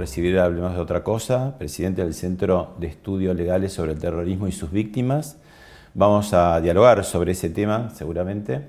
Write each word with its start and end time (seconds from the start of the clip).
Recibir 0.00 0.38
Hablemos 0.38 0.74
de 0.74 0.80
otra 0.80 1.04
cosa, 1.04 1.56
presidente 1.58 2.02
del 2.02 2.14
Centro 2.14 2.74
de 2.80 2.86
Estudios 2.86 3.36
Legales 3.36 3.72
sobre 3.72 3.92
el 3.92 3.98
Terrorismo 3.98 4.48
y 4.48 4.52
sus 4.52 4.72
Víctimas. 4.72 5.36
Vamos 5.92 6.32
a 6.32 6.60
dialogar 6.60 7.04
sobre 7.04 7.32
ese 7.32 7.50
tema, 7.50 7.90
seguramente. 7.94 8.62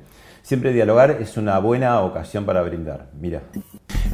Siempre 0.44 0.74
dialogar 0.74 1.12
es 1.22 1.38
una 1.38 1.58
buena 1.59 2.02
ocasión 2.02 2.46
para 2.46 2.62
brindar. 2.64 3.08
Mira. 3.20 3.44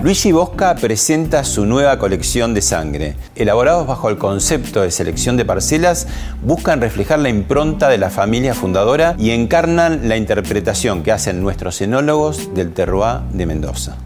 Luigi 0.03 0.31
Bosca 0.31 0.75
presenta 0.75 1.43
su 1.43 1.65
nueva 1.65 1.97
colección 1.97 2.53
de 2.53 2.61
sangre. 2.61 3.15
Elaborados 3.35 3.87
bajo 3.87 4.09
el 4.09 4.17
concepto 4.17 4.83
de 4.83 4.91
selección 4.91 5.37
de 5.37 5.45
parcelas, 5.45 6.07
buscan 6.43 6.81
reflejar 6.81 7.17
la 7.19 7.29
impronta 7.29 7.89
de 7.89 7.97
la 7.97 8.11
familia 8.11 8.53
fundadora 8.53 9.15
y 9.17 9.31
encarnan 9.31 10.07
la 10.07 10.17
interpretación 10.17 11.01
que 11.01 11.13
hacen 11.13 11.41
nuestros 11.41 11.81
enólogos 11.81 12.53
del 12.53 12.73
terroir 12.73 13.21
de 13.31 13.45
Mendoza. 13.47 13.97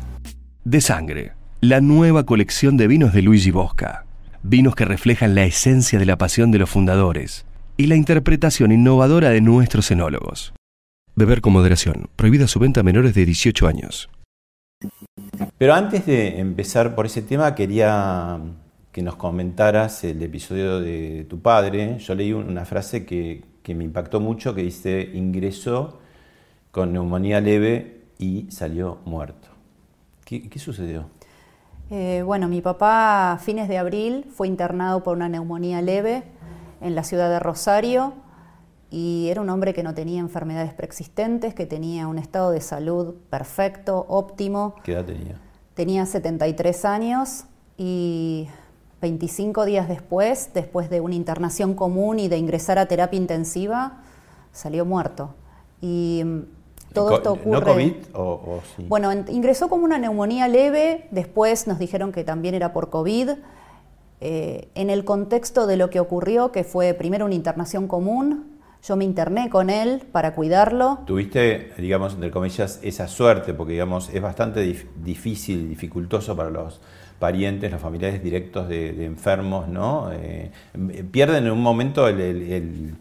De 0.64 0.80
sangre 0.80 1.41
la 1.62 1.80
nueva 1.80 2.26
colección 2.26 2.76
de 2.76 2.88
vinos 2.88 3.14
de 3.14 3.22
Luigi 3.22 3.52
Bosca. 3.52 4.06
Vinos 4.42 4.73
que 4.73 4.84
reflejan 4.84 5.36
la 5.36 5.44
esencia 5.44 6.00
de 6.00 6.08
la 6.08 6.17
pasión 6.17 6.50
de 6.50 6.58
los 6.58 6.72
fundadores 6.72 7.45
y 7.78 7.86
la 7.86 7.95
interpretación 7.95 8.72
innovadora 8.72 9.30
de 9.30 9.42
nuestros 9.42 9.92
enólogos. 9.92 10.54
Beber 11.16 11.39
con 11.39 11.54
moderación. 11.54 12.09
Prohibida 12.16 12.48
su 12.48 12.58
venta 12.58 12.80
a 12.80 12.84
menores 12.84 13.14
de 13.14 13.26
18 13.28 13.67
años. 13.67 14.09
Pero 15.59 15.76
antes 15.76 16.08
de 16.08 16.39
empezar 16.39 16.95
por 16.95 17.06
ese 17.06 17.22
tema, 17.22 17.54
quería 17.54 18.39
que 18.92 19.04
nos 19.04 19.16
comentaras 19.16 20.04
el 20.04 20.20
episodio 20.23 20.80
de 20.80 21.28
tu 21.30 21.42
padre. 21.42 22.00
Yo 22.00 22.16
leí 22.16 22.34
una 22.34 22.66
frase 22.66 23.06
que, 23.06 23.44
me 23.67 23.83
impactó 23.83 24.20
mucho 24.20 24.55
que 24.55 24.64
dice, 24.64 25.11
ingresó 25.14 25.99
con 26.72 26.92
neumonía 26.92 27.39
leve 27.39 28.05
y 28.17 28.48
salió 28.49 28.98
muerto. 29.05 29.49
qué 30.26 30.58
sucedió? 30.58 31.08
Eh, 31.94 32.24
bueno, 32.26 32.48
mi 32.48 32.62
papá 32.62 33.34
a 33.34 33.38
fines 33.38 33.68
de 33.68 33.78
abril 33.78 34.26
fue 34.34 34.48
internado 34.48 35.04
por 35.04 35.18
una 35.18 35.28
neumonía 35.28 35.82
leve 35.82 36.24
en 36.80 36.96
la 36.96 37.04
ciudad 37.04 37.30
de 37.30 37.38
Rosario 37.38 38.14
y 38.90 39.28
era 39.28 39.42
un 39.42 39.50
hombre 39.50 39.74
que 39.74 39.84
no 39.84 39.94
tenía 39.94 40.22
enfermedades 40.22 40.74
preexistentes, 40.74 41.54
que 41.54 41.66
tenía 41.66 42.08
un 42.08 42.18
estado 42.18 42.52
de 42.52 42.62
salud 42.62 43.16
perfecto, 43.30 44.06
óptimo. 44.08 44.76
¿Qué 44.86 44.94
edad 44.94 45.04
tenía? 45.04 45.38
Tenía 45.74 46.06
73 46.06 46.86
años 46.86 47.44
y 47.78 48.48
25 49.02 49.66
días 49.66 49.90
después, 49.90 50.52
después 50.54 50.90
de 50.90 51.02
una 51.02 51.16
internación 51.16 51.73
común 51.73 52.20
y 52.20 52.30
de 52.30 52.38
ingresar 52.38 52.80
a 52.80 52.86
terapia 52.86 53.18
intensiva, 53.18 53.98
salió 54.54 54.86
muerto. 54.86 55.36
Y 55.82 56.23
todo 56.94 57.16
esto 57.16 57.34
ocurre. 57.34 57.60
¿No 57.60 57.66
COVID 57.66 57.94
o, 58.14 58.60
sí? 58.76 58.86
Bueno, 58.88 59.12
ingresó 59.30 59.70
como 59.70 59.86
una 59.86 59.98
neumonía 59.98 60.48
leve, 60.48 61.08
después 61.12 61.68
nos 61.68 61.80
dijeron 61.80 62.12
que 62.12 62.24
también 62.24 62.56
era 62.56 62.74
por 62.74 62.90
COVID. 62.90 63.32
Eh, 64.24 64.70
en 64.76 64.90
el 64.90 65.04
contexto 65.04 65.66
de 65.66 65.78
lo 65.78 65.90
que 65.90 66.00
ocurrió, 66.00 66.52
que 66.52 66.64
fue 66.64 66.94
primero 66.94 67.26
una 67.26 67.34
internación 67.34 67.88
común, 67.88 68.60
yo 68.84 68.96
me 68.96 69.04
interné 69.04 69.50
con 69.50 69.70
él 69.70 70.04
para 70.12 70.36
cuidarlo. 70.36 71.00
Tuviste, 71.06 71.72
digamos, 71.78 72.14
entre 72.14 72.30
comillas, 72.30 72.80
esa 72.84 73.08
suerte, 73.08 73.54
porque 73.54 73.73
digamos, 73.73 74.10
es 74.14 74.22
bastante 74.22 74.62
difícil, 75.04 75.70
dificultoso 75.70 76.36
para 76.36 76.50
los 76.50 76.82
parientes, 77.20 77.72
los 77.72 77.82
familiares 77.82 78.23
directos 78.23 78.68
de, 78.68 79.06
enfermos, 79.06 79.68
¿no? 79.68 80.12
Eh, 80.12 80.52
pierden 81.12 81.46
en 81.46 81.52
un 81.52 81.62
momento 81.62 82.08
el 82.08 82.96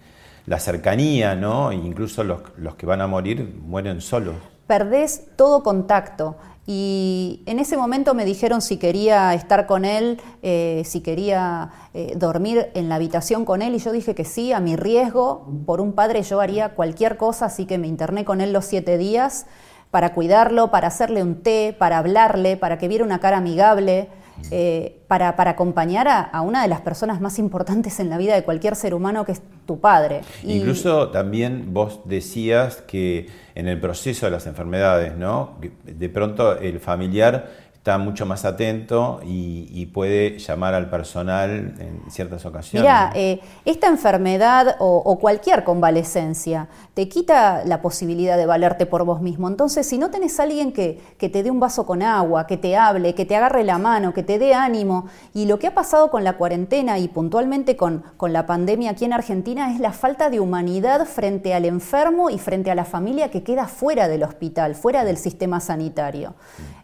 la 0.46 0.58
cercanía, 0.58 1.34
¿no? 1.34 1.70
E 1.70 1.76
incluso 1.76 2.24
los, 2.24 2.40
que 2.76 2.86
van 2.86 3.00
a 3.00 3.06
morir 3.06 3.60
mueren 3.62 4.00
solos. 4.00 4.34
Perdés 4.66 5.24
todo 5.36 5.62
contacto. 5.62 6.36
Y 6.66 7.42
en 7.46 7.58
ese 7.58 7.76
momento 7.76 8.14
me 8.14 8.24
dijeron 8.24 8.62
si 8.62 8.76
quería 8.76 9.34
estar 9.34 9.66
con 9.66 9.84
él, 9.84 10.20
eh, 10.42 10.82
si 10.84 11.00
quería 11.00 11.70
eh, 11.94 12.12
dormir 12.16 12.70
en 12.74 12.88
la 12.88 12.94
habitación 12.94 13.44
con 13.44 13.60
él, 13.62 13.74
y 13.74 13.78
yo 13.78 13.90
dije 13.90 14.14
que 14.14 14.24
sí, 14.24 14.52
a 14.52 14.60
mi 14.60 14.76
riesgo, 14.76 15.48
por 15.66 15.80
un 15.80 15.94
padre 15.94 16.22
yo 16.22 16.40
haría 16.40 16.74
cualquier 16.74 17.16
cosa, 17.16 17.46
así 17.46 17.66
que 17.66 17.78
me 17.78 17.88
interné 17.88 18.24
con 18.24 18.40
él 18.40 18.52
los 18.52 18.66
siete 18.66 18.98
días 18.98 19.46
para 19.90 20.12
cuidarlo, 20.14 20.70
para 20.70 20.88
hacerle 20.88 21.22
un 21.22 21.42
té, 21.42 21.74
para 21.76 21.98
hablarle, 21.98 22.56
para 22.56 22.78
que 22.78 22.86
viera 22.86 23.04
una 23.04 23.18
cara 23.18 23.38
amigable. 23.38 24.08
Eh, 24.50 25.00
para, 25.06 25.28
acompañar 25.38 26.08
a, 26.08 26.40
una 26.40 26.62
de 26.62 26.68
las 26.68 26.80
personas 26.80 27.20
más 27.20 27.38
importantes 27.38 28.00
en 28.00 28.08
la 28.08 28.18
vida 28.18 28.34
de 28.34 28.44
cualquier 28.44 28.76
ser 28.76 28.94
humano, 28.94 29.24
que 29.24 29.32
es 29.32 29.42
tu 29.66 29.80
padre. 29.80 30.20
Incluso 30.42 31.08
también 31.10 31.72
vos 31.72 32.00
decías 32.04 32.76
que 32.76 33.28
en 33.54 33.68
el 33.68 33.80
proceso 33.80 34.26
de 34.26 34.32
las 34.32 34.46
enfermedades, 34.46 35.16
¿no? 35.16 35.56
De 35.84 36.08
pronto 36.08 36.58
el 36.58 36.80
familiar 36.80 37.69
está 37.80 37.96
mucho 37.96 38.26
más 38.26 38.44
atento 38.44 39.20
y, 39.24 39.86
puede 39.94 40.38
llamar 40.38 40.74
al 40.74 40.90
personal 40.90 41.74
en 41.78 42.02
ciertas 42.10 42.44
ocasiones. 42.44 42.82
Mira, 42.82 43.10
eh, 43.14 43.40
esta 43.64 43.88
enfermedad 43.88 44.76
o, 44.78 45.18
cualquier 45.18 45.64
convalecencia 45.64 46.68
te 46.92 47.08
quita 47.08 47.64
la 47.64 47.80
posibilidad 47.80 48.36
de 48.36 48.44
valerte 48.44 48.84
por 48.84 49.04
vos 49.04 49.22
mismo. 49.22 49.48
Entonces, 49.48 49.86
si 49.86 49.96
no 49.96 50.10
tenés 50.10 50.38
a 50.38 50.42
alguien 50.42 50.72
que, 50.72 51.00
te 51.18 51.42
dé 51.42 51.50
un 51.50 51.58
vaso 51.58 51.86
con 51.86 52.02
agua, 52.02 52.46
que 52.46 52.58
te 52.58 52.76
hable, 52.76 53.14
que 53.14 53.24
te 53.24 53.34
agarre 53.34 53.64
la 53.64 53.78
mano, 53.78 54.12
que 54.12 54.22
te 54.22 54.38
dé 54.38 54.52
ánimo, 54.54 55.06
y 55.32 55.46
lo 55.46 55.58
que 55.58 55.66
ha 55.66 55.74
pasado 55.74 56.10
con 56.10 56.22
la 56.22 56.34
cuarentena 56.34 56.98
y 56.98 57.08
puntualmente 57.08 57.76
con, 57.76 58.04
con 58.18 58.34
la 58.34 58.44
pandemia 58.44 58.90
aquí 58.90 59.06
en 59.06 59.14
Argentina 59.14 59.72
es 59.72 59.80
la 59.80 59.92
falta 59.92 60.28
de 60.28 60.38
humanidad 60.38 61.06
frente 61.06 61.54
al 61.54 61.64
enfermo 61.64 62.28
y 62.28 62.38
frente 62.38 62.70
a 62.70 62.74
la 62.74 62.84
familia 62.84 63.30
que 63.30 63.42
queda 63.42 63.66
fuera 63.66 64.06
del 64.06 64.22
hospital, 64.22 64.74
fuera 64.74 65.04
del 65.04 65.16
sistema 65.16 65.60
sanitario. 65.60 66.34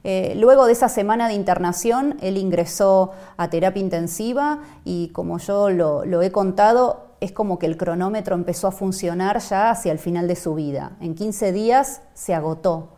Eh, 0.09 0.35
luego 0.37 0.67
de 0.67 0.73
esa 0.73 0.89
semana 0.89 1.27
de 1.27 1.35
internación, 1.35 2.17
él 2.21 2.37
ingresó 2.37 3.11
a 3.37 3.51
terapia 3.51 3.83
intensiva 3.83 4.61
y 4.85 5.09
como 5.09 5.39
yo 5.39 5.69
lo, 5.69 6.23
he 6.23 6.31
contado, 6.31 7.09
es 7.19 7.33
como 7.33 7.59
que 7.59 7.67
el 7.67 7.77
cronómetro 7.77 8.37
empezó 8.37 8.69
a 8.69 8.71
funcionar 8.71 9.41
ya 9.41 9.69
hacia 9.69 9.91
el 9.91 9.99
final 9.99 10.29
de 10.29 10.37
su 10.37 10.55
vida. 10.55 10.93
En 11.01 11.17
15 11.17 11.51
días 11.51 12.03
se 12.15 12.35
agotó, 12.35 12.91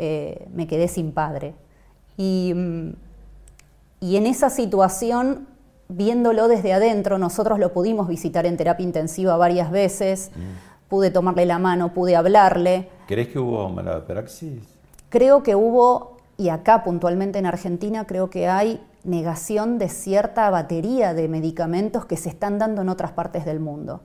eh, 0.00 0.48
me 0.52 0.66
quedé 0.66 0.88
sin 0.88 1.12
padre. 1.12 1.54
Y, 2.16 2.50
en 2.50 2.96
esa 4.00 4.50
situación, 4.50 5.46
viéndolo 5.88 6.48
desde 6.48 6.72
adentro, 6.72 7.16
nosotros 7.16 7.60
lo 7.60 7.72
pudimos 7.72 8.08
visitar 8.08 8.44
en 8.44 8.56
terapia 8.56 8.82
intensiva 8.82 9.36
varias 9.36 9.70
veces, 9.70 10.32
mm. 10.34 10.88
pude 10.88 11.12
tomarle 11.12 11.46
la 11.46 11.60
mano, 11.60 11.94
pude 11.94 12.16
hablarle. 12.16 12.88
¿Crees 13.06 13.28
que 13.28 13.38
hubo 13.38 13.68
mala 13.68 14.04
praxis? 14.04 14.64
Creo 15.10 15.44
que 15.44 15.54
hubo 15.54 16.15
y 16.36 16.48
acá 16.50 16.84
puntualmente 16.84 17.38
en 17.38 17.46
Argentina 17.46 18.06
creo 18.06 18.30
que 18.30 18.48
hay 18.48 18.80
negación 19.04 19.78
de 19.78 19.88
cierta 19.88 20.50
batería 20.50 21.14
de 21.14 21.28
medicamentos 21.28 22.04
que 22.04 22.16
se 22.16 22.28
están 22.28 22.58
dando 22.58 22.82
en 22.82 22.88
otras 22.88 23.12
partes 23.12 23.44
del 23.44 23.60
mundo. 23.60 24.02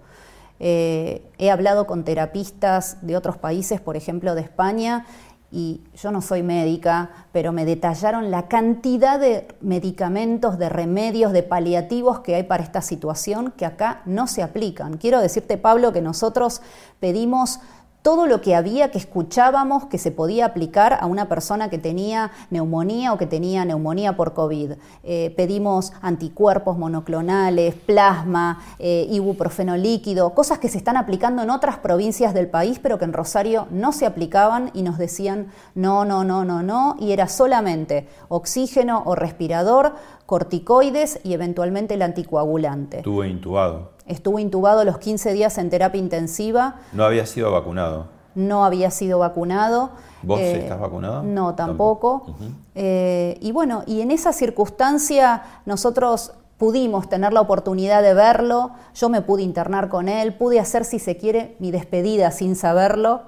Eh, 0.59 1.23
he 1.39 1.49
hablado 1.49 1.87
con 1.87 2.03
terapistas 2.03 2.97
de 3.01 3.17
otros 3.17 3.37
países, 3.37 3.81
por 3.81 3.97
ejemplo 3.97 4.35
de 4.35 4.41
España, 4.41 5.05
y 5.51 5.81
yo 5.95 6.11
no 6.11 6.21
soy 6.21 6.43
médica, 6.43 7.09
pero 7.33 7.51
me 7.51 7.65
detallaron 7.65 8.31
la 8.31 8.47
cantidad 8.47 9.19
de 9.19 9.47
medicamentos, 9.59 10.57
de 10.57 10.69
remedios, 10.69 11.33
de 11.33 11.43
paliativos 11.43 12.21
que 12.21 12.35
hay 12.35 12.43
para 12.43 12.63
esta 12.63 12.81
situación 12.81 13.51
que 13.57 13.65
acá 13.65 14.01
no 14.05 14.27
se 14.27 14.43
aplican. 14.43 14.95
Quiero 14.95 15.19
decirte, 15.19 15.57
Pablo, 15.57 15.91
que 15.91 16.01
nosotros 16.01 16.61
pedimos 17.01 17.59
todo 18.01 18.25
lo 18.25 18.41
que 18.41 18.55
había 18.55 18.89
que 18.89 18.97
escuchábamos 18.97 19.85
que 19.85 19.97
se 19.97 20.11
podía 20.11 20.45
aplicar 20.45 20.97
a 20.99 21.05
una 21.05 21.29
persona 21.29 21.69
que 21.69 21.77
tenía 21.77 22.31
neumonía 22.49 23.13
o 23.13 23.17
que 23.17 23.27
tenía 23.27 23.63
neumonía 23.63 24.15
por 24.15 24.33
COVID. 24.33 24.73
Eh, 25.03 25.33
pedimos 25.37 25.93
anticuerpos 26.01 26.77
monoclonales, 26.77 27.75
plasma, 27.75 28.59
eh, 28.79 29.05
ibuprofeno 29.09 29.77
líquido, 29.77 30.33
cosas 30.33 30.57
que 30.57 30.69
se 30.69 30.77
están 30.77 30.97
aplicando 30.97 31.43
en 31.43 31.51
otras 31.51 31.77
provincias 31.77 32.33
del 32.33 32.47
país, 32.47 32.79
pero 32.79 32.97
que 32.97 33.05
en 33.05 33.13
Rosario 33.13 33.67
no 33.69 33.91
se 33.91 34.05
aplicaban 34.05 34.71
y 34.73 34.81
nos 34.81 34.97
decían 34.97 35.51
no, 35.75 36.03
no, 36.03 36.23
no, 36.23 36.43
no, 36.43 36.63
no, 36.63 36.95
y 36.99 37.11
era 37.11 37.27
solamente 37.27 38.07
oxígeno 38.29 39.03
o 39.05 39.15
respirador, 39.15 39.93
corticoides 40.31 41.19
y 41.25 41.33
eventualmente 41.33 41.95
el 41.95 42.01
anticoagulante. 42.01 42.99
Estuvo 42.99 43.25
intubado. 43.25 43.89
Estuvo 44.07 44.39
intubado 44.39 44.85
los 44.85 44.97
15 44.97 45.33
días 45.33 45.57
en 45.57 45.69
terapia 45.69 45.99
intensiva. 45.99 46.75
No 46.93 47.03
había 47.03 47.25
sido 47.25 47.51
vacunado. 47.51 48.05
No 48.33 48.63
había 48.63 48.91
sido 48.91 49.19
vacunado. 49.19 49.89
¿Vos 50.23 50.39
eh, 50.39 50.59
estás 50.59 50.79
vacunado? 50.79 51.23
No, 51.23 51.55
tampoco. 51.55 52.33
Eh, 52.75 53.39
y 53.41 53.51
bueno, 53.51 53.83
y 53.85 53.99
en 53.99 54.09
esa 54.09 54.31
circunstancia 54.31 55.43
nosotros 55.65 56.31
pudimos 56.57 57.09
tener 57.09 57.33
la 57.33 57.41
oportunidad 57.41 58.01
de 58.01 58.13
verlo, 58.13 58.71
yo 58.95 59.09
me 59.09 59.21
pude 59.21 59.41
internar 59.43 59.89
con 59.89 60.07
él, 60.07 60.33
pude 60.35 60.61
hacer, 60.61 60.85
si 60.85 60.99
se 60.99 61.17
quiere, 61.17 61.57
mi 61.59 61.71
despedida 61.71 62.31
sin 62.31 62.55
saberlo, 62.55 63.23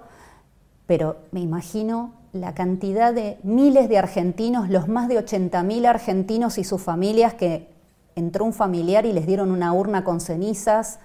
pero 0.86 1.18
me 1.32 1.42
imagino 1.42 2.14
la 2.34 2.56
cantidad 2.56 3.14
de 3.14 3.38
miles 3.44 3.88
de 3.88 4.00
argentinos, 4.00 4.68
los 4.70 4.88
más 4.88 5.08
de 5.08 5.24
80.000 5.24 5.86
argentinos 5.86 6.58
y 6.58 6.64
sus 6.64 6.82
familias 6.82 7.36
que 7.36 7.70
entró 8.16 8.44
un 8.44 8.54
familiar 8.54 9.06
y 9.06 9.14
les 9.14 9.28
dieron 9.28 9.52
una 9.52 9.72
urna 9.72 10.04
con 10.04 10.20
cenizas, 10.20 11.00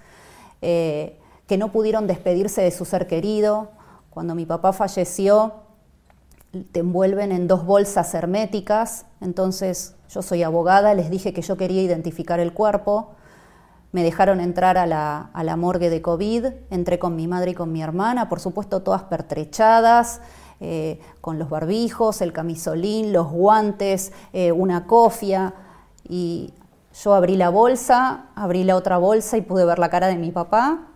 eh, 0.63 1.19
que 1.47 1.59
no 1.59 1.71
pudieron 1.71 2.07
despedirse 2.07 2.63
de 2.63 2.71
su 2.71 2.87
ser 2.87 3.07
querido. 3.07 3.69
Cuando 4.11 4.35
mi 4.35 4.47
papá 4.47 4.73
falleció, 4.73 5.53
te 6.73 6.81
envuelven 6.81 7.31
en 7.31 7.47
dos 7.47 7.67
bolsas 7.67 8.15
herméticas, 8.15 9.05
entonces 9.21 9.95
yo 10.09 10.23
soy 10.23 10.43
abogada, 10.43 10.95
les 10.95 11.11
dije 11.11 11.35
que 11.35 11.43
yo 11.43 11.59
quería 11.59 11.83
identificar 11.83 12.41
el 12.41 12.55
cuerpo, 12.55 13.11
me 13.93 14.03
dejaron 14.03 14.41
entrar 14.41 14.79
a 14.79 14.87
la, 14.87 15.31
a 15.35 15.45
la 15.45 15.57
morgue 15.57 15.91
de 15.91 16.01
COVID, 16.01 16.47
entré 16.71 16.99
con 16.99 17.17
mi 17.17 17.27
madre 17.27 17.51
y 17.51 17.55
con 17.55 17.71
mi 17.71 17.83
hermana, 17.83 18.31
por 18.31 18.41
supuesto 18.41 18.83
todas 18.83 19.03
pertrechadas, 19.05 20.23
eh, 20.61 21.01
con 21.21 21.39
los 21.39 21.49
barbijos, 21.49 22.21
el 22.21 22.33
camisolín, 22.33 23.13
los 23.13 23.31
guantes, 23.31 24.13
eh, 24.33 24.51
una 24.51 24.87
cofia, 24.87 25.55
y 26.09 26.53
yo 27.03 27.15
abrí 27.15 27.37
la 27.37 27.51
bolsa, 27.51 28.27
abrí 28.35 28.65
la 28.65 28.75
otra 28.75 28.99
bolsa 28.99 29.37
y 29.37 29.43
pude 29.43 29.65
ver 29.65 29.79
la 29.79 29.91
cara 29.91 30.09
de 30.09 30.17
mi 30.17 30.33
papá 30.33 30.89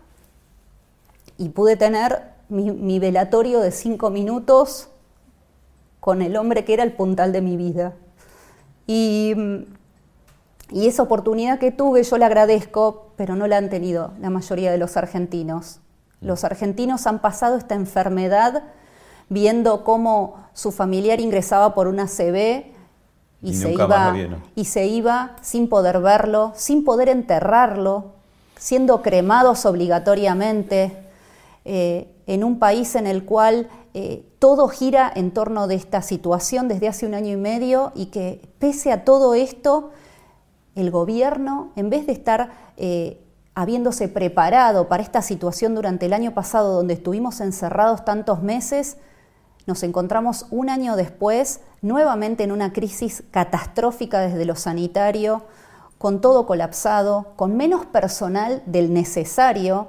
y 1.39 1.51
pude 1.51 1.77
tener 1.77 2.33
mi, 2.49 2.99
velatorio 2.99 3.61
de 3.61 3.71
cinco 3.71 4.11
minutos 4.11 4.89
con 6.01 6.23
el 6.23 6.37
hombre 6.37 6.65
que 6.65 6.75
era 6.75 6.83
el 6.83 6.93
puntal 6.93 7.33
de 7.33 7.41
mi 7.41 7.57
vida. 7.57 7.95
Y, 8.87 9.35
y, 10.71 10.87
esa 10.87 11.05
oportunidad 11.05 11.59
que 11.59 11.71
tuve 11.71 12.03
yo 12.03 12.19
la 12.19 12.27
agradezco, 12.27 13.13
pero 13.17 13.37
no 13.37 13.47
la 13.47 13.57
han 13.59 13.71
tenido 13.71 14.13
la 14.21 14.29
mayoría 14.29 14.73
de 14.73 14.79
los 14.79 14.97
argentinos. 14.97 15.81
Los 16.21 16.45
argentinos 16.45 17.07
han 17.07 17.21
pasado 17.21 17.57
esta 17.57 17.75
enfermedad 17.75 18.65
viendo 19.33 19.85
cómo 19.85 20.37
su 20.53 20.71
familiar 20.73 21.21
ingresaba 21.21 21.75
por 21.75 21.89
una 21.89 22.07
CB 22.07 22.73
y, 23.43 23.55
se 23.55 23.73
iba, 23.73 24.15
y 24.55 24.65
se 24.67 24.87
iba 24.87 25.37
sin 25.41 25.69
poder 25.69 26.01
verlo, 26.01 26.53
sin 26.55 26.85
poder 26.85 27.09
enterrarlo, 27.09 28.13
siendo 28.57 29.03
cremados 29.03 29.67
obligatoriamente, 29.67 30.97
eh, 31.65 32.09
en 32.27 32.45
un 32.45 32.59
país 32.59 32.95
en 32.95 33.07
el 33.07 33.25
cual 33.25 33.69
eh, 33.95 34.25
todo 34.39 34.69
gira 34.69 35.11
en 35.15 35.33
torno 35.33 35.67
de 35.67 35.75
esta 35.75 36.03
situación 36.03 36.69
desde 36.69 36.89
hace 36.89 37.07
un 37.07 37.15
año 37.15 37.33
y 37.33 37.37
medio 37.37 37.93
y 37.95 38.07
que 38.07 38.49
pese 38.59 38.93
a 38.93 39.05
todo 39.05 39.35
esto, 39.35 39.91
el 40.75 40.91
gobierno, 40.91 41.73
en 41.77 41.91
vez 41.91 42.07
de 42.07 42.13
estar 42.13 42.51
eh, 42.77 43.21
habiéndose 43.55 44.09
preparado 44.09 44.89
para 44.89 45.03
esta 45.03 45.23
situación 45.23 45.75
durante 45.75 46.07
el 46.07 46.13
año 46.13 46.33
pasado 46.33 46.75
donde 46.75 46.95
estuvimos 46.95 47.41
encerrados 47.41 48.05
tantos 48.05 48.43
meses, 48.43 48.97
nos 49.67 49.83
encontramos 49.83 50.47
un 50.51 50.71
año 50.71 50.97
después 50.97 51.61
nuevamente 51.81 52.45
en 52.45 52.53
una 52.53 52.73
crisis 52.73 53.23
catastrófica 53.31 54.21
desde 54.21 54.45
lo 54.45 54.57
sanitario, 54.57 55.43
con 55.99 56.21
todo 56.21 56.47
colapsado, 56.47 57.33
con 57.37 57.57
menos 57.57 57.87
personal 57.87 58.63
del 58.67 58.93
necesario, 58.93 59.89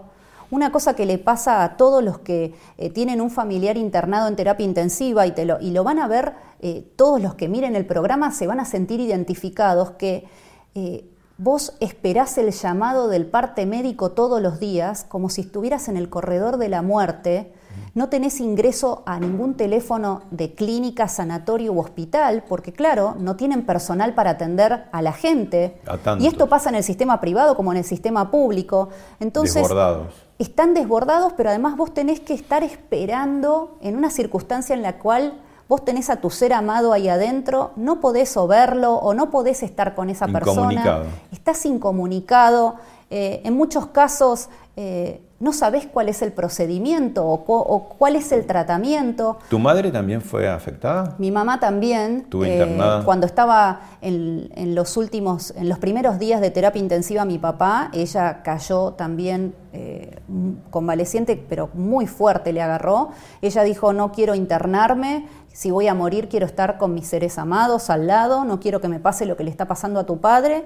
una 0.52 0.72
cosa 0.72 0.96
que 0.96 1.08
le 1.08 1.18
pasa 1.18 1.64
a 1.64 1.78
todos 1.78 2.04
los 2.04 2.20
que 2.20 2.54
eh, 2.78 2.92
tienen 2.92 3.22
un 3.22 3.32
familiar 3.32 3.76
internado 3.76 4.28
en 4.28 4.36
terapia 4.36 4.64
intensiva 4.64 5.26
y, 5.26 5.32
te 5.32 5.46
lo, 5.46 5.60
y 5.60 5.72
lo, 5.72 5.84
van 5.84 5.98
a 5.98 6.08
ver, 6.08 6.34
eh, 6.62 6.88
todos 6.96 7.20
los 7.20 7.34
que 7.34 7.48
miren 7.48 7.76
el 7.76 7.88
programa 7.88 8.32
se 8.32 8.46
van 8.46 8.60
a 8.60 8.66
sentir 8.66 9.00
identificados, 9.00 9.92
que 9.92 10.28
eh, 10.76 11.10
vos 11.40 11.76
esperás 11.80 12.38
el 12.38 12.52
llamado 12.52 13.08
del 13.08 13.26
parte 13.26 13.66
médico 13.66 14.12
todos 14.12 14.40
los 14.40 14.60
días 14.60 15.06
como 15.06 15.30
si 15.30 15.42
estuvieras 15.42 15.88
en 15.88 15.98
el 15.98 16.10
corredor 16.10 16.58
de 16.58 16.70
la 16.70 16.84
muerte 16.84 17.52
no 17.94 18.10
tenés 18.10 18.40
ingreso 18.40 19.04
a 19.06 19.20
ningún 19.20 19.56
teléfono 19.56 20.24
de 20.32 20.54
clínica, 20.54 21.08
sanatorio 21.08 21.74
u 21.74 21.80
hospital, 21.80 22.44
porque 22.48 22.74
claro, 22.74 23.16
no 23.20 23.36
tienen 23.36 23.66
personal 23.66 24.14
para 24.14 24.32
atender 24.32 24.86
a 24.92 25.02
la 25.02 25.14
gente. 25.14 25.80
y 26.20 26.28
esto 26.28 26.48
pasa 26.48 26.70
en 26.70 26.76
el 26.76 26.84
sistema 26.84 27.22
privado 27.22 27.56
como 27.56 27.72
en 27.72 27.80
el 27.80 27.84
sistema 27.84 28.32
público. 28.32 28.90
Entonces, 29.20 29.56
desbordados. 29.56 30.14
Están 30.40 30.74
desbordados, 30.74 31.34
pero 31.38 31.50
además 31.50 31.78
vos 31.78 31.94
tenés 31.94 32.20
que 32.20 32.34
estar 32.34 32.64
esperando 32.64 33.78
en 33.82 33.96
una 33.96 34.10
circunstancia 34.10 34.76
en 34.76 34.82
la 34.82 34.98
cual 34.98 35.40
vos 35.70 35.86
tenés 35.86 36.10
a 36.10 36.18
tu 36.18 36.30
ser 36.30 36.54
amado 36.54 36.92
ahí 36.92 37.08
adentro, 37.08 37.72
no 37.76 38.00
podés 38.00 38.36
o 38.38 38.48
verlo 38.48 38.96
o 38.96 39.14
no 39.14 39.30
podés 39.30 39.64
estar 39.64 39.96
con 39.96 40.10
esa 40.10 40.28
persona. 40.28 41.04
Estás 41.32 41.66
incomunicado. 41.66 42.76
Eh, 43.10 43.42
en 43.44 43.56
muchos 43.56 43.88
casos 43.88 44.50
eh, 44.76 45.22
no 45.44 45.52
sabes 45.52 45.86
cuál 45.86 46.08
es 46.08 46.22
el 46.22 46.32
procedimiento 46.32 47.28
o, 47.28 47.90
cuál 47.98 48.16
es 48.16 48.32
el 48.32 48.46
tratamiento. 48.46 49.40
¿Tu 49.50 49.60
madre 49.60 49.92
también 49.92 50.22
fue 50.22 50.48
afectada? 50.48 51.16
Mi 51.18 51.32
mamá 51.32 51.60
también. 51.60 52.20
¿Estuvo 52.20 52.46
internada? 52.46 53.02
Eh, 53.02 53.04
cuando 53.04 53.26
estaba 53.26 53.82
en, 54.00 54.74
los 54.74 54.96
últimos, 54.96 55.54
en 55.58 55.68
los 55.68 55.80
primeros 55.80 56.18
días 56.18 56.40
de 56.40 56.50
terapia 56.50 56.80
intensiva, 56.80 57.26
mi 57.26 57.40
papá, 57.40 57.90
ella 57.92 58.42
cayó 58.42 58.94
también 58.94 59.54
eh, 59.74 60.22
convaleciente, 60.70 61.36
pero 61.36 61.70
muy 61.74 62.08
fuerte 62.08 62.54
le 62.54 62.62
agarró. 62.62 63.10
Ella 63.42 63.64
dijo, 63.64 63.92
no 63.92 64.14
quiero 64.14 64.36
internarme, 64.36 65.28
si 65.52 65.72
voy 65.72 65.90
a 65.90 65.94
morir 65.94 66.30
quiero 66.30 66.46
estar 66.46 66.78
con 66.78 66.94
mis 66.94 67.08
seres 67.08 67.38
amados 67.38 67.90
al 67.90 68.08
lado, 68.08 68.46
no 68.46 68.62
quiero 68.62 68.80
que 68.80 68.88
me 68.88 69.02
pase 69.02 69.26
lo 69.26 69.36
que 69.36 69.44
le 69.44 69.52
está 69.52 69.68
pasando 69.68 70.00
a 70.00 70.06
tu 70.06 70.22
padre. 70.22 70.64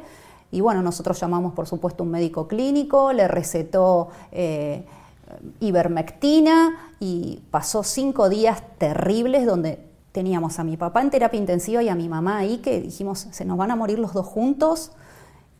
Y 0.51 0.61
bueno, 0.61 0.81
nosotros 0.81 1.19
llamamos 1.19 1.53
por 1.53 1.67
supuesto 1.67 2.03
un 2.03 2.11
médico 2.11 2.47
clínico, 2.47 3.11
le 3.11 3.27
recetó 3.27 4.09
eh, 4.31 4.85
ivermectina 5.59 6.93
y 6.99 7.41
pasó 7.51 7.83
cinco 7.83 8.29
días 8.29 8.63
terribles 8.77 9.45
donde 9.45 9.79
teníamos 10.11 10.57
a 10.57 10.63
mi 10.63 10.77
papá 10.77 11.01
en 11.01 11.09
terapia 11.09 11.39
intensiva 11.39 11.83
y 11.83 11.89
a 11.89 11.95
mi 11.95 12.09
mamá 12.09 12.37
ahí 12.37 12.57
que 12.57 12.81
dijimos, 12.81 13.27
se 13.29 13.45
nos 13.45 13.57
van 13.57 13.71
a 13.71 13.75
morir 13.75 13.99
los 13.99 14.13
dos 14.13 14.25
juntos 14.25 14.91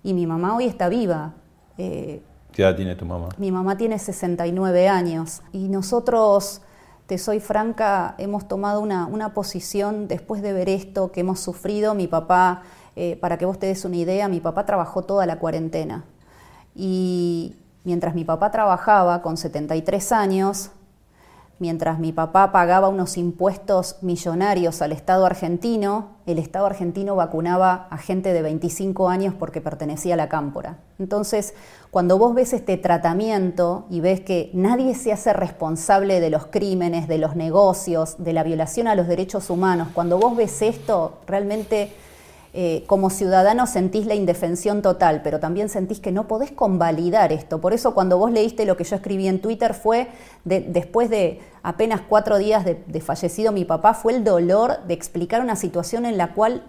y 0.03 0.13
mi 0.13 0.25
mamá 0.25 0.55
hoy 0.55 0.65
está 0.65 0.89
viva. 0.89 1.33
Eh, 1.77 2.21
¿Qué 2.53 2.63
edad 2.63 2.75
tiene 2.75 2.95
tu 2.95 3.05
mamá? 3.05 3.29
Mi 3.37 3.51
mamá 3.51 3.77
tiene 3.77 3.99
69 3.99 4.87
años 4.87 5.41
y 5.51 5.67
nosotros, 5.67 6.61
te 7.05 7.17
soy 7.17 7.39
franca, 7.39 8.15
hemos 8.17 8.47
tomado 8.47 8.81
una, 8.81 9.05
una 9.05 9.33
posición 9.33 10.07
después 10.07 10.41
de 10.41 10.53
ver 10.53 10.69
esto 10.69 11.11
que 11.11 11.19
hemos 11.19 11.39
sufrido. 11.39 11.93
Mi 11.93 12.07
papá 12.07 12.63
eh, 12.99 13.15
para 13.15 13.37
que 13.37 13.45
vos 13.45 13.59
te 13.59 13.67
des 13.67 13.85
una 13.85 13.95
idea, 13.95 14.27
mi 14.27 14.39
papá 14.39 14.65
trabajó 14.65 15.03
toda 15.03 15.27
la 15.27 15.37
cuarentena. 15.37 16.03
Y 16.73 17.55
mientras 17.83 18.15
mi 18.15 18.25
papá 18.25 18.49
trabajaba 18.49 19.21
con 19.21 19.37
73 19.37 20.11
años, 20.11 20.71
mientras 21.59 21.99
mi 21.99 22.11
papá 22.11 22.51
pagaba 22.51 22.89
unos 22.89 23.17
impuestos 23.17 23.97
millonarios 24.01 24.81
al 24.81 24.93
Estado 24.93 25.27
argentino, 25.27 26.17
el 26.25 26.39
Estado 26.39 26.65
argentino 26.65 27.15
vacunaba 27.15 27.85
a 27.91 27.99
gente 27.99 28.33
de 28.33 28.41
25 28.41 29.09
años 29.09 29.35
porque 29.37 29.61
pertenecía 29.61 30.15
a 30.15 30.17
la 30.17 30.27
cámpora. 30.27 30.77
Entonces, 30.97 31.53
cuando 31.91 32.17
vos 32.17 32.33
ves 32.33 32.51
este 32.51 32.77
tratamiento 32.77 33.85
y 33.91 33.99
ves 33.99 34.21
que 34.21 34.49
nadie 34.55 34.95
se 34.95 35.13
hace 35.13 35.33
responsable 35.33 36.19
de 36.19 36.31
los 36.31 36.47
crímenes, 36.47 37.07
de 37.07 37.19
los 37.19 37.35
negocios, 37.35 38.15
de 38.17 38.33
la 38.33 38.41
violación 38.41 38.87
a 38.87 38.95
los 38.95 39.07
derechos 39.07 39.51
humanos, 39.51 39.89
cuando 39.93 40.17
vos 40.17 40.35
ves 40.35 40.63
esto, 40.63 41.19
realmente 41.27 41.91
eh, 42.59 42.85
como 42.87 43.11
ciudadano 43.11 43.67
sentís 43.67 44.07
la 44.07 44.15
indefensión 44.15 44.81
total, 44.81 45.21
pero 45.23 45.39
también 45.39 45.69
sentís 45.69 45.99
que 45.99 46.11
no 46.11 46.27
podés 46.27 46.49
convalidar 46.49 47.31
esto. 47.31 47.61
Por 47.61 47.71
eso 47.71 47.93
cuando 47.93 48.17
vos 48.17 48.31
leíste 48.31 48.65
lo 48.65 48.75
que 48.75 48.83
yo 48.83 48.95
escribí 48.95 49.27
en 49.27 49.41
Twitter 49.41 49.75
fue, 49.75 50.07
después 50.43 51.11
de 51.11 51.39
apenas 51.61 52.01
cuatro 52.09 52.39
días 52.39 52.65
de, 52.65 52.83
de 52.87 52.99
fallecido 52.99 53.51
mi 53.51 53.63
papá, 53.63 53.93
fue 53.93 54.13
el 54.13 54.23
dolor 54.23 54.79
de 54.87 54.95
explicar 54.95 55.41
una 55.41 55.55
situación 55.55 56.03
en 56.07 56.17
la 56.17 56.33
cual 56.33 56.63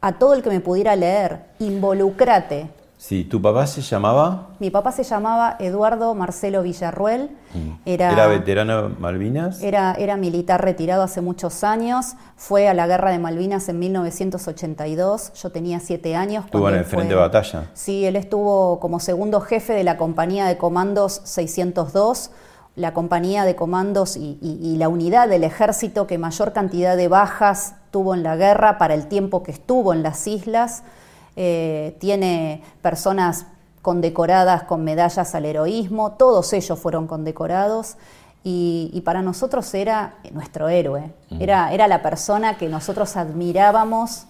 a 0.00 0.18
todo 0.18 0.34
el 0.34 0.42
que 0.42 0.50
me 0.50 0.58
pudiera 0.58 0.96
leer, 0.96 1.44
involucrate, 1.60 2.68
Sí, 3.00 3.24
¿tu 3.24 3.40
papá 3.40 3.66
se 3.66 3.80
llamaba? 3.80 4.48
Mi 4.58 4.68
papá 4.68 4.92
se 4.92 5.04
llamaba 5.04 5.56
Eduardo 5.58 6.14
Marcelo 6.14 6.62
Villarruel. 6.62 7.30
Mm. 7.54 7.70
Era, 7.86 8.26
veterano 8.26 8.82
de 8.82 8.88
Malvinas? 8.90 9.62
Era, 9.62 9.94
era 9.94 10.18
militar 10.18 10.62
retirado 10.62 11.02
hace 11.02 11.22
muchos 11.22 11.64
años. 11.64 12.16
Fue 12.36 12.68
a 12.68 12.74
la 12.74 12.86
guerra 12.86 13.10
de 13.10 13.18
Malvinas 13.18 13.70
en 13.70 13.78
1982. 13.78 15.32
Yo 15.32 15.50
tenía 15.50 15.80
siete 15.80 16.14
años. 16.14 16.44
¿Estuvo 16.44 16.68
en 16.68 16.74
el 16.74 16.84
frente 16.84 17.14
de 17.14 17.20
batalla? 17.20 17.70
Sí, 17.72 18.04
él 18.04 18.16
estuvo 18.16 18.78
como 18.80 19.00
segundo 19.00 19.40
jefe 19.40 19.72
de 19.72 19.82
la 19.82 19.96
compañía 19.96 20.46
de 20.46 20.58
comandos 20.58 21.22
602 21.24 22.32
la 22.76 22.94
compañía 22.94 23.44
de 23.44 23.56
comandos 23.56 24.16
y, 24.16 24.76
la 24.78 24.88
unidad 24.88 25.28
del 25.28 25.44
ejército 25.44 26.06
que 26.06 26.18
mayor 26.18 26.52
cantidad 26.52 26.96
de 26.96 27.08
bajas 27.08 27.74
tuvo 27.90 28.14
en 28.14 28.22
la 28.22 28.36
guerra 28.36 28.78
para 28.78 28.94
el 28.94 29.06
tiempo 29.06 29.42
que 29.42 29.50
estuvo 29.50 29.92
en 29.92 30.02
las 30.02 30.26
islas. 30.26 30.84
Eh, 31.36 31.96
tiene 32.00 32.62
personas 32.82 33.46
condecoradas 33.82 34.64
con 34.64 34.84
medallas 34.84 35.34
al 35.34 35.44
heroísmo, 35.44 36.12
todos 36.12 36.52
ellos 36.52 36.78
fueron 36.78 37.06
condecorados. 37.06 37.96
Y, 38.42 39.02
para 39.04 39.20
nosotros 39.20 39.74
era 39.74 40.14
nuestro 40.32 40.70
héroe, 40.70 41.12
era, 41.38 41.74
era, 41.74 41.86
la 41.88 42.00
persona 42.00 42.56
que 42.56 42.70
nosotros 42.70 43.16
admirábamos 43.16 44.24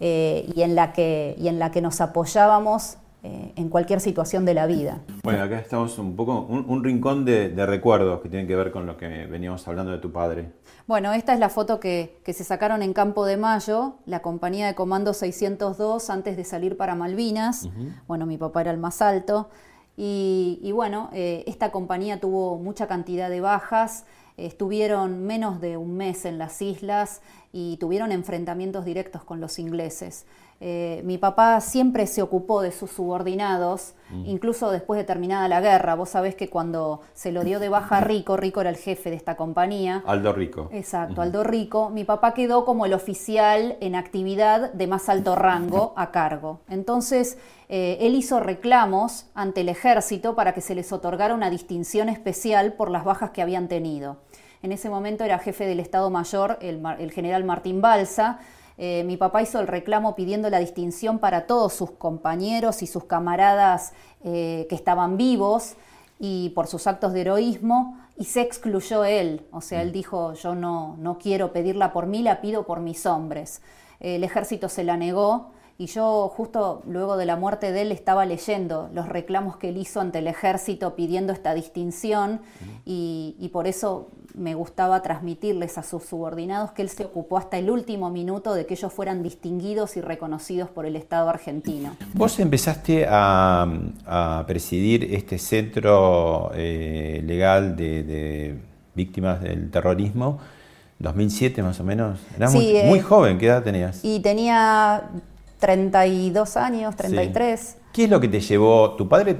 eh, 0.00 0.52
y, 0.54 0.60
en 0.60 0.74
la 0.74 0.92
que, 0.92 1.34
y 1.38 1.48
en 1.48 1.58
la 1.58 1.70
que 1.70 1.80
nos 1.80 2.02
apoyábamos 2.02 2.98
eh, 3.26 3.54
en 3.56 3.70
cualquier 3.70 4.02
situación 4.02 4.44
de 4.44 4.52
la 4.52 4.66
vida. 4.66 5.00
Bueno, 5.22 5.42
acá 5.42 5.58
estamos 5.58 5.98
un 5.98 6.14
poco, 6.14 6.40
un, 6.42 6.84
rincón 6.84 7.24
de, 7.24 7.48
recuerdos 7.64 8.20
que 8.20 8.28
tienen 8.28 8.46
que 8.46 8.54
ver 8.54 8.70
con 8.70 8.84
lo 8.84 8.98
que 8.98 9.24
veníamos 9.24 9.66
hablando 9.66 9.92
de 9.92 9.98
tu 9.98 10.12
padre. 10.12 10.52
Bueno, 10.86 11.10
esta 11.14 11.32
es 11.32 11.40
la 11.40 11.48
foto 11.48 11.80
que, 11.80 12.20
se 12.22 12.44
sacaron 12.44 12.82
en 12.82 12.92
Campo 12.92 13.24
de 13.24 13.38
Mayo, 13.38 13.94
la 14.04 14.20
compañía 14.20 14.66
de 14.66 14.74
Comando 14.74 15.14
602, 15.14 16.10
antes 16.10 16.36
de 16.36 16.44
salir 16.44 16.76
para 16.76 16.94
Malvinas. 16.96 17.66
Bueno, 18.06 18.26
mi 18.26 18.36
papá 18.36 18.60
era 18.60 18.72
el 18.72 18.76
más 18.76 19.00
alto. 19.00 19.48
Y, 19.96 20.70
bueno, 20.74 21.08
eh, 21.14 21.44
esta 21.46 21.72
compañía 21.72 22.20
tuvo 22.20 22.58
mucha 22.58 22.86
cantidad 22.86 23.30
de 23.30 23.40
bajas, 23.40 24.04
estuvieron 24.36 25.24
menos 25.24 25.62
de 25.62 25.78
un 25.78 25.96
mes 25.96 26.26
en 26.26 26.36
las 26.36 26.60
islas 26.60 27.22
y 27.54 27.78
tuvieron 27.78 28.12
enfrentamientos 28.12 28.84
directos 28.84 29.24
con 29.24 29.40
los 29.40 29.58
ingleses. 29.58 30.26
Eh, 30.60 31.02
mi 31.04 31.18
papá 31.18 31.60
siempre 31.60 32.06
se 32.06 32.22
ocupó 32.22 32.62
de 32.62 32.70
sus 32.70 32.90
subordinados, 32.90 33.94
mm. 34.10 34.26
incluso 34.26 34.70
después 34.70 34.98
de 34.98 35.04
terminada 35.04 35.48
la 35.48 35.60
guerra. 35.60 35.94
Vos 35.94 36.10
sabés 36.10 36.36
que 36.36 36.48
cuando 36.48 37.00
se 37.12 37.32
lo 37.32 37.44
dio 37.44 37.60
de 37.60 37.68
baja 37.68 37.98
a 37.98 38.00
Rico, 38.04 38.36
Rico 38.36 38.60
era 38.60 38.70
el 38.70 38.76
jefe 38.76 39.10
de 39.10 39.16
esta 39.16 39.36
compañía. 39.36 40.02
Aldo 40.06 40.32
Rico. 40.32 40.68
Exacto, 40.72 41.20
Aldo 41.20 41.44
Rico. 41.44 41.90
Mi 41.90 42.04
papá 42.04 42.34
quedó 42.34 42.64
como 42.64 42.86
el 42.86 42.94
oficial 42.94 43.76
en 43.80 43.94
actividad 43.94 44.72
de 44.72 44.86
más 44.86 45.08
alto 45.08 45.34
rango 45.34 45.92
a 45.96 46.10
cargo. 46.12 46.60
Entonces, 46.68 47.36
eh, 47.68 47.98
él 48.00 48.14
hizo 48.14 48.40
reclamos 48.40 49.26
ante 49.34 49.62
el 49.62 49.68
ejército 49.68 50.34
para 50.34 50.54
que 50.54 50.60
se 50.60 50.74
les 50.74 50.92
otorgara 50.92 51.34
una 51.34 51.50
distinción 51.50 52.08
especial 52.08 52.74
por 52.74 52.90
las 52.90 53.04
bajas 53.04 53.30
que 53.30 53.42
habían 53.42 53.68
tenido. 53.68 54.18
En 54.62 54.72
ese 54.72 54.88
momento 54.88 55.24
era 55.24 55.38
jefe 55.38 55.66
del 55.66 55.78
Estado 55.80 56.08
Mayor 56.08 56.58
el 56.62 57.10
general 57.12 57.44
Martín 57.44 57.82
Balsa 57.82 58.38
eh, 58.76 59.04
mi 59.04 59.16
papá 59.16 59.42
hizo 59.42 59.60
el 59.60 59.66
reclamo 59.66 60.16
pidiendo 60.16 60.50
la 60.50 60.58
distinción 60.58 61.18
para 61.18 61.46
todos 61.46 61.72
sus 61.72 61.92
compañeros 61.92 62.82
y 62.82 62.86
sus 62.86 63.04
camaradas 63.04 63.92
eh, 64.24 64.66
que 64.68 64.74
estaban 64.74 65.16
vivos 65.16 65.74
y 66.18 66.50
por 66.50 66.66
sus 66.66 66.86
actos 66.86 67.12
de 67.12 67.22
heroísmo 67.22 67.98
y 68.16 68.24
se 68.24 68.40
excluyó 68.40 69.04
él. 69.04 69.46
O 69.52 69.60
sea, 69.60 69.82
él 69.82 69.92
dijo, 69.92 70.34
yo 70.34 70.54
no, 70.54 70.96
no 70.98 71.18
quiero 71.18 71.52
pedirla 71.52 71.92
por 71.92 72.06
mí, 72.06 72.22
la 72.22 72.40
pido 72.40 72.66
por 72.66 72.80
mis 72.80 73.06
hombres. 73.06 73.62
El 74.00 74.24
ejército 74.24 74.68
se 74.68 74.84
la 74.84 74.96
negó 74.96 75.50
y 75.76 75.86
yo 75.86 76.32
justo 76.34 76.82
luego 76.86 77.16
de 77.16 77.26
la 77.26 77.36
muerte 77.36 77.72
de 77.72 77.82
él 77.82 77.92
estaba 77.92 78.24
leyendo 78.26 78.88
los 78.94 79.08
reclamos 79.08 79.56
que 79.56 79.70
él 79.70 79.76
hizo 79.76 80.00
ante 80.00 80.20
el 80.20 80.28
ejército 80.28 80.94
pidiendo 80.94 81.32
esta 81.32 81.52
distinción 81.52 82.40
y, 82.84 83.50
por 83.52 83.66
eso 83.66 84.10
me 84.34 84.54
gustaba 84.54 85.00
transmitirles 85.02 85.78
a 85.78 85.84
sus 85.84 86.04
subordinados 86.04 86.72
que 86.72 86.82
él 86.82 86.88
se 86.88 87.04
ocupó 87.04 87.38
hasta 87.38 87.56
el 87.56 87.70
último 87.70 88.10
minuto 88.10 88.52
de 88.54 88.66
que 88.66 88.74
ellos 88.74 88.92
fueran 88.92 89.22
distinguidos 89.22 89.96
y 89.96 90.00
reconocidos 90.00 90.68
por 90.70 90.86
el 90.86 90.96
Estado 90.96 91.28
argentino. 91.28 91.96
Vos 92.14 92.40
empezaste 92.40 93.06
a, 93.08 94.44
presidir 94.48 95.14
este 95.14 95.38
centro 95.38 96.50
eh, 96.54 97.22
legal 97.24 97.76
de, 97.76 98.58
víctimas 98.94 99.40
del 99.40 99.70
terrorismo 99.70 100.38
2007 100.98 101.62
más 101.62 101.78
o 101.78 101.84
menos. 101.84 102.18
Eras 102.36 102.52
muy, 102.52 102.74
muy, 102.84 102.98
eh, 102.98 103.02
joven, 103.02 103.38
¿qué 103.38 103.46
edad 103.46 103.62
tenías? 103.62 104.00
Y 104.04 104.20
tenía 104.20 105.10
32 105.64 106.58
años, 106.58 106.94
33. 106.94 107.76
¿Qué 107.90 108.04
es 108.04 108.10
lo 108.10 108.20
que 108.20 108.28
te 108.28 108.38
llevó? 108.38 108.90
¿Tu 108.96 109.08
padre 109.08 109.34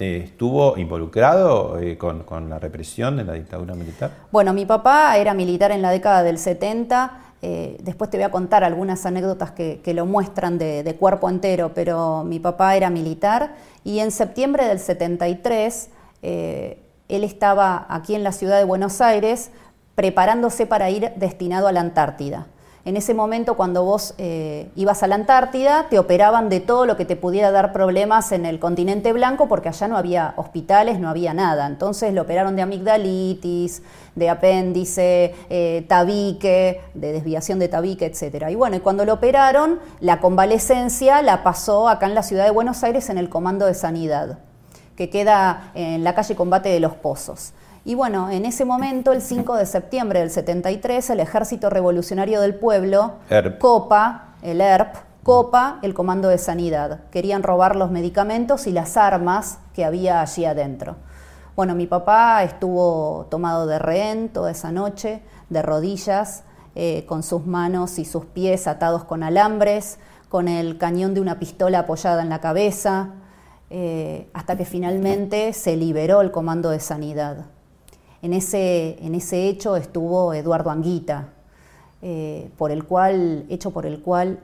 estuvo 0.00 0.76
involucrado 0.76 1.78
eh, 1.78 1.96
con, 1.96 2.50
la 2.50 2.58
represión 2.58 3.16
de 3.16 3.22
la 3.22 3.34
dictadura 3.34 3.74
militar? 3.74 4.10
Bueno, 4.32 4.52
mi 4.52 4.66
papá 4.66 5.16
era 5.16 5.34
militar 5.34 5.70
en 5.70 5.80
la 5.80 5.92
década 5.92 6.24
del 6.24 6.38
70. 6.38 7.12
Eh, 7.42 7.76
después 7.80 8.10
te 8.10 8.16
voy 8.16 8.24
a 8.24 8.32
contar 8.32 8.64
algunas 8.64 9.06
anécdotas 9.06 9.52
que, 9.52 9.80
lo 9.94 10.04
muestran 10.04 10.58
de, 10.58 10.96
cuerpo 10.98 11.30
entero, 11.30 11.70
pero 11.72 12.24
mi 12.24 12.40
papá 12.40 12.74
era 12.74 12.90
militar 12.90 13.54
y 13.84 14.00
en 14.00 14.10
septiembre 14.10 14.66
del 14.66 14.80
73 14.80 15.90
eh, 16.22 16.82
él 17.08 17.22
estaba 17.22 17.86
aquí 17.88 18.16
en 18.16 18.24
la 18.24 18.32
ciudad 18.32 18.58
de 18.58 18.64
Buenos 18.64 19.00
Aires 19.00 19.52
preparándose 19.94 20.66
para 20.66 20.90
ir 20.90 21.12
destinado 21.14 21.68
a 21.68 21.72
la 21.72 21.82
Antártida. 21.82 22.48
En 22.88 22.96
ese 22.96 23.12
momento, 23.12 23.54
cuando 23.54 23.84
vos 23.84 24.14
eh, 24.16 24.70
ibas 24.74 25.02
a 25.02 25.08
la 25.08 25.16
Antártida, 25.16 25.88
te 25.90 25.98
operaban 25.98 26.48
de 26.48 26.60
todo 26.60 26.86
lo 26.86 26.96
que 26.96 27.04
te 27.04 27.16
pudiera 27.16 27.50
dar 27.50 27.70
problemas 27.70 28.32
en 28.32 28.46
el 28.46 28.58
continente 28.58 29.12
blanco, 29.12 29.46
porque 29.46 29.68
allá 29.68 29.88
no 29.88 29.98
había 29.98 30.32
hospitales, 30.36 30.98
no 30.98 31.10
había 31.10 31.34
nada. 31.34 31.66
Entonces 31.66 32.14
lo 32.14 32.22
operaron 32.22 32.56
de 32.56 32.62
amigdalitis, 32.62 33.82
de 34.14 34.30
apéndice, 34.30 35.34
eh, 35.50 35.84
tabique, 35.86 36.80
de 36.94 37.12
desviación 37.12 37.58
de 37.58 37.68
tabique, 37.68 38.06
etc. 38.06 38.46
Y 38.48 38.54
bueno, 38.54 38.76
y 38.76 38.80
cuando 38.80 39.04
lo 39.04 39.12
operaron, 39.12 39.80
la 40.00 40.20
convalecencia 40.20 41.20
la 41.20 41.42
pasó 41.42 41.90
acá 41.90 42.06
en 42.06 42.14
la 42.14 42.22
ciudad 42.22 42.46
de 42.46 42.52
Buenos 42.52 42.82
Aires 42.84 43.10
en 43.10 43.18
el 43.18 43.28
Comando 43.28 43.66
de 43.66 43.74
Sanidad, 43.74 44.38
que 44.96 45.10
queda 45.10 45.72
en 45.74 46.04
la 46.04 46.14
calle 46.14 46.34
Combate 46.34 46.70
de 46.70 46.80
los 46.80 46.94
Pozos. 46.94 47.52
Y 47.88 47.94
bueno, 47.94 48.28
en 48.28 48.44
ese 48.44 48.66
momento, 48.66 49.12
el 49.12 49.22
5 49.22 49.56
de 49.56 49.64
septiembre 49.64 50.20
del 50.20 50.30
73, 50.30 51.08
el 51.08 51.20
Ejército 51.20 51.70
Revolucionario 51.70 52.42
del 52.42 52.54
Pueblo, 52.54 53.14
COPA, 53.58 54.34
el 54.42 54.60
ERP, 54.60 54.94
COPA, 55.22 55.78
el 55.80 55.94
Comando 55.94 56.28
de 56.28 56.36
Sanidad. 56.36 57.00
Querían 57.10 57.42
robar 57.42 57.76
los 57.76 57.90
medicamentos 57.90 58.66
y 58.66 58.72
las 58.72 58.98
armas 58.98 59.60
que 59.72 59.86
había 59.86 60.20
allí 60.20 60.44
adentro. 60.44 60.96
Bueno, 61.56 61.74
mi 61.74 61.86
papá 61.86 62.44
estuvo 62.44 63.26
tomado 63.30 63.66
de 63.66 63.78
rehén 63.78 64.28
toda 64.28 64.50
esa 64.50 64.70
noche, 64.70 65.22
de 65.48 65.62
rodillas, 65.62 66.44
eh, 66.74 67.06
con 67.06 67.22
sus 67.22 67.46
manos 67.46 67.98
y 67.98 68.04
sus 68.04 68.26
pies 68.26 68.66
atados 68.66 69.04
con 69.04 69.22
alambres, 69.22 69.98
con 70.28 70.48
el 70.48 70.76
cañón 70.76 71.14
de 71.14 71.22
una 71.22 71.38
pistola 71.38 71.78
apoyada 71.78 72.20
en 72.20 72.28
la 72.28 72.42
cabeza, 72.42 73.14
eh, 73.70 74.28
hasta 74.34 74.58
que 74.58 74.66
finalmente 74.66 75.54
se 75.54 75.74
liberó 75.74 76.20
el 76.20 76.30
Comando 76.30 76.68
de 76.68 76.80
Sanidad. 76.80 77.46
En 78.22 78.32
ese, 78.32 78.96
en 79.04 79.14
ese 79.14 79.48
hecho 79.48 79.76
estuvo 79.76 80.34
Eduardo 80.34 80.70
Anguita, 80.70 81.28
eh, 82.02 82.50
por 82.56 82.70
el 82.70 82.84
cual, 82.84 83.46
hecho 83.48 83.70
por 83.70 83.86
el 83.86 84.00
cual 84.00 84.40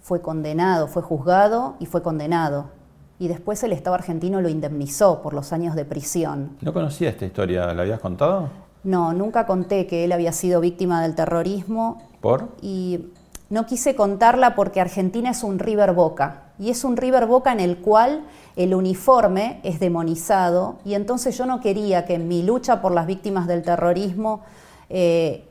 fue 0.00 0.20
condenado, 0.20 0.86
fue 0.86 1.02
juzgado 1.02 1.74
y 1.80 1.86
fue 1.86 2.02
condenado. 2.02 2.70
Y 3.18 3.28
después 3.28 3.62
el 3.64 3.72
Estado 3.72 3.94
argentino 3.94 4.40
lo 4.40 4.48
indemnizó 4.48 5.22
por 5.22 5.34
los 5.34 5.52
años 5.52 5.74
de 5.74 5.84
prisión. 5.84 6.56
¿No 6.60 6.72
conocía 6.72 7.08
esta 7.08 7.24
historia? 7.24 7.72
¿La 7.74 7.82
habías 7.82 8.00
contado? 8.00 8.50
No, 8.84 9.12
nunca 9.12 9.46
conté 9.46 9.86
que 9.86 10.04
él 10.04 10.12
había 10.12 10.32
sido 10.32 10.60
víctima 10.60 11.02
del 11.02 11.14
terrorismo. 11.14 12.02
¿Por? 12.20 12.48
Y 12.62 13.06
no 13.50 13.66
quise 13.66 13.96
contarla 13.96 14.54
porque 14.54 14.80
Argentina 14.80 15.30
es 15.30 15.42
un 15.42 15.58
River 15.58 15.92
Boca 15.92 16.45
y 16.58 16.70
es 16.70 16.84
un 16.84 16.96
River 16.96 17.26
Boca 17.26 17.52
en 17.52 17.60
el 17.60 17.78
cual 17.78 18.24
el 18.56 18.74
uniforme 18.74 19.60
es 19.62 19.80
demonizado 19.80 20.78
y 20.84 20.94
entonces 20.94 21.36
yo 21.36 21.46
no 21.46 21.60
quería 21.60 22.04
que 22.04 22.14
en 22.14 22.28
mi 22.28 22.42
lucha 22.42 22.80
por 22.80 22.92
las 22.92 23.06
víctimas 23.06 23.46
del 23.46 23.62
terrorismo 23.62 24.40
eh, 24.88 25.44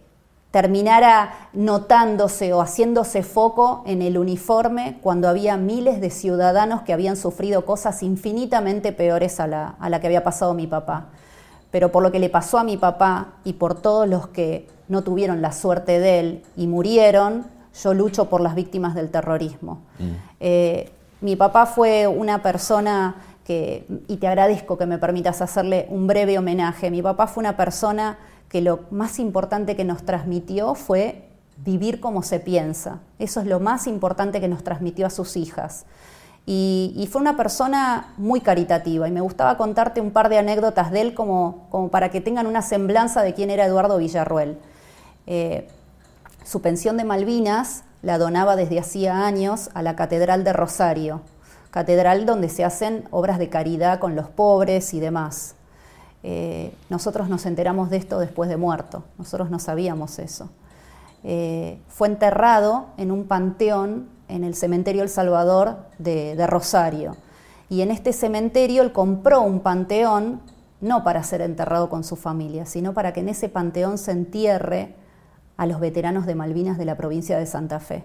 terminara 0.52 1.50
notándose 1.52 2.54
o 2.54 2.62
haciéndose 2.62 3.24
foco 3.24 3.84
en 3.86 4.02
el 4.02 4.18
uniforme 4.18 5.00
cuando 5.02 5.28
había 5.28 5.58
miles 5.58 6.00
de 6.00 6.10
ciudadanos 6.10 6.82
que 6.84 6.94
habían 6.94 7.18
sufrido 7.18 7.66
cosas 7.66 8.02
infinitamente 8.04 8.94
peores 8.94 9.42
a 9.42 9.48
la, 9.48 9.76
a 9.80 9.90
la 9.90 10.00
que 10.00 10.08
había 10.08 10.24
pasado 10.24 10.54
mi 10.54 10.66
papá. 10.66 11.08
Pero 11.72 11.92
por 11.92 12.04
lo 12.04 12.12
que 12.12 12.20
le 12.20 12.30
pasó 12.30 12.58
a 12.58 12.64
mi 12.64 12.78
papá 12.78 13.34
y 13.44 13.54
por 13.54 13.82
todos 13.82 14.08
los 14.08 14.30
que 14.30 14.70
no 14.88 15.04
tuvieron 15.04 15.42
la 15.42 15.52
suerte 15.52 16.00
de 16.00 16.20
él 16.20 16.44
y 16.56 16.68
murieron, 16.68 17.48
yo 17.82 17.94
lucho 17.94 18.30
por 18.30 18.42
las 18.42 18.56
víctimas 18.56 18.96
del 18.96 19.10
terrorismo. 19.10 19.82
Eh, 20.40 20.90
mi 21.22 21.36
papá 21.36 21.66
fue 21.66 22.08
una 22.08 22.42
persona 22.42 23.16
que, 23.44 23.86
y 24.08 24.18
te 24.18 24.28
agradezco 24.28 24.78
que 24.78 24.86
me 24.86 24.98
permitas 24.98 25.42
hacerle 25.42 25.88
un 25.90 26.08
breve 26.08 26.38
homenaje, 26.38 26.90
mi 26.92 27.02
papá 27.02 27.28
fue 27.28 27.42
una 27.42 27.58
persona 27.58 28.18
que 28.50 28.62
lo 28.62 28.82
más 28.92 29.20
importante 29.20 29.76
que 29.76 29.84
nos 29.84 30.04
transmitió 30.04 30.76
fue 30.76 31.30
vivir 31.58 32.00
como 32.00 32.22
se 32.24 32.40
piensa. 32.40 33.00
Eso 33.20 33.40
es 33.40 33.48
lo 33.48 33.60
más 33.60 33.88
importante 33.88 34.42
que 34.42 34.48
nos 34.48 34.64
transmitió 34.64 35.08
a 35.08 35.10
sus 35.10 35.38
hijas. 35.38 35.86
Y, 36.48 37.10
fue 37.12 37.22
una 37.22 37.36
persona 37.36 38.14
muy 38.18 38.40
caritativa 38.40 39.08
y 39.08 39.12
me 39.12 39.22
gustaba 39.22 39.58
contarte 39.58 40.00
un 40.00 40.12
par 40.12 40.30
de 40.30 40.38
anécdotas 40.38 40.92
de 40.92 41.02
él 41.02 41.14
como, 41.16 41.66
como 41.72 41.90
para 41.90 42.10
que 42.10 42.22
tengan 42.22 42.46
una 42.46 42.62
semblanza 42.62 43.24
de 43.24 43.34
quién 43.34 43.50
era 43.50 43.66
Eduardo 43.66 43.98
Villarruel. 43.98 44.60
Eh, 45.26 45.68
su 46.46 46.62
pensión 46.62 46.96
de 46.96 47.04
Malvinas 47.04 47.84
la 48.04 48.20
donaba 48.20 48.56
desde 48.56 48.80
hacía 48.80 49.26
años 49.26 49.72
a 49.74 49.82
la 49.82 49.96
Catedral 49.96 50.44
de 50.44 50.54
Rosario, 50.54 51.22
catedral 51.72 52.28
donde 52.28 52.50
se 52.50 52.64
hacen 52.64 53.06
obras 53.10 53.40
de 53.40 53.50
caridad 53.50 54.00
con 54.00 54.16
los 54.16 54.30
pobres 54.30 54.94
y 54.94 55.00
demás. 55.00 55.56
Eh, 56.22 56.72
nosotros 56.90 57.30
nos 57.30 57.48
enteramos 57.48 57.90
de 57.90 57.98
esto 57.98 58.20
después 58.20 58.48
de 58.48 58.58
muerto, 58.58 59.04
nosotros 59.18 59.50
no 59.50 59.58
sabíamos 59.58 60.20
eso. 60.20 60.50
Eh, 61.24 61.80
fue 61.88 62.08
enterrado 62.08 62.90
en 62.98 63.12
un 63.12 63.26
panteón 63.26 64.08
en 64.28 64.44
el 64.44 64.54
cementerio 64.54 65.02
El 65.02 65.10
Salvador 65.10 65.78
de, 65.98 66.36
de 66.36 66.46
Rosario. 66.46 67.18
Y 67.70 67.82
en 67.82 67.90
este 67.90 68.14
cementerio 68.14 68.84
él 68.84 68.92
compró 68.92 69.42
un 69.42 69.62
panteón 69.62 70.42
no 70.80 71.04
para 71.04 71.24
ser 71.24 71.42
enterrado 71.42 71.90
con 71.90 72.04
su 72.04 72.16
familia, 72.16 72.68
sino 72.68 72.94
para 72.94 73.14
que 73.14 73.22
en 73.22 73.30
ese 73.30 73.50
panteón 73.50 73.98
se 73.98 74.12
entierre 74.12 74.96
a 75.58 75.66
los 75.66 75.80
veteranos 75.80 76.26
de 76.26 76.36
Malvinas 76.36 76.78
de 76.78 76.86
la 76.86 76.98
provincia 76.98 77.38
de 77.38 77.46
Santa 77.46 77.80
Fe. 77.80 78.04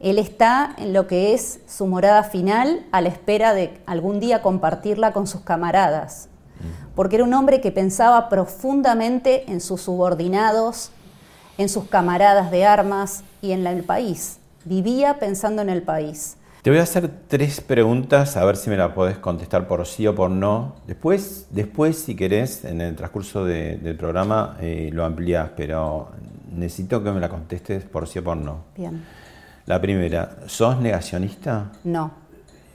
Él 0.00 0.18
está 0.18 0.74
en 0.78 0.94
lo 0.94 1.06
que 1.06 1.34
es 1.34 1.60
su 1.68 1.86
morada 1.86 2.22
final 2.22 2.86
a 2.90 3.02
la 3.02 3.10
espera 3.10 3.52
de 3.52 3.80
algún 3.84 4.18
día 4.18 4.40
compartirla 4.40 5.12
con 5.12 5.26
sus 5.26 5.42
camaradas, 5.42 6.28
porque 6.94 7.16
era 7.16 7.24
un 7.24 7.34
hombre 7.34 7.60
que 7.60 7.70
pensaba 7.70 8.30
profundamente 8.30 9.50
en 9.50 9.60
sus 9.60 9.82
subordinados, 9.82 10.90
en 11.58 11.68
sus 11.68 11.84
camaradas 11.84 12.50
de 12.50 12.64
armas 12.64 13.24
y 13.42 13.52
en 13.52 13.66
el 13.66 13.84
país. 13.84 14.38
Vivía 14.64 15.18
pensando 15.18 15.60
en 15.60 15.68
el 15.68 15.82
país. 15.82 16.36
Te 16.62 16.68
voy 16.68 16.78
a 16.78 16.82
hacer 16.82 17.10
tres 17.26 17.62
preguntas, 17.62 18.36
a 18.36 18.44
ver 18.44 18.54
si 18.54 18.68
me 18.68 18.76
la 18.76 18.92
podés 18.92 19.16
contestar 19.16 19.66
por 19.66 19.86
sí 19.86 20.06
o 20.06 20.14
por 20.14 20.30
no. 20.30 20.74
Después, 20.86 21.46
después 21.48 21.96
si 21.96 22.14
querés, 22.14 22.66
en 22.66 22.82
el 22.82 22.94
transcurso 22.96 23.46
del 23.46 23.96
programa 23.96 24.58
eh, 24.60 24.90
lo 24.92 25.06
amplías, 25.06 25.52
pero 25.56 26.10
necesito 26.54 27.02
que 27.02 27.12
me 27.12 27.20
la 27.20 27.30
contestes 27.30 27.84
por 27.84 28.06
sí 28.06 28.18
o 28.18 28.24
por 28.24 28.36
no. 28.36 28.64
Bien. 28.76 29.02
La 29.64 29.80
primera, 29.80 30.36
¿sos 30.48 30.78
negacionista? 30.78 31.72
No. 31.84 32.12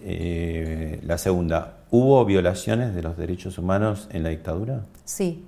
Eh, 0.03 0.99
la 1.03 1.19
segunda, 1.19 1.77
¿hubo 1.91 2.25
violaciones 2.25 2.95
de 2.95 3.03
los 3.03 3.15
derechos 3.15 3.59
humanos 3.59 4.07
en 4.11 4.23
la 4.23 4.29
dictadura? 4.29 4.81
Sí. 5.03 5.45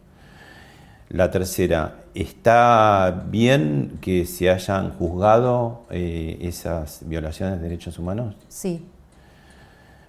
La 1.10 1.32
tercera, 1.32 1.96
¿está 2.14 3.24
bien 3.30 3.98
que 4.02 4.26
se 4.26 4.50
hayan 4.50 4.92
juzgado 4.92 5.86
eh, 5.90 6.38
esas 6.42 7.00
violaciones 7.08 7.62
de 7.62 7.70
derechos 7.70 7.98
humanos? 7.98 8.36
Sí. 8.50 8.86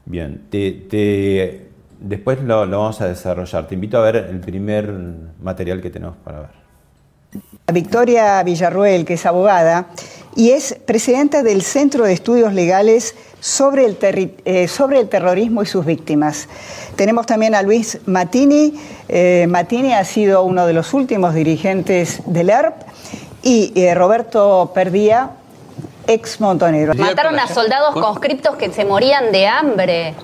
Bien, 0.05 0.47
te, 0.51 1.69
después 2.01 2.43
lo, 2.43 2.69
vamos 2.69 3.01
a 3.01 3.07
desarrollar. 3.07 3.69
Te 3.69 3.75
invito 3.75 3.99
a 3.99 4.01
ver 4.01 4.17
el 4.17 4.41
primer 4.41 4.93
material 5.41 5.81
que 5.81 5.91
tenemos 5.91 6.17
para 6.17 6.41
ver. 6.41 6.51
Victoria 7.73 8.43
Villarruel, 8.43 9.05
que 9.05 9.15
es 9.15 9.27
abogada 9.27 9.91
y 10.35 10.51
es 10.51 10.79
presidenta 10.87 11.43
del 11.43 11.63
Centro 11.63 12.07
de 12.07 12.13
Estudios 12.15 12.55
Legales 12.55 13.15
sobre 13.41 13.87
el, 13.87 13.99
eh, 14.45 14.69
sobre 14.69 15.01
el 15.01 15.09
terrorismo 15.09 15.63
y 15.63 15.67
sus 15.67 15.85
víctimas. 15.85 16.49
Tenemos 16.97 17.27
también 17.27 17.55
a 17.55 17.63
Luis 17.63 17.99
Matini. 18.07 18.75
Eh, 19.09 19.47
Matini 19.49 19.93
ha 19.93 20.05
sido 20.05 20.43
uno 20.43 20.67
de 20.67 20.73
los 20.73 20.95
últimos 20.95 21.35
dirigentes 21.35 22.23
del 22.27 22.51
ERP 22.51 22.75
y 23.43 23.73
eh, 23.77 23.95
Roberto 23.95 24.73
Perdía, 24.75 25.31
ex 26.09 26.41
montonero. 26.41 26.95
Mataron 26.95 27.39
a 27.39 27.47
soldados 27.47 27.95
conscriptos 27.95 28.57
que 28.57 28.73
se 28.73 28.85
morían 28.85 29.31
de 29.31 29.47
hambre. 29.47 30.15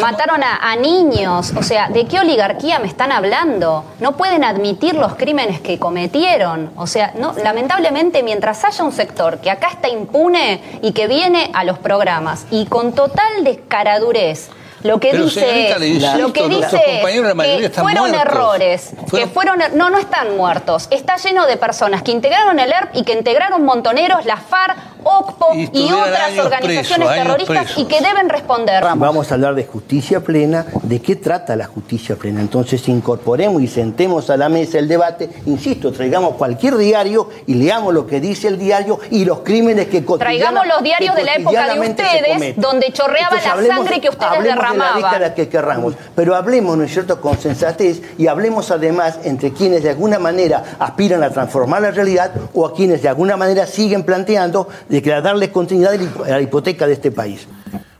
Mataron 0.00 0.42
a, 0.42 0.76
niños. 0.76 1.52
O 1.56 1.62
sea, 1.62 1.88
¿de 1.88 2.06
qué 2.06 2.20
oligarquía 2.20 2.78
me 2.78 2.88
están 2.88 3.12
hablando? 3.12 3.84
No 4.00 4.16
pueden 4.16 4.44
admitir 4.44 4.94
los 4.94 5.14
crímenes 5.14 5.60
que 5.60 5.78
cometieron. 5.78 6.70
O 6.76 6.86
sea, 6.86 7.12
no, 7.18 7.32
lamentablemente, 7.42 8.22
mientras 8.22 8.64
haya 8.64 8.84
un 8.84 8.92
sector 8.92 9.38
que 9.38 9.50
acá 9.50 9.68
está 9.68 9.88
impune 9.88 10.60
y 10.82 10.92
que 10.92 11.06
viene 11.06 11.50
a 11.54 11.64
los 11.64 11.78
programas 11.78 12.44
y 12.50 12.66
con 12.66 12.92
total 12.92 13.44
descaradurez 13.44 14.50
lo 14.82 15.00
que 15.00 15.12
dice, 15.12 15.74
lo 16.18 16.32
que 16.32 16.48
dice 16.48 16.80
que 16.86 17.70
fueron 17.70 18.14
errores, 18.14 18.90
que 19.10 19.26
fueron 19.26 19.60
er-, 19.60 19.74
no 19.74 19.90
no 19.90 19.98
están 19.98 20.36
muertos, 20.36 20.88
está 20.90 21.16
lleno 21.16 21.46
de 21.46 21.56
personas 21.56 22.02
que 22.02 22.12
integraron 22.12 22.58
el 22.58 22.70
ERP 22.72 22.96
y 22.96 23.02
que 23.02 23.12
integraron 23.12 23.64
montoneros, 23.64 24.24
la 24.26 24.36
FARC, 24.36 24.76
OCPO 25.06 25.54
y, 25.54 25.92
otras 25.92 26.38
organizaciones 26.38 27.08
terroristas 27.08 27.78
y 27.78 27.84
que 27.84 28.00
deben 28.00 28.28
responder. 28.28 28.82
Vamos 28.82 29.30
a 29.30 29.34
hablar 29.34 29.54
de 29.54 29.64
justicia 29.64 30.20
plena, 30.20 30.66
de 30.82 31.00
qué 31.00 31.16
trata 31.16 31.54
la 31.56 31.66
justicia 31.66 32.16
plena. 32.16 32.40
Entonces 32.40 32.86
incorporemos 32.88 33.62
y 33.62 33.68
sentemos 33.68 34.30
a 34.30 34.36
la 34.36 34.48
mesa 34.48 34.78
el 34.78 34.88
debate, 34.88 35.30
insisto, 35.46 35.92
traigamos 35.92 36.34
cualquier 36.34 36.76
diario 36.76 37.28
y 37.46 37.54
leamos 37.54 37.94
lo 37.94 38.06
que 38.06 38.20
dice 38.20 38.48
el 38.48 38.58
diario 38.58 38.98
y 39.10 39.24
los 39.24 39.40
crímenes 39.40 39.88
que 39.88 40.02
Traigamos 40.02 40.66
los 40.66 40.82
diarios 40.82 41.14
de 41.14 41.24
la 41.24 41.34
época 41.34 41.74
de 41.74 41.80
ustedes, 41.80 42.56
donde 42.56 42.92
chorreaba 42.92 43.36
la 43.36 43.42
sangre 43.42 44.00
que 44.00 44.08
ustedes 44.08 44.42
derramaban. 44.42 45.12
De 45.12 45.18
la 45.20 45.34
que 45.34 45.48
querramos, 45.48 45.94
pero 46.14 46.34
hablemos, 46.34 46.76
¿no 46.76 46.84
es 46.84 46.92
cierto?, 46.92 47.20
con 47.20 47.38
sensatez 47.38 48.02
y 48.18 48.26
hablemos 48.26 48.70
además 48.70 49.18
entre 49.24 49.52
quienes 49.52 49.82
de 49.82 49.90
alguna 49.90 50.18
manera 50.18 50.62
aspiran 50.78 51.22
a 51.22 51.30
transformar 51.30 51.82
la 51.82 51.90
realidad 51.90 52.32
o 52.54 52.66
a 52.66 52.74
quienes 52.74 53.02
de 53.02 53.08
alguna 53.08 53.36
manera 53.36 53.66
siguen 53.66 54.04
planteando 54.04 54.68
de 54.88 54.95
darle 55.00 55.50
continuidad 55.50 55.94
a 55.94 56.30
la 56.30 56.40
hipoteca 56.40 56.86
de 56.86 56.94
este 56.94 57.10
país. 57.10 57.46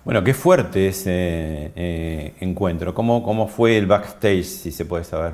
Bueno, 0.04 0.22
qué 0.22 0.34
fuerte 0.34 0.88
ese 0.88 1.72
eh, 1.74 2.34
encuentro. 2.40 2.94
¿Cómo, 2.94 3.22
¿Cómo 3.24 3.48
fue 3.48 3.76
el 3.76 3.86
backstage, 3.86 4.44
si 4.44 4.70
se 4.70 4.84
puede 4.84 5.02
saber? 5.02 5.32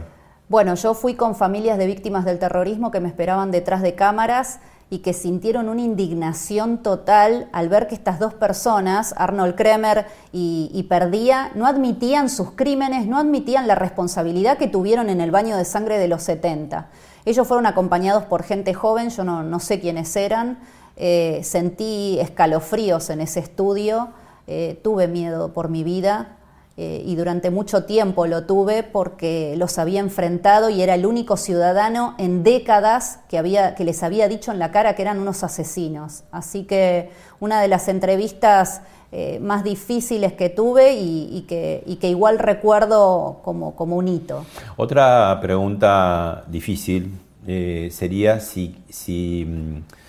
Bueno, 0.48 0.74
yo 0.74 0.94
fui 0.94 1.14
con 1.14 1.34
familias 1.34 1.78
de 1.78 1.86
víctimas 1.86 2.24
del 2.24 2.38
terrorismo 2.38 2.90
que 2.90 3.00
me 3.00 3.08
esperaban 3.08 3.50
detrás 3.50 3.82
de 3.82 3.94
cámaras 3.94 4.60
y 4.90 4.98
que 4.98 5.14
sintieron 5.14 5.70
una 5.70 5.80
indignación 5.80 6.82
total 6.82 7.48
al 7.52 7.70
ver 7.70 7.86
que 7.86 7.94
estas 7.94 8.18
dos 8.18 8.34
personas, 8.34 9.14
Arnold 9.16 9.54
Kremer 9.54 10.06
y, 10.32 10.70
y, 10.74 10.82
Perdía, 10.82 11.50
no 11.54 11.66
admitían 11.66 12.28
sus 12.28 12.50
crímenes, 12.50 13.06
no 13.06 13.18
admitían 13.18 13.66
la 13.66 13.74
responsabilidad 13.74 14.58
que 14.58 14.68
tuvieron 14.68 15.08
en 15.08 15.22
el 15.22 15.30
baño 15.30 15.56
de 15.56 15.64
sangre 15.64 15.98
de 15.98 16.08
los 16.08 16.22
70. 16.22 16.88
Ellos 17.24 17.48
fueron 17.48 17.64
acompañados 17.64 18.24
por 18.24 18.42
gente 18.42 18.74
joven, 18.74 19.08
yo 19.08 19.24
no, 19.24 19.42
no 19.42 19.60
sé 19.60 19.80
quiénes 19.80 20.14
eran, 20.16 20.58
eh, 21.04 21.40
sentí 21.42 22.20
escalofríos 22.20 23.10
en 23.10 23.20
ese 23.20 23.40
estudio, 23.40 24.10
eh, 24.46 24.78
tuve 24.84 25.08
miedo 25.08 25.52
por 25.52 25.68
mi 25.68 25.82
vida 25.82 26.36
eh, 26.76 27.02
y 27.04 27.16
durante 27.16 27.50
mucho 27.50 27.86
tiempo 27.86 28.28
lo 28.28 28.46
tuve 28.46 28.84
porque 28.84 29.56
los 29.56 29.80
había 29.80 29.98
enfrentado 29.98 30.70
y 30.70 30.80
era 30.80 30.94
el 30.94 31.04
único 31.04 31.36
ciudadano 31.36 32.14
en 32.18 32.44
décadas 32.44 33.18
que, 33.28 33.36
había, 33.36 33.74
que 33.74 33.84
les 33.84 34.00
había 34.04 34.28
dicho 34.28 34.52
en 34.52 34.60
la 34.60 34.70
cara 34.70 34.94
que 34.94 35.02
eran 35.02 35.18
unos 35.18 35.42
asesinos. 35.42 36.22
Así 36.30 36.66
que 36.66 37.10
una 37.40 37.60
de 37.60 37.66
las 37.66 37.88
entrevistas 37.88 38.82
más 39.40 39.64
difíciles 39.64 40.32
que 40.34 40.50
tuve 40.50 40.94
y, 40.94 41.44
que, 41.48 42.08
igual 42.08 42.38
recuerdo 42.38 43.40
como, 43.42 43.74
como 43.74 43.96
un 43.96 44.06
hito. 44.06 44.46
Otra 44.76 45.36
pregunta 45.42 46.44
difícil 46.46 47.10
sería 47.90 48.38
si... 48.38 49.44
mm, 49.48 50.01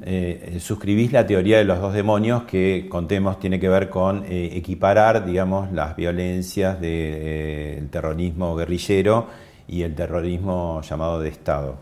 eh, 0.00 0.56
suscribís 0.58 1.12
la 1.12 1.26
teoría 1.26 1.58
de 1.58 1.64
los 1.64 1.78
dos 1.78 1.92
demonios 1.92 2.44
que, 2.44 2.86
contemos, 2.88 3.38
tiene 3.38 3.60
que 3.60 3.68
ver 3.68 3.90
con 3.90 4.24
eh, 4.24 4.50
equiparar, 4.54 5.26
digamos, 5.26 5.70
las 5.72 5.94
violencias 5.96 6.80
del 6.80 6.90
eh, 6.90 7.88
terrorismo 7.90 8.56
guerrillero 8.56 9.26
y 9.68 9.82
el 9.82 9.94
terrorismo 9.94 10.80
llamado 10.82 11.20
de 11.20 11.28
Estado. 11.28 11.76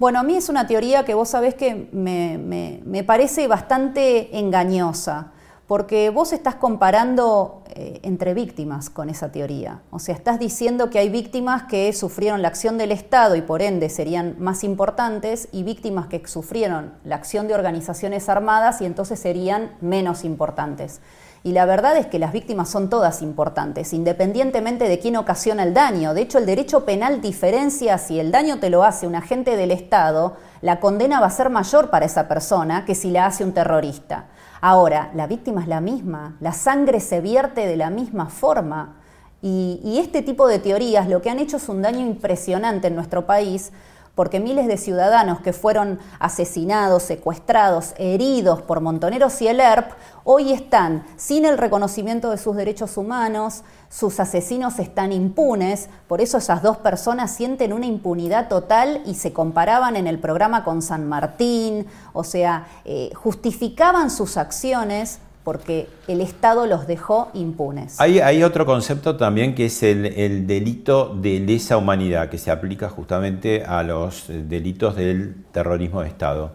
Bueno, 0.00 0.18
a 0.18 0.24
mí 0.24 0.36
es 0.36 0.48
una 0.48 0.66
teoría 0.66 1.04
que 1.04 1.14
vos 1.14 1.28
sabés 1.28 1.54
que 1.54 1.88
me 1.92 3.04
parece 3.04 3.46
bastante 3.46 4.36
engañosa 4.36 5.33
porque 5.66 6.10
vos 6.10 6.32
estás 6.32 6.56
comparando 6.56 7.62
eh, 7.68 8.00
entre 8.02 8.34
víctimas 8.34 8.90
con 8.90 9.08
esa 9.08 9.32
teoría. 9.32 9.80
O 9.90 9.98
sea, 9.98 10.14
estás 10.14 10.38
diciendo 10.38 10.90
que 10.90 10.98
hay 10.98 11.08
víctimas 11.08 11.64
que 11.64 11.92
sufrieron 11.92 12.42
la 12.42 12.48
acción 12.48 12.76
del 12.76 12.92
Estado 12.92 13.34
y 13.34 13.40
por 13.40 13.62
ende 13.62 13.88
serían 13.88 14.36
más 14.38 14.62
importantes 14.62 15.48
y 15.52 15.62
víctimas 15.62 16.06
que 16.06 16.26
sufrieron 16.26 16.92
la 17.04 17.16
acción 17.16 17.48
de 17.48 17.54
organizaciones 17.54 18.28
armadas 18.28 18.82
y 18.82 18.84
entonces 18.84 19.18
serían 19.18 19.72
menos 19.80 20.24
importantes. 20.24 21.00
Y 21.46 21.52
la 21.52 21.66
verdad 21.66 21.96
es 21.98 22.06
que 22.06 22.18
las 22.18 22.32
víctimas 22.32 22.70
son 22.70 22.88
todas 22.88 23.20
importantes, 23.20 23.92
independientemente 23.92 24.88
de 24.88 24.98
quién 24.98 25.16
ocasiona 25.16 25.62
el 25.62 25.74
daño. 25.74 26.14
De 26.14 26.22
hecho, 26.22 26.38
el 26.38 26.46
derecho 26.46 26.86
penal 26.86 27.20
diferencia 27.20 27.98
si 27.98 28.18
el 28.18 28.32
daño 28.32 28.60
te 28.60 28.70
lo 28.70 28.82
hace 28.82 29.06
un 29.06 29.14
agente 29.14 29.54
del 29.54 29.70
Estado, 29.70 30.36
la 30.62 30.80
condena 30.80 31.20
va 31.20 31.26
a 31.26 31.30
ser 31.30 31.50
mayor 31.50 31.90
para 31.90 32.06
esa 32.06 32.28
persona 32.28 32.86
que 32.86 32.94
si 32.94 33.10
la 33.10 33.26
hace 33.26 33.44
un 33.44 33.52
terrorista. 33.52 34.28
Ahora, 34.66 35.10
la 35.14 35.26
víctima 35.26 35.60
es 35.60 35.68
la 35.68 35.82
misma, 35.82 36.38
la 36.40 36.54
sangre 36.54 36.98
se 36.98 37.20
vierte 37.20 37.66
de 37.66 37.76
la 37.76 37.90
misma 37.90 38.30
forma. 38.30 38.96
Y, 39.42 39.98
este 39.98 40.22
tipo 40.22 40.48
de 40.48 40.58
teorías 40.58 41.06
lo 41.06 41.20
que 41.20 41.28
han 41.28 41.38
hecho 41.38 41.58
es 41.58 41.68
un 41.68 41.82
daño 41.82 42.00
impresionante 42.00 42.86
en 42.86 42.94
nuestro 42.94 43.26
país 43.26 43.72
porque 44.14 44.40
miles 44.40 44.66
de 44.66 44.76
ciudadanos 44.76 45.40
que 45.40 45.52
fueron 45.52 45.98
asesinados, 46.18 47.02
secuestrados, 47.02 47.94
heridos 47.98 48.62
por 48.62 48.80
Montoneros 48.80 49.40
y 49.42 49.48
el 49.48 49.60
ERP, 49.60 49.92
hoy 50.22 50.52
están 50.52 51.04
sin 51.16 51.44
el 51.44 51.58
reconocimiento 51.58 52.30
de 52.30 52.38
sus 52.38 52.56
derechos 52.56 52.96
humanos, 52.96 53.62
sus 53.88 54.20
asesinos 54.20 54.78
están 54.78 55.12
impunes, 55.12 55.88
por 56.08 56.20
eso 56.20 56.38
esas 56.38 56.62
dos 56.62 56.76
personas 56.78 57.32
sienten 57.32 57.72
una 57.72 57.86
impunidad 57.86 58.48
total 58.48 59.02
y 59.04 59.14
se 59.14 59.32
comparaban 59.32 59.96
en 59.96 60.06
el 60.06 60.18
programa 60.18 60.64
con 60.64 60.80
San 60.80 61.08
Martín, 61.08 61.86
o 62.12 62.24
sea, 62.24 62.66
eh, 62.84 63.10
justificaban 63.14 64.10
sus 64.10 64.36
acciones 64.36 65.18
porque 65.44 65.86
el 66.08 66.22
Estado 66.22 66.66
los 66.66 66.86
dejó 66.86 67.30
impunes. 67.34 68.00
Hay, 68.00 68.42
otro 68.42 68.64
concepto 68.64 69.16
también 69.16 69.54
que 69.54 69.66
es 69.66 69.82
el, 69.82 70.46
delito 70.46 71.14
de 71.14 71.38
lesa 71.38 71.76
humanidad, 71.76 72.30
que 72.30 72.38
se 72.38 72.50
aplica 72.50 72.88
justamente 72.88 73.62
a 73.62 73.82
los 73.82 74.30
eh, 74.30 74.42
delitos 74.42 74.96
del 74.96 75.34
terrorismo 75.52 76.00
de 76.00 76.08
Estado. 76.08 76.52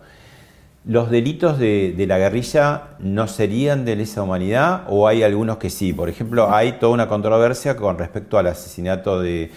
¿Los 0.86 1.12
delitos 1.12 1.60
de, 1.60 1.94
la 2.08 2.18
guerrilla 2.18 2.96
no 2.98 3.28
serían 3.28 3.86
de 3.86 3.96
lesa 3.96 4.24
humanidad 4.24 4.86
o 4.88 5.08
hay 5.08 5.22
algunos 5.22 5.58
que 5.58 5.70
sí? 5.70 5.94
Por 5.94 6.10
ejemplo, 6.10 6.52
hay 6.52 6.74
toda 6.74 6.94
una 6.94 7.08
controversia 7.08 7.76
con 7.76 7.98
respecto 8.00 8.40
al 8.40 8.48
asesinato 8.48 9.20
de, 9.20 9.52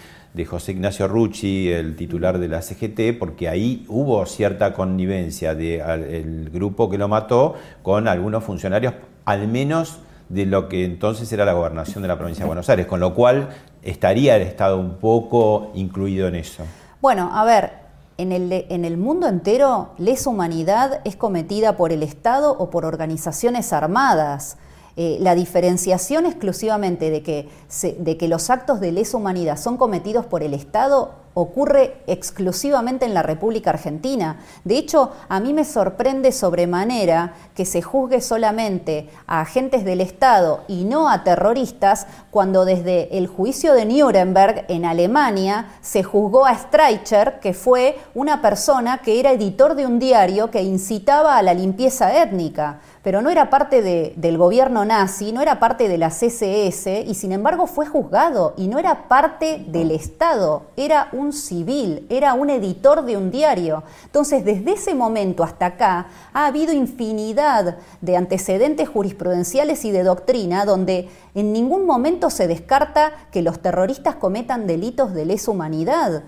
José 0.45 0.71
Ignacio 0.71 1.07
Rucci, 1.07 1.71
el 1.71 1.95
titular 1.95 2.39
de 2.39 2.47
la 2.47 2.61
CGT, 2.61 3.19
porque 3.19 3.47
ahí 3.47 3.85
hubo 3.87 4.25
cierta 4.25 4.73
connivencia 4.73 5.53
del 5.53 6.49
grupo 6.49 6.89
que 6.89 6.97
lo 6.97 7.07
mató 7.07 7.53
con 7.83 8.07
algunos 8.07 8.43
funcionarios 8.43 8.95
al 9.25 9.47
menos 9.47 9.99
de 10.29 10.47
lo 10.47 10.67
que 10.67 10.85
entonces 10.85 11.31
era 11.31 11.45
la 11.45 11.53
gobernación 11.53 12.01
de 12.01 12.07
la 12.07 12.17
provincia 12.17 12.43
de 12.43 12.47
Buenos 12.47 12.67
Aires, 12.69 12.87
con 12.87 12.99
lo 12.99 13.13
cual 13.13 13.49
estaría 13.83 14.35
el 14.35 14.41
Estado 14.41 14.79
un 14.79 14.95
poco 14.95 15.71
incluido 15.75 16.27
en 16.27 16.35
eso. 16.35 16.63
Bueno, 16.99 17.29
a 17.33 17.45
ver, 17.45 17.73
en 18.17 18.31
el, 18.31 18.51
en 18.51 18.85
el 18.85 18.97
mundo 18.97 19.27
entero, 19.27 19.91
lesa 19.99 20.31
humanidad 20.31 21.01
es 21.03 21.15
cometida 21.15 21.77
por 21.77 21.91
el 21.91 22.01
Estado 22.01 22.51
o 22.57 22.71
por 22.71 22.85
organizaciones 22.85 23.71
armadas. 23.71 24.57
Eh, 24.95 25.17
la 25.19 25.33
diferenciación 25.33 26.27
exclusivamente 26.27 27.09
de 27.09 27.23
que, 27.23 27.49
de 27.97 28.17
que 28.17 28.27
los 28.27 28.51
actos 28.51 28.79
de 28.79 28.91
lesa 28.91 29.17
humanidad 29.17 29.57
son 29.57 29.77
cometidos 29.77 30.25
por 30.27 30.43
el 30.43 30.53
Estado 30.53 31.23
ocurre 31.33 31.97
exclusivamente 32.07 33.05
en 33.05 33.13
la 33.13 33.23
República 33.23 33.71
Argentina. 33.71 34.39
De 34.63 34.77
hecho, 34.77 35.11
a 35.29 35.39
mí 35.39 35.53
me 35.53 35.65
sorprende 35.65 36.31
sobremanera 36.31 37.33
que 37.55 37.65
se 37.65 37.81
juzgue 37.81 38.21
solamente 38.21 39.09
a 39.25 39.41
agentes 39.41 39.83
del 39.83 40.01
Estado 40.01 40.63
y 40.67 40.83
no 40.83 41.09
a 41.09 41.23
terroristas, 41.23 42.05
cuando 42.29 42.65
desde 42.65 43.17
el 43.17 43.27
juicio 43.27 43.73
de 43.73 43.85
Nuremberg 43.85 44.65
en 44.67 44.85
Alemania 44.85 45.69
se 45.81 46.03
juzgó 46.03 46.45
a 46.45 46.55
Streicher, 46.55 47.39
que 47.39 47.53
fue 47.53 47.97
una 48.13 48.41
persona 48.41 48.99
que 48.99 49.19
era 49.19 49.31
editor 49.31 49.75
de 49.75 49.87
un 49.87 49.99
diario 49.99 50.51
que 50.51 50.61
incitaba 50.61 51.37
a 51.37 51.41
la 51.41 51.53
limpieza 51.53 52.21
étnica 52.21 52.79
pero 53.03 53.21
no 53.21 53.29
era 53.29 53.49
parte 53.49 53.81
del 54.15 54.37
gobierno 54.37 54.85
nazi, 54.85 55.33
no 55.33 55.41
era 55.41 55.59
parte 55.59 55.89
de 55.89 55.97
la 55.97 56.09
CSS 56.09 56.87
y 57.05 57.13
sin 57.15 57.33
embargo 57.33 57.67
fue 57.67 57.85
juzgado 57.85 58.53
y 58.55 58.67
no 58.67 58.79
era 58.79 59.09
parte 59.09 59.65
del 59.67 59.91
Estado, 59.91 60.63
era 60.77 61.09
un 61.11 61.33
civil, 61.33 62.07
era 62.09 62.33
un 62.33 62.49
editor 62.49 63.03
de 63.03 63.17
un 63.17 63.29
diario. 63.29 63.83
Entonces, 64.05 64.45
desde 64.45 64.73
ese 64.73 64.95
momento 64.95 65.43
hasta 65.43 65.65
acá 65.65 66.07
ha 66.31 66.45
habido 66.45 66.71
infinidad 66.71 67.77
de 67.99 68.15
antecedentes 68.15 68.87
jurisprudenciales 68.87 69.83
y 69.83 69.91
de 69.91 70.03
doctrina 70.03 70.63
donde 70.63 71.09
en 71.35 71.51
ningún 71.51 71.85
momento 71.85 72.29
se 72.29 72.47
descarta 72.47 73.11
que 73.31 73.41
los 73.41 73.59
terroristas 73.59 74.15
cometan 74.15 74.65
delitos 74.65 75.13
de 75.13 75.25
lesa 75.25 75.51
humanidad 75.51 76.23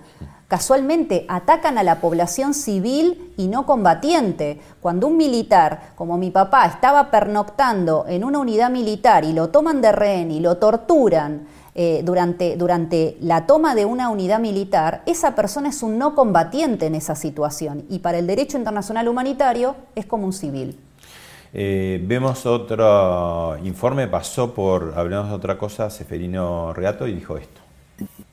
casualmente 0.48 1.24
atacan 1.28 1.78
a 1.78 1.82
la 1.82 2.00
población 2.00 2.54
civil 2.54 3.32
y 3.36 3.48
no 3.48 3.66
combatiente. 3.66 4.60
Cuando 4.80 5.08
un 5.08 5.16
militar, 5.16 5.92
como 5.96 6.18
mi 6.18 6.30
papá, 6.30 6.66
estaba 6.66 7.10
pernoctando 7.10 8.04
en 8.08 8.24
una 8.24 8.38
unidad 8.38 8.70
militar 8.70 9.24
y 9.24 9.32
lo 9.32 9.48
toman 9.48 9.80
de 9.80 9.92
rehén 9.92 10.30
y 10.30 10.40
lo 10.40 10.56
torturan 10.58 11.46
eh, 11.78 12.00
durante, 12.02 12.56
durante 12.56 13.18
la 13.20 13.44
toma 13.44 13.74
de 13.74 13.84
una 13.84 14.08
unidad 14.08 14.40
militar, 14.40 15.02
esa 15.04 15.34
persona 15.34 15.68
es 15.68 15.82
un 15.82 15.98
no 15.98 16.14
combatiente 16.14 16.86
en 16.86 16.94
esa 16.94 17.14
situación 17.14 17.84
y 17.90 17.98
para 17.98 18.16
el 18.16 18.26
derecho 18.26 18.56
internacional 18.56 19.08
humanitario 19.08 19.76
es 19.94 20.06
como 20.06 20.24
un 20.24 20.32
civil. 20.32 20.78
Eh, 21.52 22.02
vemos 22.02 22.46
otro 22.46 23.58
informe, 23.62 24.08
pasó 24.08 24.54
por, 24.54 24.94
hablamos 24.96 25.28
de 25.28 25.34
otra 25.34 25.58
cosa, 25.58 25.90
Seferino 25.90 26.72
Reato 26.72 27.06
y 27.06 27.14
dijo 27.14 27.36
esto. 27.36 27.65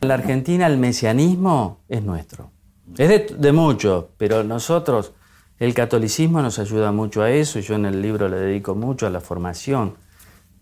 En 0.04 0.10
la 0.10 0.16
Argentina 0.16 0.68
el 0.68 0.78
mesianismo 0.78 1.80
es 1.88 2.04
nuestro. 2.04 2.52
Es 2.98 3.08
de, 3.08 3.20
de 3.38 3.54
muchos, 3.54 4.04
pero 4.18 4.44
nosotros, 4.44 5.14
el 5.60 5.74
catolicismo 5.74 6.42
nos 6.42 6.60
ayuda 6.60 6.92
mucho 6.92 7.22
a 7.22 7.32
eso 7.32 7.58
y 7.58 7.62
yo 7.62 7.76
en 7.76 7.86
el 7.86 8.02
libro 8.02 8.28
le 8.28 8.36
dedico 8.36 8.76
mucho 8.76 9.08
a 9.08 9.10
la 9.10 9.22
formación 9.22 9.96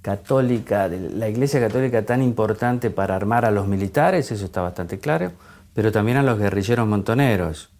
católica, 0.04 0.88
la 0.88 1.28
Iglesia 1.28 1.60
Católica 1.60 2.06
tan 2.06 2.22
importante 2.22 2.92
para 2.92 3.16
armar 3.16 3.44
a 3.44 3.50
los 3.50 3.68
militares, 3.68 4.32
eso 4.32 4.46
está 4.46 4.62
bastante 4.62 5.00
claro, 5.00 5.32
pero 5.74 5.92
también 5.92 6.18
a 6.18 6.24
los 6.24 6.38
guerrilleros 6.38 6.88
montoneros. 6.88 7.72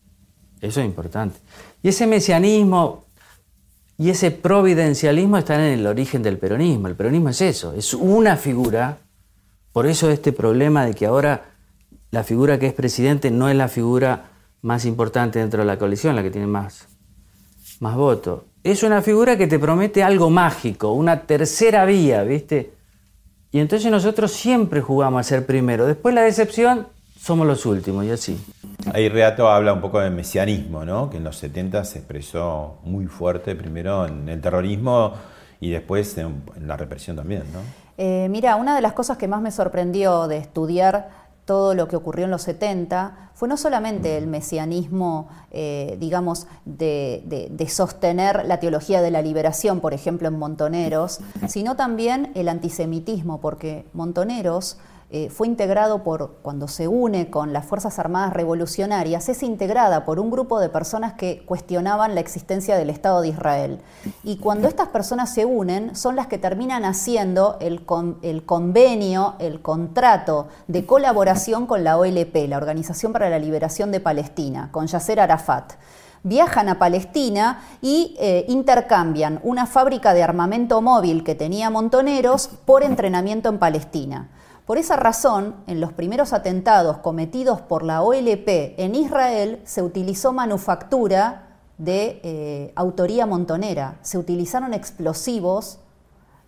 Eso 0.62 0.80
es 0.80 0.86
importante. 0.88 1.38
Y 1.84 1.90
ese 1.90 2.08
mesianismo 2.08 3.06
y 4.00 4.10
ese 4.10 4.32
providencialismo 4.32 5.38
están 5.38 5.60
en 5.60 5.78
el 5.78 5.86
origen 5.86 6.24
del 6.24 6.40
peronismo. 6.40 6.88
El 6.88 6.96
peronismo 6.96 7.30
es 7.30 7.42
eso, 7.42 7.74
es 7.74 7.94
una 7.94 8.36
figura 8.36 8.98
por 9.72 9.88
eso 9.88 10.10
este 10.10 10.34
problema 10.34 10.86
de 10.86 10.94
que 10.94 11.06
ahora 11.06 11.51
la 12.12 12.24
figura 12.24 12.60
que 12.60 12.68
es 12.68 12.74
presidente 12.74 13.32
no 13.32 13.50
es 13.50 13.56
la 13.56 13.68
figura 13.68 14.32
más 14.62 14.86
importante 14.86 15.40
dentro 15.40 15.62
de 15.62 15.66
la 15.66 15.78
coalición, 15.78 16.16
la 16.16 16.24
que 16.24 16.30
tiene 16.30 16.48
más, 16.48 16.88
más 17.80 17.96
votos. 17.96 18.44
Es 18.64 18.84
una 18.84 19.02
figura 19.02 19.38
que 19.38 19.48
te 19.48 19.58
promete 19.58 20.04
algo 20.04 20.30
mágico, 20.30 20.92
una 20.92 21.22
tercera 21.22 21.86
vía, 21.86 22.24
¿viste? 22.24 22.74
Y 23.52 23.60
entonces 23.60 23.92
nosotros 23.92 24.32
siempre 24.32 24.82
jugamos 24.82 25.22
a 25.22 25.24
ser 25.24 25.46
primero. 25.46 25.86
Después 25.86 26.14
la 26.14 26.22
decepción, 26.22 26.88
somos 27.18 27.48
los 27.48 27.66
últimos 27.66 28.06
y 28.06 28.12
así. 28.12 28.38
Ahí 28.94 29.10
Reato 29.10 29.50
habla 29.50 29.74
un 29.74 29.82
poco 29.82 30.00
del 30.00 30.14
mesianismo, 30.14 30.86
¿no? 30.86 31.10
Que 31.10 31.18
en 31.18 31.24
los 31.24 31.38
70 31.38 31.84
se 31.86 32.00
expresó 32.00 32.80
muy 32.84 33.08
fuerte, 33.08 33.56
primero 33.56 34.06
en 34.06 34.28
el 34.30 34.40
terrorismo 34.42 35.14
y 35.60 35.70
después 35.70 36.18
en, 36.18 36.44
la 36.66 36.78
represión 36.78 37.16
también, 37.16 37.44
¿no? 37.54 37.60
Eh, 37.98 38.28
mira, 38.30 38.56
una 38.56 38.76
de 38.76 38.82
las 38.82 38.94
cosas 38.94 39.18
que 39.18 39.28
más 39.28 39.42
me 39.42 39.52
sorprendió 39.52 40.28
de 40.28 40.38
estudiar 40.38 41.21
todo 41.52 41.74
lo 41.74 41.90
que 41.90 41.98
ocurrió 41.98 42.24
en 42.24 42.32
los 42.32 42.44
70 42.44 43.32
fue 43.34 43.50
no 43.50 43.58
solamente 43.58 44.18
el 44.18 44.26
mesianismo, 44.26 45.28
eh, 45.52 45.98
digamos, 46.00 46.48
de, 46.64 47.50
de, 47.52 47.68
sostener 47.68 48.46
la 48.46 48.62
teología 48.62 49.02
de 49.02 49.12
la 49.12 49.22
liberación, 49.22 49.82
por 49.82 49.94
ejemplo, 49.94 50.30
en 50.30 50.40
Montoneros, 50.40 51.20
sino 51.50 51.76
también 51.76 52.32
el 52.36 52.48
antisemitismo, 52.48 53.42
porque 53.42 53.86
Montoneros 53.92 54.78
eh, 55.14 55.30
fue 55.30 55.48
integrado 55.48 56.04
por, 56.04 56.38
cuando 56.42 56.70
se 56.70 56.88
une 56.88 57.30
con 57.30 57.52
las 57.52 57.66
Fuerzas 57.66 58.00
Armadas 58.00 58.32
Revolucionarias, 58.32 59.28
es 59.28 59.44
integrada 59.44 60.06
por 60.06 60.20
un 60.20 60.32
grupo 60.32 60.60
de 60.60 60.70
personas 60.70 61.14
que 61.14 61.44
cuestionaban 61.46 62.16
la 62.16 62.22
existencia 62.22 62.78
del 62.78 62.90
Estado 62.90 63.22
de 63.22 63.28
Israel. 63.28 63.82
Y 64.24 64.38
cuando 64.38 64.70
estas 64.70 64.88
personas 64.88 65.34
se 65.34 65.46
unen, 65.46 65.96
son 65.96 66.16
las 66.16 66.28
que 66.28 66.38
terminan 66.38 66.86
haciendo 66.86 67.58
el, 67.60 67.86
el 68.22 68.46
convenio, 68.46 69.36
el 69.40 69.62
contrato 69.62 70.48
de 70.68 70.86
colaboración 70.86 71.66
con 71.66 71.84
la 71.84 71.98
OLP, 71.98 72.48
la 72.48 72.58
Organización 72.58 73.12
para 73.12 73.30
la 73.30 73.40
Liberación 73.40 73.92
de 73.92 74.00
Palestina, 74.00 74.70
con 74.72 74.88
Yasser 74.88 75.20
Arafat 75.20 75.74
viajan 76.24 76.70
a 76.70 76.78
Palestina 76.78 77.64
y 77.82 78.16
eh, 78.20 78.46
intercambian 78.48 79.40
una 79.44 79.66
fábrica 79.66 80.14
de 80.14 80.24
armamento 80.24 80.82
móvil 80.82 81.24
que 81.24 81.36
tenía 81.36 81.70
Montoneros 81.70 82.48
por 82.66 82.84
entrenamiento 82.84 83.50
en 83.50 83.58
Palestina. 83.58 84.30
Por 84.72 84.78
esa 84.78 84.96
razón, 84.96 85.56
en 85.68 85.82
los 85.82 85.92
primeros 85.92 86.32
atentados 86.32 87.00
cometidos 87.00 87.60
por 87.60 87.84
la 87.84 88.04
OLP 88.04 88.48
en 88.80 88.96
Israel 88.96 89.60
se 89.66 89.82
utilizó 89.84 90.32
manufactura 90.32 91.58
de 91.78 92.22
eh, 92.24 92.72
autoría 92.78 93.26
montonera, 93.26 94.00
se 94.02 94.18
utilizaron 94.18 94.74
explosivos 94.74 95.80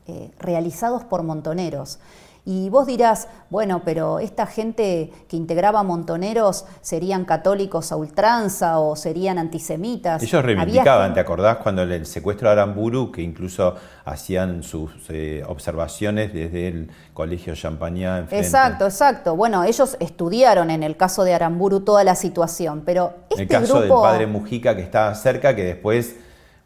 eh, 0.08 0.32
realizados 0.40 1.04
por 1.04 1.24
montoneros. 1.24 2.00
Y 2.46 2.70
vos 2.70 2.86
dirás, 2.88 3.30
bueno, 3.50 3.84
pero 3.86 4.20
esta 4.20 4.46
gente 4.46 5.14
que 5.30 5.38
integraba 5.38 5.82
montoneros 5.84 6.66
serían 6.82 7.24
católicos 7.24 7.94
a 7.94 7.96
ultranza 7.96 8.80
o 8.80 8.98
serían 8.98 9.40
antisemitas. 9.40 10.22
Ellos 10.22 10.44
reivindicaban, 10.44 11.14
¿te 11.14 11.22
acordás 11.22 11.58
cuando 11.58 11.84
el 11.84 12.06
secuestro 12.06 12.50
de 12.50 12.54
Aramburu, 12.54 13.14
que 13.14 13.22
incluso 13.22 13.76
hacían 14.04 14.62
sus 14.62 14.92
eh, 15.08 15.42
observaciones 15.48 16.34
desde 16.34 16.68
el 16.68 16.92
colegio 17.14 17.56
Champagnat? 17.56 18.34
Exacto, 18.34 18.86
exacto. 18.86 19.38
Bueno, 19.38 19.64
ellos 19.64 19.96
estudiaron 20.02 20.70
en 20.70 20.84
el 20.84 20.98
caso 20.98 21.24
de 21.24 21.34
Aramburu 21.34 21.80
toda 21.80 22.04
la 22.04 22.16
situación, 22.16 22.84
pero 22.86 23.14
este 23.30 23.44
El 23.44 23.48
caso 23.48 23.80
del 23.80 23.90
padre 23.90 24.28
Mujica 24.28 24.76
que 24.76 24.82
estaba 24.82 25.16
cerca, 25.16 25.56
que 25.56 25.64
después 25.64 26.18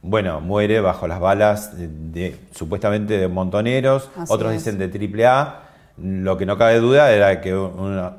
bueno, 0.02 0.42
muere 0.42 0.80
bajo 0.80 1.08
las 1.08 1.20
balas 1.20 1.72
de, 1.76 2.36
supuestamente 2.52 3.18
de 3.18 3.28
montoneros, 3.28 4.10
otros 4.28 4.54
dicen 4.54 4.78
de 4.78 5.28
AAA. 5.28 5.67
Lo 5.98 6.38
que 6.38 6.46
no 6.46 6.58
cabe 6.58 6.80
duda 6.80 7.12
era 7.12 7.42
que 7.42 7.56
una 7.56 8.18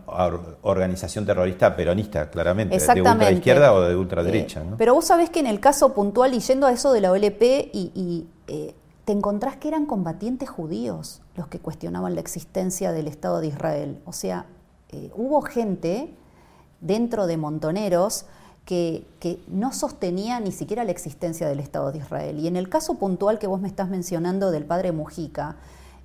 organización 0.63 1.25
terrorista 1.25 1.77
peronista, 1.77 2.29
claramente, 2.29 2.77
de 2.77 3.03
ultraizquierda 3.03 3.73
o 3.73 3.83
de 3.83 3.95
ultraderecha. 3.95 4.63
Eh, 4.63 4.75
pero 4.77 4.95
vos 4.95 5.05
sabés 5.05 5.31
que 5.31 5.39
en 5.39 5.47
el 5.47 5.61
caso 5.61 5.95
puntual, 5.95 6.35
y 6.35 6.41
yendo 6.41 6.67
a 6.67 6.73
eso 6.73 6.93
de 6.93 7.01
la 7.01 7.13
OLP, 7.13 7.71
y, 7.73 8.27
eh, 8.49 8.75
te 9.05 9.13
encontrás 9.13 9.57
que 9.57 9.69
eran 9.69 9.87
combatientes 9.87 10.51
judíos 10.51 11.23
los 11.35 11.47
que 11.47 11.61
cuestionaban 11.61 12.15
la 12.15 12.21
existencia 12.21 12.93
del 12.93 13.07
Estado 13.07 13.41
de 13.41 13.47
Israel. 13.47 14.01
O 14.05 14.13
sea, 14.13 14.47
eh, 14.91 15.11
hubo 15.15 15.41
gente 15.43 16.11
dentro 16.81 17.27
de 17.27 17.37
montoneros 17.37 18.27
que, 18.65 19.07
no 19.49 19.73
sostenía 19.73 20.41
ni 20.41 20.53
siquiera 20.53 20.85
la 20.85 20.91
existencia 20.91 21.49
del 21.49 21.61
Estado 21.61 21.91
de 21.91 21.99
Israel. 21.99 22.39
Y 22.39 22.49
en 22.49 22.57
el 22.57 22.69
caso 22.69 22.95
puntual 22.95 23.39
que 23.39 23.47
vos 23.47 23.61
me 23.61 23.69
estás 23.69 23.89
mencionando 23.89 24.51
del 24.51 24.65
padre 24.65 24.93
Mujica, 24.93 25.57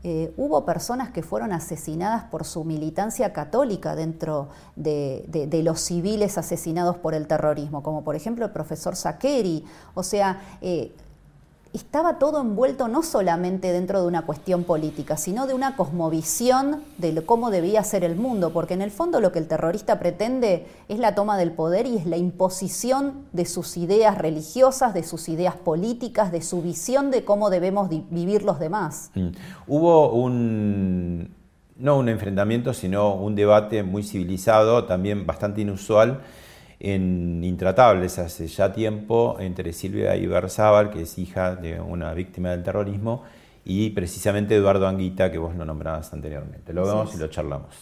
eh, 0.06 0.34
hubo 0.36 0.66
personas 0.66 1.12
que 1.12 1.24
fueron 1.24 1.54
asesinadas 1.54 2.26
por 2.26 2.44
su 2.44 2.66
militancia 2.66 3.32
católica 3.32 3.96
dentro 3.96 4.50
de, 4.76 5.62
los 5.64 5.80
civiles 5.80 6.38
asesinados 6.38 6.98
por 6.98 7.14
el 7.14 7.26
terrorismo, 7.26 7.84
como 7.84 8.04
por 8.04 8.16
ejemplo 8.16 8.44
el 8.44 8.52
profesor 8.52 8.98
Sakeri. 8.98 9.64
O 9.94 10.04
sea, 10.04 10.42
eh, 10.62 10.94
estaba 11.74 12.20
todo 12.20 12.40
envuelto 12.40 12.88
no 12.88 13.02
solamente 13.02 13.72
dentro 13.72 14.00
de 14.02 14.08
una 14.08 14.28
cuestión 14.28 14.64
política, 14.64 15.18
sino 15.18 15.48
de 15.48 15.56
una 15.56 15.76
cosmovisión 15.76 16.84
de 17.00 17.26
cómo 17.26 17.50
debía 17.50 17.84
ser 17.84 18.04
el 18.04 18.16
mundo, 18.16 18.52
porque 18.52 18.76
en 18.76 18.84
el 18.84 18.92
fondo 18.92 19.20
lo 19.20 19.32
que 19.32 19.40
el 19.40 19.48
terrorista 19.48 19.98
pretende 20.00 20.68
es 20.88 21.00
la 21.00 21.16
toma 21.16 21.36
del 21.36 21.52
poder 21.52 21.88
y 21.88 21.98
es 21.98 22.06
la 22.06 22.18
imposición 22.18 23.26
de 23.34 23.46
sus 23.46 23.76
ideas 23.76 24.20
religiosas, 24.20 24.94
de 24.94 25.04
sus 25.04 25.28
ideas 25.30 25.56
políticas, 25.56 26.32
de 26.32 26.44
su 26.44 26.62
visión 26.62 27.10
de 27.10 27.26
cómo 27.26 27.50
debemos 27.50 27.90
vivir 27.90 28.44
los 28.44 28.60
demás. 28.60 29.10
Mm. 29.16 29.30
Hubo 29.68 30.12
un, 30.14 31.34
no 31.78 31.98
un 31.98 32.08
enfrentamiento, 32.08 32.74
sino 32.74 33.16
un 33.16 33.34
debate 33.34 33.82
muy 33.82 34.04
civilizado, 34.04 34.86
también 34.86 35.26
bastante 35.26 35.62
inusual, 35.62 36.22
en 36.84 37.42
Intratables 37.46 38.20
hace 38.20 38.48
ya 38.48 38.74
tiempo 38.74 39.38
entre 39.40 39.72
Silvia 39.72 40.18
Iberzábal, 40.18 40.92
que 40.92 41.04
es 41.04 41.18
hija 41.18 41.56
de 41.56 41.80
una 41.80 42.14
víctima 42.14 42.50
del 42.50 42.62
terrorismo, 42.62 43.24
y 43.64 43.92
precisamente 43.92 44.56
Eduardo 44.56 44.86
Anguita, 44.86 45.32
que 45.32 45.38
vos 45.38 45.56
lo 45.56 45.64
nombrabas 45.64 46.12
anteriormente. 46.12 46.74
Lo 46.74 46.86
vemos 46.86 47.16
y 47.16 47.18
lo 47.18 47.28
charlamos. 47.28 47.74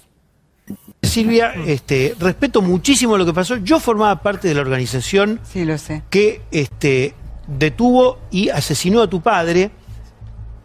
Silvia, 1.01 1.55
este, 1.65 2.15
respeto 2.19 2.61
muchísimo 2.61 3.17
lo 3.17 3.25
que 3.25 3.33
pasó. 3.33 3.57
Yo 3.57 3.79
formaba 3.79 4.21
parte 4.21 4.47
de 4.47 4.53
la 4.53 4.61
organización 4.61 5.39
que 6.11 6.43
este, 6.51 7.15
detuvo 7.47 8.19
y 8.29 8.49
asesinó 8.49 9.01
a 9.01 9.09
tu 9.09 9.19
padre. 9.21 9.71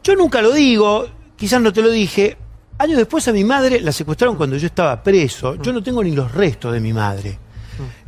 Yo 0.05 0.15
nunca 0.15 0.43
lo 0.43 0.53
digo, 0.53 1.07
quizás 1.37 1.63
no 1.63 1.73
te 1.73 1.81
lo 1.81 1.89
dije. 1.89 2.37
Años 2.77 2.99
después 2.99 3.27
a 3.29 3.33
mi 3.33 3.45
madre 3.45 3.81
la 3.81 3.93
secuestraron 3.93 4.37
cuando 4.37 4.59
yo 4.59 4.67
estaba 4.67 5.03
preso. 5.03 5.55
Yo 5.55 5.73
no 5.73 5.83
tengo 5.83 6.05
ni 6.05 6.11
los 6.15 6.31
restos 6.33 6.75
de 6.75 6.81
mi 6.81 6.93
madre. 6.93 7.46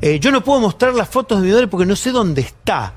Eh, 0.00 0.18
yo 0.20 0.31
no 0.31 0.42
puedo 0.42 0.61
mostrar 0.61 0.94
las 0.94 1.09
fotos 1.09 1.40
de 1.40 1.46
mi 1.46 1.52
madre 1.52 1.66
porque 1.68 1.87
no 1.87 1.96
sé 1.96 2.11
dónde 2.11 2.42
está. 2.42 2.94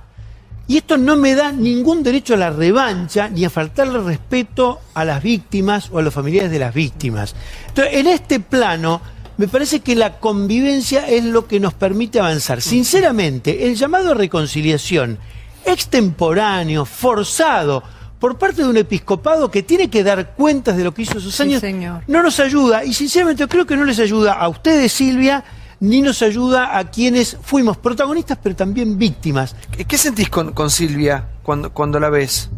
Y 0.68 0.78
esto 0.78 0.98
no 0.98 1.18
me 1.18 1.36
da 1.36 1.52
ningún 1.52 2.02
derecho 2.02 2.36
a 2.36 2.38
la 2.38 2.50
revancha 2.50 3.28
ni 3.28 3.44
a 3.44 3.50
faltarle 3.50 4.00
respeto 4.00 4.80
a 4.94 5.04
las 5.04 5.22
víctimas 5.22 5.90
o 5.92 6.00
a 6.00 6.02
los 6.02 6.14
familiares 6.14 6.52
de 6.52 6.60
las 6.60 6.74
víctimas. 6.74 7.36
Entonces, 7.68 7.96
en 7.96 8.08
este 8.08 8.40
plano, 8.40 9.02
me 9.38 9.48
parece 9.48 9.82
que 9.82 9.96
la 9.96 10.20
convivencia 10.20 11.08
es 11.08 11.26
lo 11.26 11.48
que 11.48 11.60
nos 11.60 11.74
permite 11.74 12.20
avanzar. 12.20 12.62
Sinceramente, 12.62 13.68
el 13.68 13.76
llamado 13.76 14.12
a 14.12 14.14
reconciliación 14.14 15.18
extemporáneo, 15.66 16.86
forzado, 16.86 17.84
por 18.20 18.38
parte 18.38 18.62
de 18.62 18.70
un 18.70 18.78
episcopado 18.78 19.50
que 19.50 19.64
tiene 19.64 19.90
que 19.90 20.04
dar 20.04 20.36
cuentas 20.36 20.78
de 20.78 20.84
lo 20.84 20.94
que 20.94 21.02
hizo 21.02 21.18
esos 21.18 21.42
años, 21.42 21.62
no 22.08 22.22
nos 22.22 22.40
ayuda. 22.40 22.86
Y 22.86 22.94
sinceramente 22.94 23.48
creo 23.48 23.66
que 23.66 23.76
no 23.76 23.84
les 23.84 24.00
ayuda 24.00 24.34
a 24.34 24.48
ustedes, 24.48 24.94
Silvia, 24.94 25.44
ni 25.82 26.02
nos 26.02 26.22
ayuda 26.22 26.78
a 26.78 26.90
quienes 26.90 27.38
fuimos 27.42 27.76
protagonistas, 27.76 28.38
pero 28.42 28.56
también 28.56 28.98
víctimas. 28.98 29.56
¿Qué 29.88 29.98
sentís 29.98 30.30
con, 30.30 30.70
Silvia 30.70 31.26
cuando, 31.44 31.74
cuando 31.74 32.00
la 32.00 32.10
ves? 32.10 32.50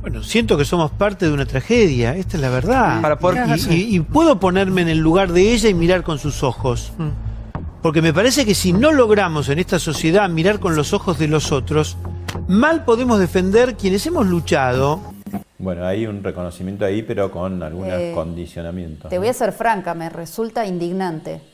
Bueno, 0.00 0.22
siento 0.22 0.56
que 0.56 0.64
somos 0.64 0.90
parte 0.92 1.26
de 1.26 1.32
una 1.32 1.46
tragedia, 1.46 2.16
esta 2.16 2.36
es 2.36 2.40
la 2.40 2.50
verdad. 2.50 3.00
Para 3.02 3.56
y, 3.70 4.00
puedo 4.00 4.40
ponerme 4.40 4.82
en 4.82 4.88
el 4.88 4.98
lugar 4.98 5.32
de 5.32 5.52
ella 5.52 5.68
y 5.68 5.74
mirar 5.74 6.04
con 6.04 6.18
sus 6.18 6.42
ojos. 6.42 6.92
Mm. 6.96 7.08
Porque 7.82 8.00
me 8.00 8.12
parece 8.12 8.46
que 8.46 8.54
si 8.54 8.72
no 8.72 8.92
logramos 8.92 9.48
en 9.48 9.58
esta 9.58 9.78
sociedad 9.78 10.28
mirar 10.30 10.58
con 10.58 10.74
los 10.74 10.92
ojos 10.92 11.18
de 11.18 11.28
los 11.28 11.52
otros, 11.52 11.96
mal 12.48 12.84
podemos 12.84 13.18
defender 13.18 13.76
quienes 13.76 14.06
hemos 14.06 14.26
luchado. 14.26 15.00
Bueno, 15.58 15.84
hay 15.84 16.06
un 16.06 16.22
reconocimiento 16.22 16.84
ahí, 16.84 17.02
pero 17.02 17.30
con 17.30 17.62
algunos 17.62 17.94
eh, 17.94 18.12
condicionamientos. 18.14 19.10
Te 19.10 19.18
voy 19.18 19.28
a 19.28 19.32
ser 19.32 19.52
franca, 19.52 19.94
me 19.94 20.08
resulta 20.08 20.66
indignante 20.66 21.53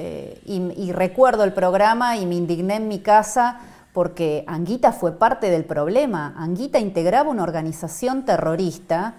eh, 0.00 0.40
y, 0.46 0.92
recuerdo 0.92 1.42
el 1.42 1.52
programa 1.52 2.16
y 2.16 2.24
me 2.24 2.36
indigné 2.36 2.76
en 2.76 2.86
mi 2.86 3.00
casa 3.00 3.58
porque 3.92 4.44
Anguita 4.46 4.92
fue 4.92 5.18
parte 5.18 5.50
del 5.50 5.64
problema. 5.64 6.34
Anguita 6.38 6.78
integraba 6.78 7.28
una 7.28 7.42
organización 7.42 8.24
terrorista 8.24 9.14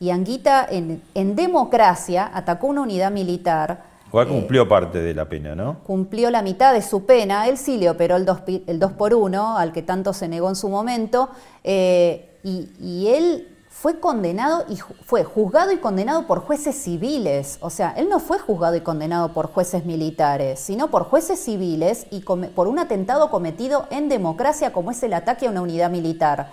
y 0.00 0.08
Anguita 0.08 0.66
en, 0.70 1.36
democracia 1.36 2.30
atacó 2.32 2.68
una 2.68 2.80
unidad 2.80 3.12
militar. 3.12 3.82
Igual 4.08 4.28
cumplió 4.28 4.66
parte 4.66 5.02
de 5.02 5.12
la 5.12 5.28
pena, 5.28 5.54
¿no? 5.54 5.80
Cumplió 5.80 6.30
la 6.30 6.40
mitad 6.40 6.72
de 6.72 6.80
su 6.80 7.04
pena. 7.04 7.46
Él 7.46 7.58
sí 7.58 7.76
le 7.76 7.90
operó 7.90 8.16
el 8.16 8.24
2 8.24 8.42
el 8.68 8.78
dos 8.78 8.92
por 8.92 9.12
1, 9.12 9.58
al 9.58 9.70
que 9.70 9.82
tanto 9.82 10.14
se 10.14 10.28
negó 10.28 10.48
en 10.48 10.56
su 10.56 10.70
momento. 10.70 11.28
Eh, 11.62 12.38
y, 12.42 12.70
y 12.80 13.08
él 13.08 13.51
fue 13.82 13.98
condenado 13.98 14.64
y 14.68 14.76
fue 14.76 15.24
juzgado 15.24 15.72
y 15.72 15.78
condenado 15.78 16.28
por 16.28 16.38
jueces 16.38 16.76
civiles. 16.76 17.58
O 17.60 17.68
sea, 17.68 17.92
él 17.96 18.08
no 18.08 18.20
fue 18.20 18.38
juzgado 18.38 18.76
y 18.76 18.80
condenado 18.80 19.32
por 19.32 19.48
jueces 19.48 19.84
militares, 19.84 20.60
sino 20.60 20.88
por 20.88 21.02
jueces 21.02 21.40
civiles 21.40 22.06
y 22.12 22.20
por 22.20 22.68
un 22.68 22.78
atentado 22.78 23.28
cometido 23.28 23.88
en 23.90 24.08
democracia 24.08 24.72
como 24.72 24.92
es 24.92 25.02
el 25.02 25.14
ataque 25.14 25.48
a 25.48 25.50
una 25.50 25.62
unidad 25.62 25.90
militar. 25.90 26.52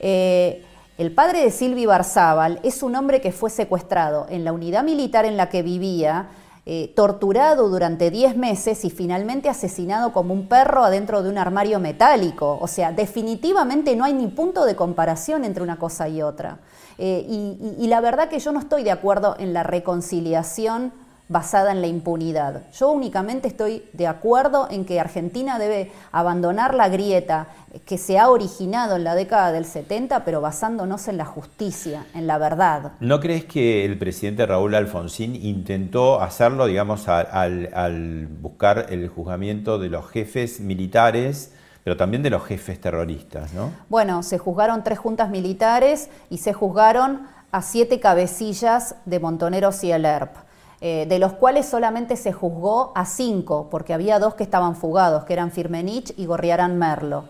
Eh, 0.00 0.64
el 0.96 1.12
padre 1.12 1.42
de 1.42 1.50
Silvi 1.50 1.84
Barzábal 1.84 2.58
es 2.62 2.82
un 2.82 2.96
hombre 2.96 3.20
que 3.20 3.32
fue 3.32 3.50
secuestrado 3.50 4.24
en 4.30 4.42
la 4.42 4.54
unidad 4.54 4.82
militar 4.82 5.26
en 5.26 5.36
la 5.36 5.50
que 5.50 5.60
vivía, 5.60 6.30
eh, 6.64 6.92
torturado 6.94 7.68
durante 7.68 8.12
10 8.12 8.36
meses 8.36 8.84
y 8.84 8.90
finalmente 8.90 9.48
asesinado 9.48 10.12
como 10.12 10.32
un 10.32 10.46
perro 10.46 10.84
adentro 10.84 11.24
de 11.24 11.28
un 11.28 11.36
armario 11.36 11.80
metálico. 11.80 12.56
O 12.60 12.68
sea, 12.68 12.92
definitivamente 12.92 13.96
no 13.96 14.04
hay 14.04 14.12
ni 14.12 14.28
punto 14.28 14.64
de 14.64 14.76
comparación 14.76 15.44
entre 15.44 15.64
una 15.64 15.78
cosa 15.78 16.08
y 16.08 16.22
otra. 16.22 16.58
Eh, 16.98 17.26
y, 17.28 17.86
la 17.88 18.00
verdad 18.00 18.28
que 18.28 18.38
yo 18.38 18.52
no 18.52 18.60
estoy 18.60 18.84
de 18.84 18.92
acuerdo 18.92 19.34
en 19.40 19.52
la 19.52 19.64
reconciliación 19.64 20.92
basada 21.28 21.72
en 21.72 21.80
la 21.80 21.86
impunidad. 21.86 22.62
Yo 22.74 22.90
únicamente 22.90 23.48
estoy 23.48 23.84
de 23.92 24.06
acuerdo 24.06 24.68
en 24.70 24.84
que 24.84 25.00
Argentina 25.00 25.58
debe 25.58 25.90
abandonar 26.12 26.74
la 26.74 26.88
grieta 26.88 27.46
que 27.86 27.96
se 27.96 28.18
ha 28.18 28.28
originado 28.28 28.96
en 28.96 29.04
la 29.04 29.14
década 29.14 29.50
del 29.50 29.64
70, 29.64 30.24
pero 30.24 30.40
basándonos 30.40 31.08
en 31.08 31.16
la 31.16 31.24
justicia, 31.24 32.04
en 32.14 32.26
la 32.26 32.36
verdad. 32.38 32.92
¿No 33.00 33.18
crees 33.20 33.46
que 33.46 33.84
el 33.84 33.98
presidente 33.98 34.44
Raúl 34.44 34.74
Alfonsín 34.74 35.34
intentó 35.34 36.20
hacerlo, 36.20 36.66
digamos, 36.66 37.08
al, 37.08 38.28
buscar 38.40 38.86
el 38.90 39.08
juzgamiento 39.08 39.78
de 39.78 39.88
los 39.88 40.08
jefes 40.08 40.60
militares? 40.60 41.52
pero 41.84 41.96
también 41.96 42.22
de 42.22 42.30
los 42.30 42.44
jefes 42.44 42.80
terroristas, 42.80 43.52
¿no? 43.54 43.72
Bueno, 43.88 44.22
se 44.22 44.38
juzgaron 44.38 44.84
tres 44.84 45.00
juntas 45.00 45.30
militares 45.30 46.10
y 46.30 46.38
se 46.38 46.52
juzgaron 46.52 47.26
a 47.50 47.60
siete 47.60 47.98
cabecillas 47.98 48.94
de 49.04 49.18
Montoneros 49.18 49.82
y 49.82 49.90
el 49.90 50.04
ERP. 50.04 50.36
Eh, 50.84 51.06
de 51.08 51.20
los 51.20 51.34
cuales 51.34 51.66
solamente 51.66 52.16
se 52.16 52.32
juzgó 52.32 52.90
a 52.96 53.06
cinco, 53.06 53.68
porque 53.70 53.94
había 53.94 54.18
dos 54.18 54.34
que 54.34 54.42
estaban 54.42 54.74
fugados, 54.74 55.22
que 55.22 55.32
eran 55.32 55.52
Firmenich 55.52 56.12
y 56.16 56.26
Gorriarán 56.26 56.76
Merlo. 56.76 57.26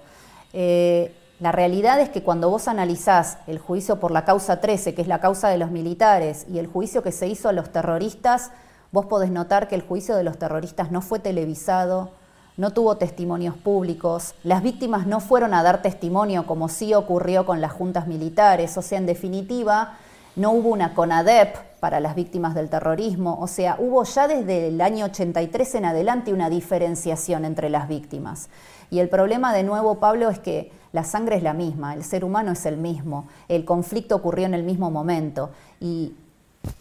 Eh, 0.55 1.15
la 1.39 1.53
realidad 1.53 2.01
es 2.01 2.09
que 2.09 2.23
cuando 2.23 2.49
vos 2.49 2.67
analizás 2.67 3.37
el 3.47 3.59
juicio 3.59 4.01
por 4.01 4.11
la 4.11 4.25
causa 4.25 4.63
13, 4.63 4.95
que 4.95 5.03
es 5.03 5.07
la 5.07 5.21
causa 5.21 5.51
de 5.51 5.59
los 5.59 5.71
militares, 5.71 6.47
y 6.51 6.61
el 6.61 6.67
juicio 6.67 7.03
que 7.03 7.13
se 7.13 7.27
hizo 7.27 7.51
a 7.51 7.53
los 7.53 7.71
terroristas, 7.71 8.53
vos 8.91 9.05
podés 9.05 9.31
notar 9.31 9.69
que 9.69 9.75
el 9.75 9.83
juicio 9.83 10.17
de 10.17 10.25
los 10.25 10.39
terroristas 10.39 10.91
no 10.91 11.03
fue 11.03 11.19
televisado, 11.19 12.09
no 12.57 12.71
tuvo 12.71 12.97
testimonios 12.97 13.55
públicos, 13.59 14.35
las 14.45 14.63
víctimas 14.63 15.07
no 15.07 15.21
fueron 15.21 15.53
a 15.53 15.63
dar 15.63 15.83
testimonio 15.83 16.47
como 16.47 16.71
sí 16.71 16.95
ocurrió 16.95 17.45
con 17.45 17.61
las 17.61 17.73
juntas 17.73 18.07
militares, 18.07 18.79
o 18.79 18.83
sea, 18.83 18.97
en 18.97 19.05
definitiva, 19.05 19.99
no 20.37 20.53
hubo 20.53 20.71
una 20.71 20.95
CONADEP 20.95 21.57
para 21.81 22.01
las 22.01 22.15
víctimas 22.15 22.55
del 22.55 22.71
terrorismo, 22.71 23.39
o 23.41 23.47
sea, 23.47 23.77
hubo 23.79 24.05
ya 24.05 24.29
desde 24.29 24.69
el 24.69 24.81
año 24.81 25.07
83 25.07 25.75
en 25.75 25.85
adelante 25.85 26.33
una 26.33 26.49
diferenciación 26.49 27.45
entre 27.45 27.71
las 27.71 27.89
víctimas. 27.89 28.49
Y 28.91 29.01
el 29.01 29.09
problema 29.09 29.53
de 29.53 29.63
nuevo, 29.63 29.97
Pablo, 29.99 30.29
es 30.29 30.39
que 30.39 30.71
la 30.93 31.05
sangre 31.05 31.37
es 31.37 31.43
la 31.43 31.55
misma, 31.55 31.95
el 31.95 32.05
ser 32.05 32.25
humano 32.25 32.53
es 32.53 32.67
el 32.67 32.77
mismo, 32.77 33.27
el 33.49 33.65
conflicto 33.65 34.17
ocurrió 34.17 34.47
en 34.47 34.55
el 34.55 34.63
mismo 34.63 34.91
momento 34.91 35.51
y 35.81 36.15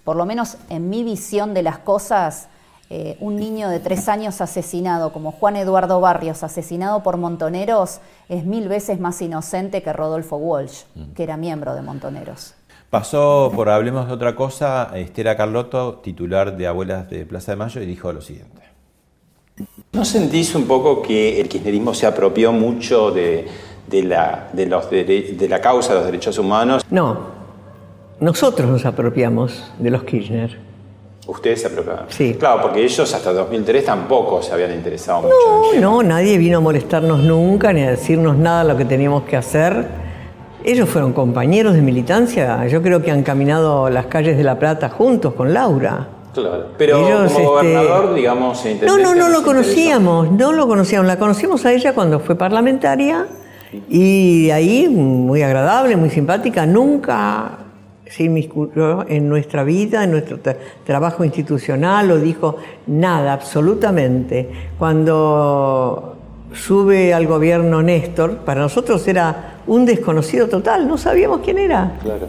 por 0.03 0.15
lo 0.15 0.25
menos 0.25 0.57
en 0.69 0.89
mi 0.89 1.03
visión 1.03 1.53
de 1.53 1.63
las 1.63 1.79
cosas, 1.79 2.47
eh, 2.89 3.17
un 3.21 3.37
niño 3.37 3.69
de 3.69 3.79
tres 3.79 4.09
años 4.09 4.41
asesinado 4.41 5.13
como 5.13 5.31
Juan 5.31 5.55
Eduardo 5.55 6.01
Barrios, 6.01 6.43
asesinado 6.43 7.03
por 7.03 7.15
montoneros, 7.15 8.01
es 8.27 8.45
mil 8.45 8.67
veces 8.67 8.99
más 8.99 9.21
inocente 9.21 9.81
que 9.81 9.93
Rodolfo 9.93 10.35
Walsh, 10.35 10.83
mm. 10.95 11.13
que 11.13 11.23
era 11.23 11.37
miembro 11.37 11.73
de 11.73 11.81
Montoneros. 11.81 12.53
Pasó 12.91 13.54
por 13.56 13.69
Hablemos 13.69 14.08
de 14.08 14.13
otra 14.13 14.36
cosa 14.36 14.91
Estela 14.93 15.38
Carlotto, 15.38 16.01
titular 16.04 16.58
de 16.58 16.67
Abuelas 16.67 17.10
de 17.10 17.25
Plaza 17.25 17.54
de 17.54 17.56
Mayo, 17.56 17.82
y 17.82 17.86
dijo 17.86 18.12
lo 18.12 18.19
siguiente. 18.19 18.63
¿No 19.93 20.04
sentís 20.04 20.54
un 20.56 20.65
poco 20.65 21.01
que 21.01 21.39
el 21.39 21.47
kirchnerismo 21.47 21.93
se 21.93 22.06
apropió 22.06 22.51
mucho 22.51 23.12
de, 23.12 23.47
la, 24.04 24.49
de, 24.51 24.65
los, 24.65 24.89
de, 24.89 25.47
la 25.49 25.62
causa 25.62 25.93
de 25.93 25.99
los 25.99 26.06
derechos 26.06 26.38
humanos? 26.38 26.86
No, 26.89 27.27
nosotros 28.19 28.69
nos 28.69 28.86
apropiamos 28.86 29.71
de 29.80 29.89
los 29.89 30.04
Kirchner. 30.04 30.60
¿Ustedes 31.27 31.62
se 31.62 31.67
apropiaron? 31.67 32.08
Sí. 32.10 32.36
Claro, 32.38 32.62
porque 32.62 32.84
ellos 32.84 33.13
hasta 33.13 33.32
2003 33.32 33.86
tampoco 33.86 34.41
se 34.41 34.51
habían 34.51 34.73
interesado 34.73 35.21
mucho. 35.21 35.80
No, 35.80 35.80
no, 35.80 36.04
nadie 36.04 36.38
vino 36.38 36.58
a 36.58 36.62
molestarnos 36.62 37.19
nunca 37.19 37.71
ni 37.71 37.84
a 37.84 37.91
decirnos 37.91 38.36
nada 38.36 38.63
de 38.63 38.73
lo 38.73 38.77
que 38.77 38.84
teníamos 38.84 39.23
que 39.23 39.38
hacer. 39.38 40.00
Ellos 40.63 40.89
fueron 40.89 41.13
compañeros 41.13 41.74
de 41.74 41.82
militancia. 41.82 42.67
Yo 42.67 42.82
creo 42.82 43.02
que 43.02 43.12
han 43.12 43.24
caminado 43.24 43.89
las 43.89 44.06
calles 44.06 44.38
de 44.38 44.43
La 44.43 44.60
Plata 44.60 44.89
juntos 44.89 45.34
con 45.34 45.54
Laura. 45.54 46.08
Claro, 46.34 46.67
pero 46.78 47.02
como 47.02 47.26
este, 47.26 47.43
gobernador, 47.43 48.13
digamos, 48.13 48.63
No, 48.86 48.97
no, 48.97 49.15
no 49.15 49.30
lo 49.30 49.43
conocíamos, 49.43 50.32
no 50.32 50.54
lo 50.54 50.67
conocíamos. 50.67 51.08
La 51.08 51.17
conocimos 51.17 51.65
a 51.65 51.74
ella 51.74 51.93
cuando 51.93 52.19
fue 52.19 52.36
parlamentaria 52.36 53.26
y 53.89 54.50
ahí, 54.52 54.88
muy 54.88 55.41
agradable, 55.41 55.95
muy 55.95 56.10
simpática, 56.10 56.65
nunca 56.65 57.58
se 58.06 58.24
inmiscuyó 58.24 59.08
en 59.08 59.30
nuestra 59.30 59.63
vida, 59.63 60.04
en 60.04 60.12
nuestro 60.12 60.39
trabajo 60.86 61.24
institucional, 61.24 62.12
o 62.12 62.17
dijo 62.17 62.58
nada, 62.88 63.34
absolutamente. 63.34 64.50
Cuando 64.78 66.17
sube 66.54 67.13
al 67.13 67.28
gobierno 67.28 67.82
Néstor, 67.82 68.39
para 68.39 68.62
nosotros 68.62 69.08
era 69.08 69.50
un 69.67 69.86
desconocido 69.86 70.47
total, 70.47 70.88
no 70.88 70.97
sabíamos 70.97 71.41
quién 71.41 71.58
era. 71.58 71.97
Claro. 72.02 72.28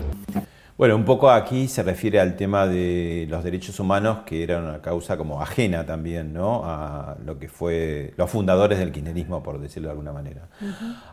Bueno, 0.83 0.97
un 0.97 1.05
poco 1.05 1.31
aquí 1.31 1.68
se 1.68 1.83
refiere 1.83 2.18
al 2.18 2.35
tema 2.35 2.66
de 2.66 3.27
los 3.29 3.45
derechos 3.45 3.79
humanos, 3.79 4.21
que 4.27 4.42
era 4.42 4.59
una 4.59 4.81
causa 4.81 5.16
como 5.16 5.40
ajena 5.40 5.87
también, 5.87 6.33
¿no? 6.33 6.62
A 6.64 7.16
lo 7.25 7.38
que 7.38 7.49
fue 7.49 8.14
los 8.16 8.29
fundadores 8.29 8.81
del 8.81 8.90
kirchnerismo, 8.90 9.42
por 9.45 9.61
decirlo 9.61 9.88
de 9.88 9.92
alguna 9.92 10.12
manera. 10.12 10.49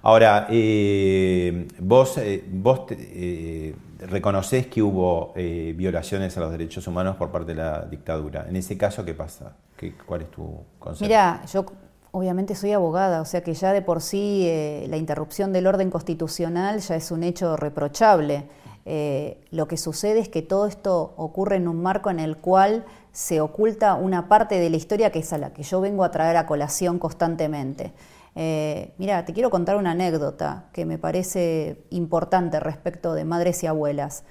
Ahora, 0.01 0.47
eh, 0.49 1.67
vos, 1.77 2.17
eh, 2.17 2.43
vos 2.49 2.85
eh, 2.89 3.75
reconocés 3.99 4.65
que 4.65 4.81
hubo 4.81 5.33
violaciones 5.35 6.35
a 6.37 6.39
los 6.39 6.51
derechos 6.51 6.87
humanos 6.87 7.17
por 7.17 7.29
parte 7.29 7.53
de 7.53 7.61
la 7.61 7.81
dictadura. 7.81 8.45
En 8.49 8.55
ese 8.55 8.75
caso, 8.75 9.05
¿qué 9.05 9.13
pasa? 9.13 9.57
¿Qué, 9.77 9.93
¿Cuál 9.93 10.21
es 10.21 10.31
tu 10.31 10.63
concepto? 10.79 11.05
Mira, 11.05 11.43
yo 11.45 11.65
obviamente 12.11 12.55
soy 12.55 12.71
abogada, 12.71 13.21
o 13.21 13.25
sea 13.25 13.41
que 13.41 13.53
ya 13.53 13.73
de 13.73 13.81
por 13.81 14.01
sí 14.01 14.49
la 14.87 14.97
interrupción 14.97 15.53
del 15.53 15.67
orden 15.67 15.89
constitucional 15.89 16.79
ya 16.79 16.95
es 16.95 17.11
un 17.11 17.23
hecho 17.23 17.55
reprochable. 17.57 18.47
Eh, 18.91 19.37
lo 19.51 19.67
que 19.67 19.77
sucede 19.77 20.19
es 20.19 20.29
que 20.29 20.41
todo 20.41 20.65
esto 20.65 21.13
ocurre 21.15 21.57
en 21.57 21.67
un 21.67 21.79
marco 21.81 22.09
en 22.09 22.19
el 22.19 22.37
cual 22.37 22.85
se 23.11 23.39
oculta 23.39 23.93
una 23.93 24.27
parte 24.27 24.59
de 24.59 24.69
la 24.71 24.77
historia 24.77 25.11
que 25.11 25.19
es 25.19 25.31
a 25.31 25.37
la 25.37 25.53
que 25.53 25.61
yo 25.61 25.79
vengo 25.79 26.03
a 26.03 26.09
traer 26.09 26.37
a 26.37 26.47
colación 26.47 26.97
constantemente. 26.97 27.93
Eh, 28.35 28.93
mira, 28.97 29.25
te 29.25 29.33
quiero 29.33 29.51
contar 29.51 29.75
una 29.75 29.91
anécdota 29.91 30.69
que 30.73 30.85
me 30.85 30.97
parece 30.97 31.83
importante 31.91 32.59
respecto 32.59 33.13
de 33.13 33.25
madres 33.25 33.61
y 33.63 33.67
abuelas. 33.67 34.23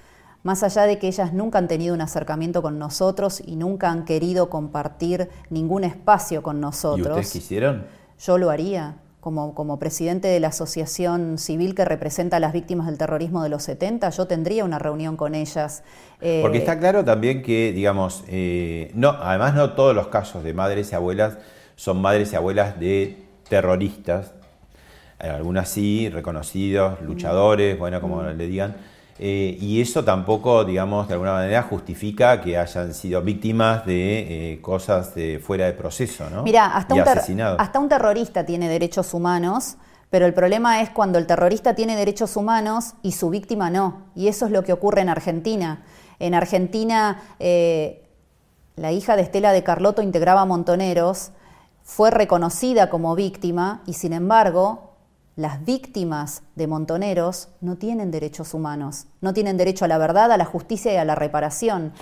Más 0.48 0.62
allá 0.62 0.86
de 0.86 0.98
que 0.98 1.08
ellas 1.08 1.34
nunca 1.34 1.58
han 1.58 1.68
tenido 1.68 1.94
un 1.94 2.00
acercamiento 2.00 2.62
con 2.62 2.78
nosotros 2.78 3.42
y 3.44 3.56
nunca 3.56 3.90
han 3.90 4.06
querido 4.06 4.48
compartir 4.48 5.28
ningún 5.50 5.84
espacio 5.84 6.42
con 6.42 6.58
nosotros. 6.58 7.06
¿Y 7.06 7.10
ustedes 7.10 7.30
quisieron? 7.32 7.84
Yo 8.18 8.38
lo 8.38 8.48
haría 8.48 8.96
como, 9.20 9.78
presidente 9.78 10.26
de 10.26 10.40
la 10.40 10.48
asociación 10.48 11.36
civil 11.36 11.74
que 11.74 11.84
representa 11.84 12.38
a 12.38 12.40
las 12.40 12.54
víctimas 12.54 12.86
del 12.86 12.96
terrorismo 12.96 13.42
de 13.42 13.50
los 13.50 13.62
70, 13.64 14.08
yo 14.08 14.26
tendría 14.26 14.64
una 14.64 14.78
reunión 14.78 15.18
con 15.18 15.34
ellas. 15.34 15.82
Eh, 16.22 16.38
Porque 16.40 16.56
está 16.56 16.78
claro 16.78 17.04
también 17.04 17.42
que, 17.42 17.74
digamos, 17.74 18.24
eh, 18.26 18.90
no, 18.94 19.10
además 19.10 19.54
no 19.54 19.74
todos 19.74 19.94
los 19.94 20.06
casos 20.06 20.44
de 20.44 20.54
madres 20.54 20.92
y 20.92 20.94
abuelas 20.94 21.36
son 21.76 22.00
madres 22.00 22.32
y 22.32 22.36
abuelas 22.36 22.80
de 22.80 23.22
terroristas, 23.50 24.32
algunas 25.18 25.68
sí, 25.68 26.08
reconocidos, 26.08 27.02
luchadores, 27.02 27.78
bueno, 27.78 28.00
como 28.00 28.22
le 28.22 28.46
digan 28.46 28.76
eh, 29.18 29.56
y 29.60 29.80
eso 29.80 30.04
tampoco, 30.04 30.64
digamos, 30.64 31.08
de 31.08 31.14
alguna 31.14 31.32
manera 31.32 31.62
justifica 31.62 32.40
que 32.40 32.56
hayan 32.56 32.94
sido 32.94 33.20
víctimas 33.22 33.84
de 33.84 34.52
eh, 34.52 34.60
cosas 34.60 35.14
de 35.14 35.40
fuera 35.40 35.66
de 35.66 35.72
proceso, 35.72 36.30
¿no? 36.30 36.44
Mira, 36.44 36.66
hasta, 36.76 36.94
un 36.94 37.40
hasta 37.40 37.78
un 37.80 37.88
terrorista 37.88 38.46
tiene 38.46 38.68
derechos 38.68 39.12
humanos, 39.14 39.76
pero 40.10 40.24
el 40.24 40.34
problema 40.34 40.82
es 40.82 40.90
cuando 40.90 41.18
el 41.18 41.26
terrorista 41.26 41.74
tiene 41.74 41.96
derechos 41.96 42.36
humanos 42.36 42.94
y 43.02 43.12
su 43.12 43.28
víctima 43.28 43.70
no. 43.70 44.04
Y 44.14 44.28
eso 44.28 44.46
es 44.46 44.52
lo 44.52 44.62
que 44.62 44.72
ocurre 44.72 45.00
en 45.00 45.08
Argentina. 45.08 45.82
En 46.20 46.34
Argentina, 46.34 47.22
eh, 47.40 48.08
la 48.76 48.92
hija 48.92 49.16
de 49.16 49.22
Estela 49.22 49.52
de 49.52 49.64
Carlotto 49.64 50.00
integraba 50.00 50.44
Montoneros, 50.44 51.32
fue 51.82 52.10
reconocida 52.10 52.90
como 52.90 53.14
víctima 53.14 53.82
y 53.86 53.94
sin 53.94 54.12
embargo 54.12 54.87
las 55.38 55.64
víctimas 55.64 56.42
de 56.56 56.66
montoneros 56.66 57.50
no 57.60 57.76
tienen 57.76 58.10
derechos 58.10 58.54
humanos, 58.54 59.06
no 59.20 59.32
tienen 59.32 59.56
derecho 59.56 59.84
a 59.84 59.88
la 59.88 59.96
verdad, 59.96 60.32
a 60.32 60.36
la 60.36 60.44
justicia 60.44 60.92
y 60.92 60.96
a 60.96 61.04
la 61.04 61.14
reparación. 61.14 61.92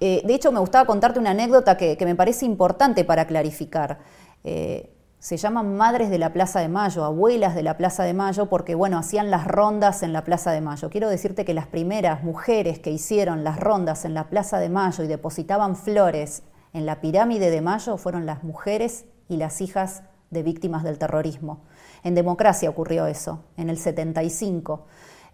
Eh, 0.00 0.22
de 0.24 0.34
hecho, 0.34 0.50
me 0.50 0.60
gustaba 0.60 0.86
contarte 0.86 1.18
una 1.18 1.32
anécdota 1.32 1.76
que, 1.76 1.98
me 2.00 2.14
parece 2.14 2.46
importante 2.46 3.04
para 3.04 3.26
clarificar. 3.26 3.98
Eh, 4.44 4.96
se 5.18 5.36
llaman 5.36 5.76
madres 5.76 6.08
de 6.08 6.16
la 6.16 6.32
Plaza 6.32 6.60
de 6.60 6.68
Mayo, 6.68 7.04
abuelas 7.04 7.54
de 7.54 7.62
la 7.62 7.76
Plaza 7.76 8.02
de 8.02 8.14
Mayo, 8.14 8.46
porque 8.46 8.74
bueno, 8.74 8.96
hacían 8.96 9.30
las 9.30 9.46
rondas 9.46 10.02
en 10.02 10.14
la 10.14 10.24
Plaza 10.24 10.52
de 10.52 10.62
Mayo. 10.62 10.88
Quiero 10.88 11.10
decirte 11.10 11.44
que 11.44 11.52
las 11.52 11.66
primeras 11.66 12.24
mujeres 12.24 12.78
que 12.78 12.92
hicieron 12.92 13.44
las 13.44 13.60
rondas 13.60 14.06
en 14.06 14.14
la 14.14 14.30
Plaza 14.30 14.58
de 14.58 14.70
Mayo 14.70 15.04
y 15.04 15.06
depositaban 15.06 15.76
flores 15.76 16.44
en 16.72 16.86
la 16.86 17.02
pirámide 17.02 17.50
de 17.50 17.60
Mayo 17.60 17.98
fueron 17.98 18.24
las 18.24 18.42
mujeres 18.42 19.04
y 19.28 19.36
las 19.36 19.60
hijas 19.60 20.02
de 20.30 20.42
víctimas 20.42 20.82
del 20.82 20.98
terrorismo. 20.98 21.60
En 22.06 22.14
democracia 22.14 22.70
ocurrió 22.70 23.08
eso, 23.08 23.40
en 23.56 23.68
el 23.68 23.78
75. 23.78 24.84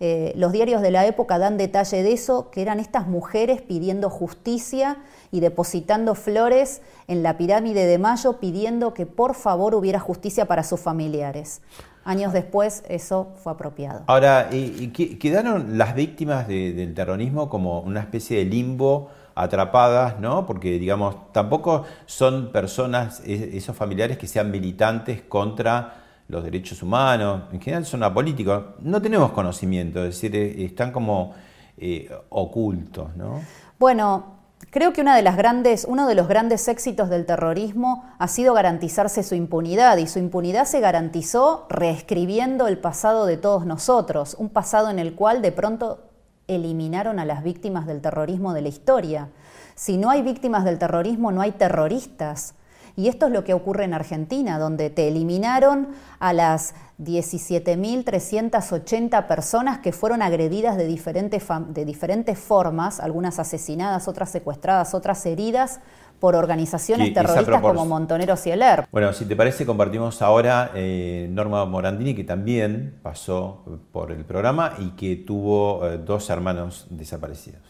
Eh, 0.01 0.33
los 0.37 0.53
diarios 0.53 0.81
de 0.81 0.91
la 0.91 1.05
época 1.05 1.39
dan 1.39 1.59
detalle 1.59 2.03
de 2.03 2.15
eso, 2.15 2.51
que 2.51 2.63
eran 2.63 2.81
estas 2.81 3.07
mujeres 3.07 3.61
pidiendo 3.61 4.09
justicia 4.09 4.97
y 5.31 5.41
depositando 5.41 6.15
flores 6.15 6.81
en 7.09 7.23
la 7.23 7.37
pirámide 7.37 7.85
de 7.85 7.99
Mayo 7.99 8.41
pidiendo 8.41 8.95
que 8.95 9.05
por 9.05 9.35
favor 9.35 9.75
hubiera 9.75 10.01
justicia 10.01 10.47
para 10.47 10.63
sus 10.65 10.81
familiares. 10.81 11.61
Años 12.05 12.33
después 12.33 12.85
eso 12.89 13.35
fue 13.43 13.53
apropiado. 13.53 14.05
Ahora, 14.07 14.49
¿y, 14.51 14.89
quedaron 15.19 15.77
las 15.77 15.95
víctimas 15.95 16.49
del 16.49 16.95
terrorismo 16.95 17.51
como 17.51 17.81
una 17.81 18.01
especie 18.01 18.39
de 18.39 18.47
limbo? 18.47 19.11
atrapadas, 19.35 20.21
¿no? 20.21 20.45
Porque, 20.45 20.79
digamos, 20.79 21.33
tampoco 21.33 21.85
son 22.05 22.53
personas, 22.53 23.23
esos 23.25 23.75
familiares 23.75 24.19
que 24.19 24.27
sean 24.27 24.51
militantes 24.51 25.23
contra 25.23 26.02
los 26.33 26.43
derechos 26.43 26.83
humanos, 26.83 27.43
en 27.53 27.61
general 27.61 27.85
son 27.85 28.03
apolíticos, 28.03 28.65
no 28.81 29.03
tenemos 29.03 29.33
conocimiento, 29.33 30.01
es 30.01 30.15
decir, 30.15 30.35
eh, 30.35 30.65
están 30.65 30.91
como 30.91 31.35
eh, 31.77 32.11
ocultos, 32.31 33.15
¿no? 33.17 33.43
Bueno, 33.79 34.39
creo 34.71 34.95
que 34.95 35.03
una 35.03 35.15
de 35.15 35.21
las 35.21 35.37
grandes, 35.37 35.85
uno 35.87 36.09
de 36.09 36.15
los 36.15 36.29
grandes 36.29 36.69
éxitos 36.69 37.11
del 37.11 37.27
terrorismo 37.27 38.07
ha 38.19 38.29
sido 38.29 38.55
garantizarse 38.55 39.23
su 39.23 39.35
impunidad, 39.35 39.99
y 39.99 40.07
su 40.07 40.19
impunidad 40.21 40.65
se 40.65 40.81
garantizó 40.81 41.67
reescribiendo 41.69 42.67
el 42.67 42.79
pasado 42.79 43.27
de 43.27 43.37
todos 43.37 43.67
nosotros, 43.67 44.35
un 44.39 44.49
pasado 44.49 44.89
en 44.89 44.99
el 44.99 45.15
cual 45.15 45.43
de 45.43 45.53
pronto 45.53 46.01
eliminaron 46.49 47.19
a 47.19 47.27
las 47.27 47.43
víctimas 47.43 47.87
del 47.87 48.01
terrorismo 48.01 48.55
de 48.55 48.63
la 48.63 48.69
historia. 48.69 49.29
Si 49.75 49.99
no 49.99 50.09
hay 50.09 50.23
víctimas 50.23 50.65
del 50.65 50.79
terrorismo, 50.79 51.31
no 51.31 51.43
hay 51.43 51.53
terroristas. 51.53 52.55
Y 52.97 53.09
esto 53.09 53.27
es 53.27 53.33
lo 53.33 53.45
que 53.45 53.53
ocurre 53.55 53.85
en 53.85 53.95
Argentina, 53.95 54.59
donde 54.59 54.91
te 54.91 55.07
eliminaron 55.09 55.89
a 56.19 56.33
las 56.33 56.75
17.380 57.01 59.27
personas 59.27 59.79
que 59.79 59.93
fueron 59.93 60.23
agredidas 60.23 60.77
de 60.77 60.87
diferentes, 60.87 61.45
de 61.69 61.85
diferentes 61.85 62.37
formas, 62.39 63.01
algunas 63.01 63.39
asesinadas, 63.39 64.09
otras 64.09 64.31
secuestradas, 64.31 64.95
otras 64.95 65.27
heridas 65.27 65.81
por 66.23 66.37
organizaciones 66.37 67.13
terroristas 67.13 67.61
como 67.61 67.85
Montoneros 67.85 68.47
y 68.47 68.53
el 68.53 68.63
ERP. 68.63 68.87
Bueno, 68.93 69.13
si 69.13 69.25
te 69.25 69.35
parece, 69.35 69.67
compartimos 69.67 70.23
ahora 70.23 70.71
eh, 70.73 71.27
Norma 71.33 71.65
Morandini, 71.65 72.15
que 72.15 72.23
también 72.23 72.95
pasó 73.03 73.65
por 73.91 74.13
el 74.13 74.25
programa 74.25 74.75
y 74.79 74.91
que 74.91 75.17
tuvo 75.17 75.85
eh, 75.85 75.99
dos 75.99 76.31
hermanos 76.31 76.87
desaparecidos. 76.91 77.63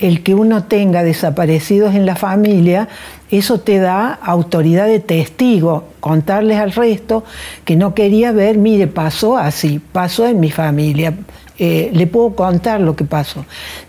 El 0.00 0.22
que 0.22 0.34
uno 0.34 0.64
tenga 0.64 1.02
desaparecidos 1.02 1.94
en 1.94 2.06
la 2.06 2.16
familia, 2.16 2.88
eso 3.30 3.60
te 3.60 3.78
da 3.78 4.12
autoridad 4.12 4.86
de 4.86 5.00
testigo, 5.00 5.84
contarles 6.00 6.58
al 6.58 6.72
resto 6.72 7.24
que 7.64 7.76
no 7.76 7.94
quería 7.94 8.32
ver, 8.32 8.58
mire, 8.58 8.86
pasó 8.86 9.36
así, 9.36 9.80
pasó 9.92 10.26
en 10.26 10.40
mi 10.40 10.50
familia, 10.50 11.14
eh, 11.58 11.90
le 11.92 12.06
puedo 12.06 12.34
contar 12.36 12.80
lo 12.80 12.94
que 12.94 13.04
pasó. 13.04 13.44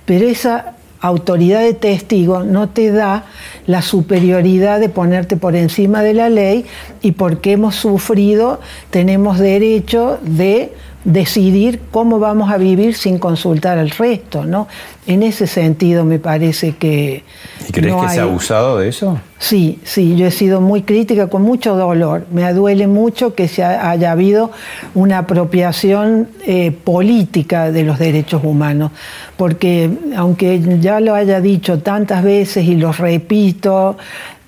Pero 0.05 0.27
esa 0.27 0.73
autoridad 0.99 1.61
de 1.61 1.73
testigo 1.73 2.43
no 2.43 2.69
te 2.69 2.91
da 2.91 3.25
la 3.65 3.81
superioridad 3.81 4.79
de 4.79 4.89
ponerte 4.89 5.37
por 5.37 5.55
encima 5.55 6.01
de 6.01 6.13
la 6.13 6.29
ley 6.29 6.65
y 7.01 7.11
porque 7.11 7.51
hemos 7.51 7.75
sufrido 7.75 8.59
tenemos 8.89 9.37
derecho 9.37 10.17
de 10.23 10.73
decidir 11.07 11.79
cómo 11.89 12.19
vamos 12.19 12.51
a 12.51 12.57
vivir 12.57 12.93
sin 12.93 13.17
consultar 13.17 13.77
al 13.77 13.91
resto, 13.91 14.43
¿no? 14.43 14.67
En 15.07 15.23
ese 15.23 15.47
sentido 15.47 16.03
me 16.03 16.19
parece 16.19 16.75
que... 16.75 17.23
¿Y 17.65 17.71
crees 17.71 17.95
que 17.95 18.09
se 18.09 18.19
ha 18.19 18.23
abusado 18.23 18.77
de 18.77 18.89
eso? 18.89 19.17
Sí, 19.39 19.79
sí, 19.85 20.17
yo 20.17 20.27
he 20.27 20.31
sido 20.31 20.59
muy 20.59 20.81
crítica 20.81 21.27
con 21.27 21.43
mucho 21.43 21.77
dolor. 21.77 22.25
Me 22.29 22.51
duele 22.51 22.87
mucho 22.87 23.35
que 23.35 23.47
se 23.47 23.63
haya 23.63 24.11
habido 24.11 24.51
una 24.95 25.19
apropiación 25.19 26.27
eh, 26.45 26.71
política 26.71 27.71
de 27.71 27.83
los 27.83 27.99
derechos 27.99 28.43
humanos, 28.43 28.91
porque 29.37 29.89
aunque 30.17 30.59
ya 30.81 30.99
lo 30.99 31.15
haya 31.15 31.39
dicho 31.39 31.79
tantas 31.79 32.21
veces 32.21 32.65
y 32.65 32.75
lo 32.75 32.91
repito, 32.91 33.95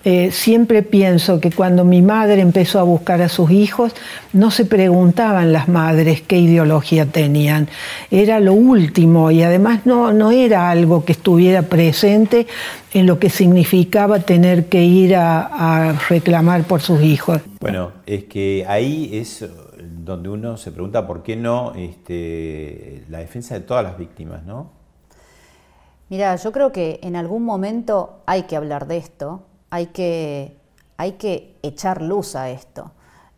eh, 0.05 0.31
siempre 0.31 0.81
pienso 0.81 1.41
que 1.41 1.51
cuando 1.51 1.83
mi 1.83 2.01
madre 2.01 2.41
empezó 2.41 2.79
a 2.79 2.83
buscar 2.83 3.21
a 3.21 3.27
sus 3.27 3.51
hijos, 3.51 3.93
no 4.31 4.49
se 4.49 4.63
preguntaban 4.63 5.51
las 5.51 5.67
madres 5.67 6.21
qué 6.21 6.37
ideología 6.37 7.05
tenían. 7.05 7.67
Era 8.09 8.39
lo 8.39 8.53
último 8.53 9.29
y 9.29 9.43
además 9.43 9.85
no, 9.85 10.13
no 10.13 10.31
era 10.31 10.69
algo 10.69 11.03
que 11.03 11.11
estuviera 11.11 11.63
presente 11.63 12.47
en 12.93 13.07
lo 13.07 13.19
que 13.19 13.29
significaba 13.29 14.19
tener 14.19 14.67
que 14.67 14.83
ir 14.83 15.15
a, 15.15 15.97
reclamar 16.07 16.63
por 16.63 16.81
sus 16.81 17.01
hijos. 17.01 17.41
Bueno, 17.59 17.91
es 18.05 18.23
que 18.23 18.65
ahí 18.67 19.09
es 19.13 19.45
donde 19.81 20.29
uno 20.29 20.57
se 20.57 20.71
pregunta 20.71 21.05
por 21.05 21.23
qué 21.23 21.35
no 21.35 21.73
este, 21.75 23.03
la 23.09 23.19
defensa 23.19 23.55
de 23.55 23.61
todas 23.61 23.83
las 23.83 23.97
víctimas, 23.97 24.43
¿no? 24.45 24.71
Mira, 26.09 26.35
yo 26.37 26.51
creo 26.51 26.71
que 26.71 26.99
en 27.03 27.15
algún 27.15 27.43
momento 27.43 28.21
hay 28.25 28.43
que 28.43 28.55
hablar 28.55 28.87
de 28.87 28.97
esto, 28.97 29.43
hay 29.69 29.87
que, 29.87 30.57
hay 30.97 31.13
que 31.13 31.55
echar 31.63 32.01
luz 32.01 32.35
a 32.35 32.49
esto. 32.49 32.91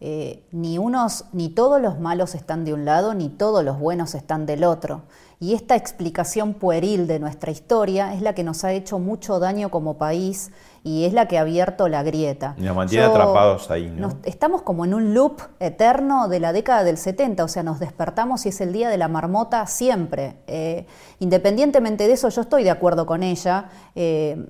Eh, 0.04 0.44
ni 0.52 0.80
unos, 0.80 1.26
ni 1.32 1.50
todos 1.50 1.80
los 1.80 2.00
malos 2.00 2.34
están 2.34 2.66
de 2.66 2.74
un 2.74 2.86
lado, 2.86 3.14
ni 3.14 3.30
todos 3.30 3.64
los 3.64 3.80
buenos 3.80 4.16
están 4.16 4.48
del 4.48 4.64
otro. 4.64 5.04
Y 5.40 5.54
esta 5.54 5.76
explicación 5.76 6.54
pueril 6.54 7.06
de 7.06 7.20
nuestra 7.20 7.52
historia 7.52 8.14
es 8.14 8.22
la 8.22 8.34
que 8.34 8.44
nos 8.44 8.64
ha 8.64 8.74
hecho 8.74 9.00
mucho 9.00 9.40
daño 9.40 9.70
como 9.70 9.98
país 9.98 10.52
y 10.84 11.06
es 11.06 11.14
la 11.14 11.28
que 11.28 11.38
ha 11.38 11.42
abierto 11.42 11.88
la 11.88 12.02
grieta. 12.02 12.56
Y 12.58 12.62
nos 12.62 12.76
mantiene 12.76 13.06
atrapados 13.06 13.70
ahí, 13.70 13.92
¿no? 13.96 14.18
estamos 14.24 14.64
como 14.64 14.86
en 14.86 14.96
un 14.96 15.14
loop 15.14 15.42
eterno 15.60 16.28
de 16.28 16.40
la 16.40 16.54
década 16.54 16.84
del 16.84 16.98
70, 16.98 17.44
o 17.44 17.48
sea, 17.48 17.62
nos 17.62 17.80
despertamos 17.80 18.46
y 18.46 18.50
es 18.50 18.62
el 18.62 18.74
día 18.74 18.90
de 18.90 18.98
la 18.98 19.08
marmota 19.08 19.66
siempre. 19.68 20.38
Eh, 20.48 20.86
independientemente 21.20 22.08
de 22.08 22.14
eso, 22.14 22.30
yo 22.30 22.42
estoy 22.42 22.64
de 22.64 22.72
acuerdo 22.72 23.06
con 23.06 23.22
ella. 23.22 23.70
Eh, 23.96 24.48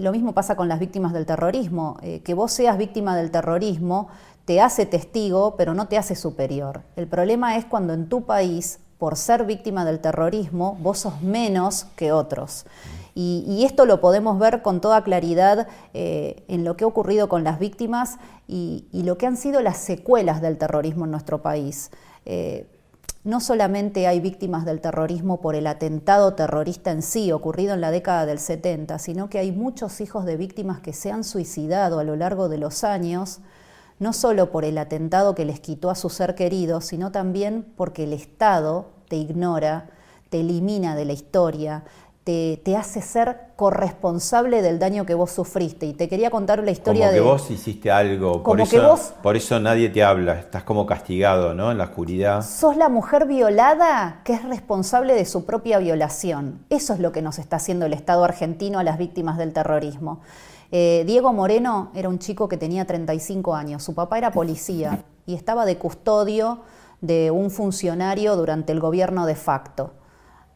lo 0.00 0.12
mismo 0.12 0.32
pasa 0.32 0.56
con 0.56 0.68
las 0.68 0.78
víctimas 0.78 1.12
del 1.12 1.26
terrorismo. 1.26 1.96
Eh, 2.02 2.20
que 2.20 2.34
vos 2.34 2.52
seas 2.52 2.78
víctima 2.78 3.16
del 3.16 3.30
terrorismo 3.30 4.08
te 4.44 4.60
hace 4.60 4.86
testigo, 4.86 5.54
pero 5.56 5.74
no 5.74 5.88
te 5.88 5.98
hace 5.98 6.14
superior. 6.14 6.82
El 6.96 7.06
problema 7.06 7.56
es 7.56 7.64
cuando 7.64 7.92
en 7.92 8.08
tu 8.08 8.24
país, 8.24 8.80
por 8.98 9.16
ser 9.16 9.44
víctima 9.44 9.84
del 9.84 10.00
terrorismo, 10.00 10.76
vos 10.80 11.00
sos 11.00 11.22
menos 11.22 11.84
que 11.96 12.12
otros. 12.12 12.66
Y, 13.14 13.64
esto 13.64 13.86
lo 13.86 14.00
podemos 14.00 14.38
ver 14.38 14.62
con 14.62 14.80
toda 14.80 15.02
claridad 15.02 15.68
eh, 15.92 16.44
en 16.48 16.64
lo 16.64 16.76
que 16.76 16.84
ha 16.84 16.86
ocurrido 16.86 17.28
con 17.28 17.44
las 17.44 17.58
víctimas 17.58 18.18
y, 18.48 18.86
lo 18.92 19.18
que 19.18 19.26
han 19.26 19.36
sido 19.36 19.60
las 19.60 19.78
secuelas 19.78 20.40
del 20.40 20.56
terrorismo 20.58 21.04
en 21.04 21.10
nuestro 21.10 21.42
país. 21.42 21.90
Eh, 22.24 22.66
no 23.22 23.40
solamente 23.40 24.06
hay 24.06 24.18
víctimas 24.20 24.64
del 24.64 24.80
terrorismo 24.80 25.40
por 25.42 25.54
el 25.54 25.66
atentado 25.66 26.34
terrorista 26.34 26.90
en 26.90 27.02
sí 27.02 27.32
ocurrido 27.32 27.74
en 27.74 27.82
la 27.82 27.90
década 27.90 28.24
del 28.24 28.38
70, 28.38 28.98
sino 28.98 29.28
que 29.28 29.38
hay 29.38 29.52
muchos 29.52 30.00
hijos 30.00 30.24
de 30.24 30.38
víctimas 30.38 30.80
que 30.80 30.94
se 30.94 31.12
han 31.12 31.22
suicidado 31.22 31.98
a 31.98 32.04
lo 32.04 32.16
largo 32.16 32.48
de 32.48 32.56
los 32.56 32.82
años, 32.82 33.40
no 33.98 34.14
solo 34.14 34.50
por 34.50 34.64
el 34.64 34.78
atentado 34.78 35.34
que 35.34 35.44
les 35.44 35.60
quitó 35.60 35.90
a 35.90 35.94
su 35.94 36.08
ser 36.08 36.34
querido, 36.34 36.80
sino 36.80 37.12
también 37.12 37.66
porque 37.76 38.04
el 38.04 38.14
Estado 38.14 38.88
te 39.08 39.16
ignora, 39.16 39.90
te 40.30 40.40
elimina 40.40 40.96
de 40.96 41.04
la 41.04 41.12
historia, 41.12 41.84
te, 42.62 42.76
hace 42.76 43.02
ser 43.02 43.36
corresponsable 43.56 44.62
del 44.62 44.78
daño 44.78 45.04
que 45.04 45.14
vos 45.14 45.30
sufriste. 45.30 45.86
Y 45.86 45.94
te 45.94 46.08
quería 46.08 46.30
contar 46.30 46.62
la 46.62 46.70
historia 46.70 47.06
como 47.06 47.14
que 47.14 47.20
vos 47.20 47.50
hiciste 47.50 47.90
algo, 47.90 48.42
por, 48.42 48.60
eso, 48.60 48.98
por 49.22 49.36
eso 49.36 49.58
nadie 49.60 49.88
te 49.88 50.02
habla, 50.02 50.38
estás 50.38 50.62
como 50.62 50.86
castigado, 50.86 51.54
¿no? 51.54 51.70
En 51.70 51.78
la 51.78 51.84
oscuridad. 51.84 52.42
Sos 52.42 52.76
la 52.76 52.88
mujer 52.88 53.26
violada 53.26 54.20
que 54.24 54.34
es 54.34 54.44
responsable 54.44 55.14
de 55.14 55.24
su 55.24 55.44
propia 55.44 55.78
violación. 55.78 56.64
Eso 56.70 56.94
es 56.94 57.00
lo 57.00 57.12
que 57.12 57.22
nos 57.22 57.38
está 57.38 57.56
haciendo 57.56 57.86
el 57.86 57.92
Estado 57.92 58.24
argentino 58.24 58.78
a 58.78 58.84
las 58.84 58.98
víctimas 58.98 59.36
del 59.36 59.52
terrorismo. 59.52 60.20
Eh, 60.72 61.04
Diego 61.06 61.32
Moreno 61.32 61.90
era 61.94 62.08
un 62.08 62.18
chico 62.18 62.48
que 62.48 62.56
tenía 62.56 62.84
35 62.84 63.54
años, 63.54 63.82
su 63.82 63.94
papá 63.94 64.18
era 64.18 64.30
policía 64.30 65.02
y 65.26 65.34
estaba 65.34 65.64
de 65.64 65.76
custodio 65.78 66.60
de 67.00 67.30
un 67.32 67.50
funcionario 67.50 68.36
durante 68.36 68.72
el 68.72 68.78
gobierno 68.78 69.26
de 69.26 69.34
facto 69.34 69.94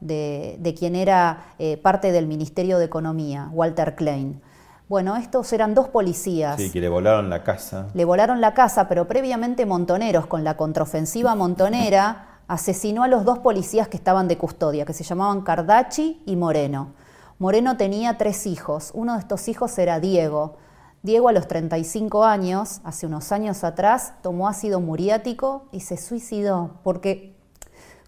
de, 0.05 0.75
quien 0.79 0.95
era 0.95 1.55
eh, 1.59 1.77
parte 1.77 2.13
del 2.13 2.27
Ministerio 2.27 2.79
de 2.79 2.85
Economía, 2.85 3.49
Walter 3.53 3.95
Klein. 3.95 4.41
Bueno, 4.89 5.17
estos 5.17 5.53
eran 5.53 5.75
dos 5.75 5.89
policías. 5.89 6.57
Sí, 6.61 6.71
que 6.71 6.81
le 6.81 6.91
volaron 6.91 7.31
la 7.31 7.43
casa. 7.43 7.89
Le 7.95 8.05
volaron 8.05 8.41
la 8.41 8.53
casa, 8.53 8.87
pero 8.87 9.09
previamente 9.09 9.65
Montoneros, 9.65 10.27
con 10.27 10.45
la 10.45 10.57
contraofensiva 10.57 11.35
montonera, 11.35 12.41
asesinó 12.49 13.03
a 13.03 13.09
los 13.09 13.25
dos 13.25 13.39
policías 13.39 13.89
que 13.89 13.97
estaban 13.97 14.29
de 14.29 14.37
custodia, 14.37 14.85
que 14.85 14.93
se 14.93 15.05
llamaban 15.05 15.41
Cardachi 15.41 16.23
y 16.27 16.37
Moreno. 16.37 16.93
Moreno 17.39 17.77
tenía 17.79 18.19
tres 18.19 18.47
hijos. 18.47 18.91
Uno 18.95 19.15
de 19.15 19.21
estos 19.21 19.49
hijos 19.49 19.77
era 19.79 20.01
Diego. 20.01 20.59
Diego 21.03 21.29
a 21.29 21.33
los 21.33 21.49
35 21.49 22.25
años, 22.25 22.81
hace 22.85 23.07
unos 23.07 23.33
años 23.33 23.65
atrás, 23.65 24.15
tomó 24.23 24.49
ácido 24.49 24.81
muriático 24.81 25.67
y 25.73 25.81
se 25.81 25.97
suicidó, 25.97 26.79
porque 26.83 27.35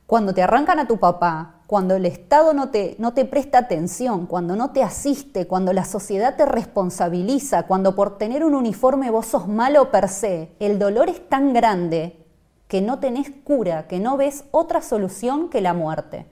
cuando 0.07 0.33
te 0.33 0.43
arrancan 0.43 0.79
a 0.79 0.87
tu 0.87 0.99
papá, 0.99 1.56
cuando 1.67 1.97
el 1.97 2.07
Estado 2.07 2.55
no 2.55 2.69
te, 2.71 2.95
no 2.99 3.13
te 3.13 3.25
presta 3.25 3.59
atención, 3.59 4.27
cuando 4.27 4.55
no 4.55 4.71
te 4.71 4.83
asiste, 4.83 5.49
cuando 5.49 5.73
la 5.73 5.85
sociedad 5.85 6.37
te 6.37 6.47
responsabiliza, 6.47 7.65
cuando 7.65 7.97
por 7.97 8.19
tener 8.19 8.45
un 8.45 8.55
uniforme 8.55 9.11
vos 9.11 9.27
sos 9.27 9.49
malo 9.49 9.91
per 9.91 10.09
se, 10.09 10.53
el 10.61 10.79
dolor 10.79 11.09
es 11.09 11.29
tan 11.29 11.53
grande 11.53 12.25
que 12.69 12.81
no 12.81 13.01
tenés 13.01 13.33
cura, 13.45 13.89
que 13.89 13.99
no 13.99 14.17
ves 14.17 14.45
otra 14.53 14.81
solución 14.81 15.49
que 15.49 15.61
la 15.61 15.75
muerte. 15.75 16.27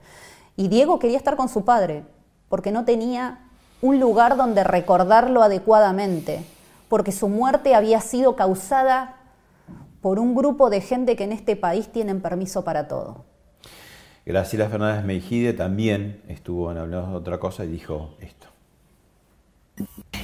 Y 0.55 0.69
Diego 0.69 0.99
quería 0.99 1.17
estar 1.17 1.35
con 1.35 1.49
su 1.49 1.65
padre, 1.65 2.05
porque 2.47 2.71
no 2.71 2.85
tenía 2.85 3.49
un 3.81 3.99
lugar 3.99 4.37
donde 4.37 4.63
recordarlo 4.63 5.43
adecuadamente, 5.43 6.45
porque 6.87 7.11
su 7.11 7.27
muerte 7.27 7.75
había 7.75 7.99
sido 7.99 8.37
causada 8.37 9.17
por 10.01 10.19
un 10.19 10.33
grupo 10.33 10.69
de 10.69 10.79
gente 10.79 11.17
que 11.17 11.25
en 11.25 11.33
este 11.33 11.57
país 11.57 11.91
tienen 11.91 12.21
permiso 12.21 12.63
para 12.63 12.87
todo. 12.87 13.25
Graciela 14.25 14.69
Fernández 14.69 15.05
Meijide 15.05 15.53
también 15.53 16.21
estuvo 16.27 16.71
en 16.71 16.79
Hablando 16.79 17.11
de 17.11 17.15
otra 17.17 17.37
cosa 17.37 17.63
y 17.63 17.67
dijo 17.67 18.15
esto. 18.19 18.47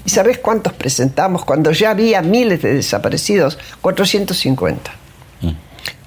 ¿Y 0.06 0.10
sabes 0.10 0.40
cuántos 0.40 0.74
presentamos 0.74 1.46
cuando 1.46 1.72
ya 1.72 1.92
había 1.92 2.24
miles 2.24 2.64
de 2.64 2.74
desaparecidos? 2.74 3.60
450. 3.82 4.92
Mm. 5.42 5.50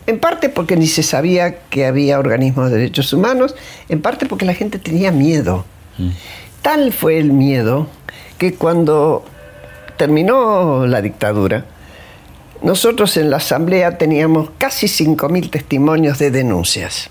En 0.06 0.18
parte 0.18 0.48
porque 0.48 0.76
ni 0.76 0.88
se 0.88 1.04
sabía 1.04 1.60
que 1.68 1.86
había 1.86 2.18
organismos 2.18 2.70
de 2.70 2.78
derechos 2.78 3.12
humanos, 3.12 3.54
en 3.88 4.02
parte 4.02 4.26
porque 4.26 4.44
la 4.44 4.54
gente 4.54 4.80
tenía 4.80 5.12
miedo. 5.12 5.64
Mm. 5.96 6.08
Tal 6.62 6.92
fue 6.92 7.18
el 7.18 7.32
miedo 7.32 7.86
que 8.38 8.54
cuando 8.54 9.24
terminó 9.96 10.86
la 10.86 11.00
dictadura, 11.00 11.66
nosotros 12.60 13.16
en 13.18 13.30
la 13.30 13.36
asamblea 13.36 13.98
teníamos 13.98 14.50
casi 14.58 14.86
5.000 14.86 15.50
testimonios 15.50 16.18
de 16.18 16.32
denuncias. 16.32 17.10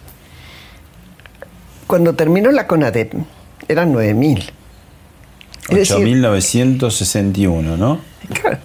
Cuando 1.87 2.13
terminó 2.13 2.51
la 2.51 2.67
CONADEP, 2.67 3.13
eran 3.67 3.93
9.000. 3.93 4.51
8.961, 5.67 7.77
¿no? 7.77 7.99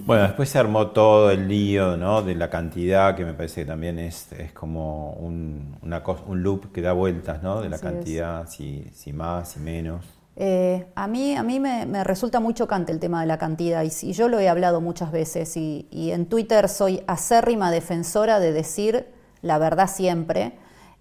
Bueno, 0.05 0.23
después 0.23 0.49
se 0.49 0.57
armó 0.57 0.87
todo 0.87 1.31
el 1.31 1.47
lío 1.47 1.97
¿no? 1.97 2.21
de 2.21 2.35
la 2.35 2.49
cantidad, 2.49 3.15
que 3.15 3.25
me 3.25 3.33
parece 3.33 3.61
que 3.61 3.67
también 3.67 3.99
es, 3.99 4.31
es 4.33 4.51
como 4.53 5.13
un, 5.13 5.77
una 5.81 6.03
un 6.25 6.43
loop 6.43 6.71
que 6.71 6.81
da 6.81 6.93
vueltas, 6.93 7.43
¿no? 7.43 7.61
De 7.61 7.69
la 7.69 7.77
cantidad, 7.77 8.47
si, 8.47 8.85
si, 8.93 9.13
más, 9.13 9.51
si 9.51 9.59
menos. 9.59 10.05
Eh, 10.35 10.87
a 10.95 11.07
mí, 11.07 11.35
a 11.35 11.43
mí 11.43 11.59
me, 11.59 12.03
resulta 12.03 12.39
muy 12.39 12.53
chocante 12.53 12.91
el 12.91 12.99
tema 12.99 13.21
de 13.21 13.27
la 13.27 13.37
cantidad 13.37 13.83
y, 13.83 14.13
yo 14.13 14.29
lo 14.29 14.39
he 14.39 14.47
hablado 14.47 14.81
muchas 14.81 15.11
veces 15.11 15.55
y, 15.57 15.87
y, 15.91 16.11
en 16.11 16.25
Twitter 16.25 16.69
soy 16.69 17.01
acérrima 17.07 17.71
defensora 17.71 18.39
de 18.39 18.53
decir 18.53 19.07
la 19.41 19.57
verdad 19.57 19.89
siempre. 19.89 20.53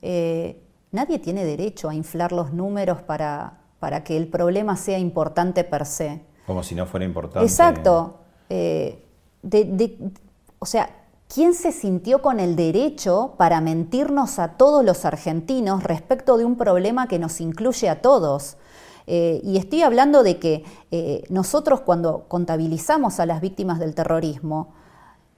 Eh, 0.02 0.60
Nadie 0.90 1.18
tiene 1.18 1.44
derecho 1.44 1.88
a 1.88 1.94
inflar 1.94 2.32
los 2.32 2.52
números 2.52 3.02
para, 3.02 3.58
para 3.78 4.04
que 4.04 4.16
el 4.16 4.28
problema 4.28 4.76
sea 4.76 4.98
importante 4.98 5.64
per 5.64 5.84
se. 5.86 6.22
Como 6.46 6.62
si 6.62 6.74
no 6.74 6.86
fuera 6.86 7.04
importante. 7.04 7.46
Exacto. 7.46 8.20
Eh, 8.48 9.04
o 10.58 10.66
sea, 10.66 10.90
¿quién 11.32 11.54
se 11.54 11.72
sintió 11.72 12.22
con 12.22 12.40
el 12.40 12.56
derecho 12.56 13.34
para 13.36 13.60
mentirnos 13.60 14.38
a 14.38 14.56
todos 14.56 14.84
los 14.84 15.04
argentinos 15.04 15.82
respecto 15.82 16.38
de 16.38 16.44
un 16.44 16.56
problema 16.56 17.06
que 17.06 17.18
nos 17.18 17.40
incluye 17.40 17.88
a 17.88 18.00
todos? 18.00 18.56
Eh, 19.06 19.40
y 19.42 19.56
estoy 19.56 19.82
hablando 19.82 20.22
de 20.22 20.38
que 20.38 20.64
eh, 20.90 21.24
nosotros 21.30 21.80
cuando 21.80 22.24
contabilizamos 22.28 23.20
a 23.20 23.26
las 23.26 23.40
víctimas 23.40 23.78
del 23.78 23.94
terrorismo, 23.94 24.74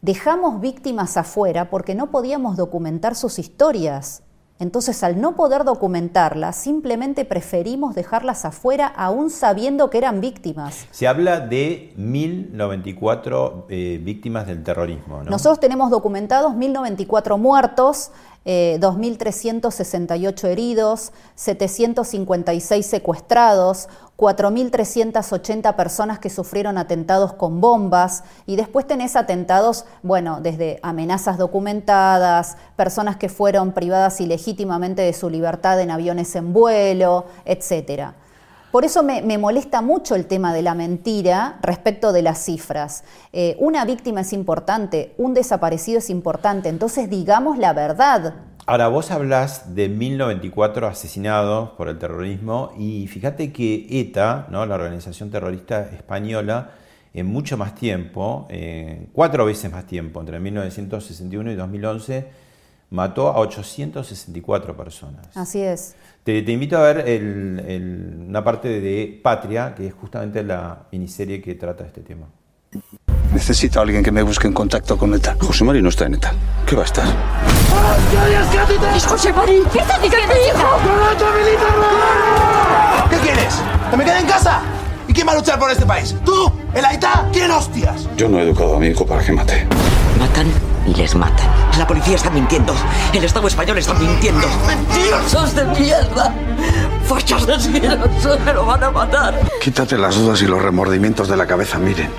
dejamos 0.03 0.61
víctimas 0.61 1.17
afuera 1.17 1.71
porque 1.71 1.95
no 1.95 2.11
podíamos 2.11 2.57
documentar 2.57 3.15
sus 3.15 3.39
historias. 3.39 4.23
Entonces, 4.61 5.03
al 5.03 5.19
no 5.19 5.37
poder 5.37 5.65
documentarlas, 5.65 6.55
simplemente 6.55 7.25
preferimos 7.25 7.95
dejarlas 7.95 8.45
afuera, 8.45 8.87
aún 8.87 9.31
sabiendo 9.31 9.89
que 9.89 9.97
eran 9.97 10.21
víctimas. 10.21 10.87
Se 10.91 11.09
habla 11.09 11.41
de 11.41 11.95
1094 11.97 13.67
eh, 13.71 13.99
víctimas 14.03 14.47
del 14.47 14.63
terrorismo. 14.63 15.23
¿no? 15.25 15.31
Nosotros 15.31 15.61
tenemos 15.61 15.91
documentados 15.91 16.55
1094 16.55 17.39
muertos, 17.39 18.11
2.368 18.45 20.45
eh, 20.45 20.53
heridos, 20.53 21.13
756 21.35 22.87
secuestrados, 22.87 23.89
4.380 24.17 25.77
personas 25.77 26.19
que 26.19 26.31
sufrieron 26.31 26.79
atentados 26.79 27.33
con 27.33 27.61
bombas 27.61 28.25
y 28.47 28.57
después 28.57 28.87
tenés 28.87 29.17
atentados, 29.17 29.87
bueno, 30.03 30.41
desde 30.43 30.79
amenazas 30.83 31.39
documentadas, 31.39 32.57
personas 32.77 33.17
que 33.17 33.29
fueron 33.29 33.73
privadas 33.73 34.21
ilegítimamente 34.21 35.03
de 35.03 35.13
su 35.13 35.31
libertad 35.31 35.81
en 35.81 35.91
aviones 35.91 36.35
en 36.37 36.53
vuelo, 36.53 37.27
etcétera. 37.45 38.15
Por 38.71 38.85
eso 38.85 39.03
me, 39.03 39.37
molesta 39.37 39.83
mucho 39.83 40.15
el 40.15 40.27
tema 40.27 40.55
de 40.55 40.63
la 40.63 40.75
mentira 40.75 41.59
respecto 41.61 42.13
de 42.13 42.23
las 42.23 42.45
cifras. 42.45 43.03
Eh, 43.33 43.57
una 43.59 43.85
víctima 43.85 44.21
es 44.21 44.33
importante, 44.33 45.13
un 45.19 45.35
desaparecido 45.35 45.99
es 45.99 46.09
importante, 46.09 46.69
entonces 46.69 47.11
digamos 47.11 47.59
la 47.59 47.73
verdad. 47.73 48.35
Ahora, 48.67 48.87
vos 48.87 49.11
hablas 49.11 49.75
de 49.75 49.89
1094 49.89 50.87
asesinados 50.87 51.71
por 51.71 51.89
el 51.89 51.99
terrorismo 51.99 52.73
y 52.79 53.09
fíjate 53.09 53.53
que 53.53 53.87
ETA, 53.91 54.47
¿no? 54.51 54.65
la 54.67 54.77
organización 54.77 55.31
terrorista 55.31 55.83
española, 55.83 56.71
en 57.13 57.27
mucho 57.27 57.57
más 57.57 57.75
tiempo, 57.75 58.47
cuatro 59.13 59.45
veces 59.45 59.73
más 59.73 59.85
tiempo, 59.85 60.21
entre 60.21 60.39
1961 60.39 61.51
y 61.51 61.55
2011, 61.57 62.29
mató 62.91 63.29
a 63.29 63.39
864 63.39 64.77
personas. 64.77 65.27
Así 65.35 65.61
es. 65.61 65.95
Te, 66.25 66.39
invito 66.39 66.77
a 66.77 66.93
ver 66.93 67.23
una 68.29 68.45
parte 68.45 68.81
de 68.81 69.21
Patria, 69.23 69.75
que 69.75 69.87
es 69.87 69.95
justamente 69.95 70.43
la 70.43 70.87
miniserie 70.93 71.41
que 71.41 71.55
trata 71.55 71.87
este 71.87 72.03
tema. 72.03 72.27
Necesito 73.33 73.79
a 73.79 73.83
alguien 73.83 74.03
que 74.03 74.13
me 74.13 74.23
busque 74.23 74.47
en 74.47 74.53
contacto 74.53 74.99
con 74.99 75.15
ETA. 75.15 75.37
José 75.41 75.65
Mari 75.65 75.81
no 75.81 75.89
está 75.89 76.07
en 76.07 76.15
ETA. 76.15 76.33
¿Qué 76.67 76.77
va 76.77 76.83
a 76.83 76.85
estar? 76.85 77.07
¡Es 78.95 79.07
José 79.07 79.33
Mari! 79.33 79.63
¿Qué 79.73 79.79
estás 79.79 80.03
diciendo, 80.03 80.35
hijo? 80.35 80.69
¿Qué 83.09 83.17
quieres? 83.17 83.55
¿Que 83.91 83.97
me 83.97 84.05
quede 84.05 84.19
en 84.19 84.27
casa? 84.27 84.63
¿Y 85.09 85.13
quién 85.13 85.27
va 85.27 85.33
a 85.33 85.37
luchar 85.37 85.59
por 85.59 85.71
este 85.71 85.87
país? 85.87 86.15
¿Tú? 86.25 86.53
¿El 86.75 86.85
Aita? 86.85 87.29
¿Quién 87.33 87.51
hostias? 87.51 88.09
Yo 88.17 88.29
no 88.29 88.39
he 88.39 88.43
educado 88.43 88.77
a 88.77 88.79
mi 88.79 88.89
hijo 88.89 89.07
para 89.07 89.25
que 89.25 89.33
mate. 89.33 89.67
Matan 90.19 90.70
y 90.87 90.95
les 90.95 91.15
matan. 91.15 91.49
La 91.79 91.87
policía 91.87 92.17
está 92.17 92.31
mintiendo. 92.31 92.75
El 93.13 93.25
Estado 93.25 93.49
español 93.49 93.79
está 93.79 93.95
mintiendo. 93.95 94.47
¡Mentirosos 94.67 95.55
de 95.55 95.65
mierda! 95.65 96.35
¡Fachas 97.05 97.49
asquerosos! 97.49 98.41
¡Me 98.45 98.53
lo 98.53 98.67
van 98.67 98.85
a 98.85 98.91
matar! 98.91 99.41
Quítate 99.61 99.97
las 99.99 100.17
dudas 100.17 100.43
y 100.43 100.47
los 100.47 100.61
remordimientos 100.61 101.29
de 101.29 101.37
la 101.37 101.47
cabeza, 101.47 101.79
miren. 101.79 102.11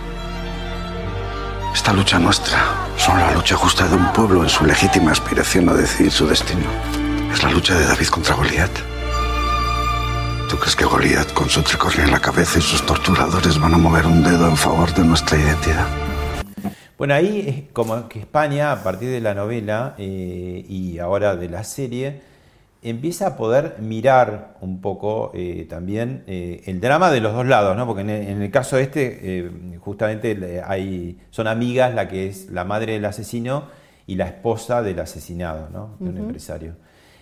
Esta 1.73 1.93
lucha 1.93 2.19
nuestra 2.19 2.59
son 2.97 3.17
la 3.19 3.31
lucha 3.31 3.55
justa 3.55 3.87
de 3.87 3.95
un 3.95 4.11
pueblo 4.13 4.43
en 4.43 4.49
su 4.49 4.65
legítima 4.65 5.11
aspiración 5.11 5.69
a 5.69 5.73
decidir 5.73 6.11
su 6.11 6.27
destino. 6.27 6.67
Es 7.33 7.41
la 7.43 7.49
lucha 7.49 7.75
de 7.75 7.85
David 7.85 8.07
contra 8.07 8.35
Goliat. 8.35 8.71
¿Tú 10.49 10.57
crees 10.57 10.75
que 10.75 10.83
Goliat, 10.83 11.31
con 11.31 11.49
su 11.49 11.61
tricornio 11.63 12.03
en 12.03 12.11
la 12.11 12.19
cabeza 12.19 12.59
y 12.59 12.61
sus 12.61 12.85
torturadores, 12.85 13.57
van 13.57 13.73
a 13.73 13.77
mover 13.77 14.05
un 14.05 14.21
dedo 14.21 14.49
en 14.49 14.57
favor 14.57 14.93
de 14.93 15.05
nuestra 15.05 15.37
identidad? 15.37 15.87
Bueno, 17.01 17.15
ahí 17.15 17.43
es 17.47 17.73
como 17.73 18.07
que 18.07 18.19
España, 18.19 18.71
a 18.71 18.83
partir 18.83 19.09
de 19.09 19.21
la 19.21 19.33
novela 19.33 19.95
eh, 19.97 20.63
y 20.69 20.99
ahora 20.99 21.35
de 21.35 21.49
la 21.49 21.63
serie, 21.63 22.21
empieza 22.83 23.25
a 23.25 23.37
poder 23.37 23.77
mirar 23.79 24.57
un 24.61 24.81
poco 24.81 25.31
eh, 25.33 25.65
también 25.67 26.23
eh, 26.27 26.61
el 26.67 26.79
drama 26.79 27.09
de 27.09 27.19
los 27.19 27.33
dos 27.33 27.47
lados, 27.47 27.75
¿no? 27.75 27.87
porque 27.87 28.01
en 28.01 28.39
el, 28.39 28.51
caso 28.51 28.77
este, 28.77 29.49
justamente 29.79 30.61
hay, 30.63 31.17
son 31.31 31.47
amigas 31.47 31.95
la 31.95 32.07
que 32.07 32.27
es 32.27 32.51
la 32.51 32.65
madre 32.65 32.93
del 32.93 33.05
asesino 33.05 33.63
y 34.05 34.13
la 34.13 34.27
esposa 34.27 34.83
del 34.83 34.99
asesinado, 34.99 35.69
¿no? 35.73 35.95
de 35.99 36.07
un 36.07 36.17
empresario. 36.19 36.75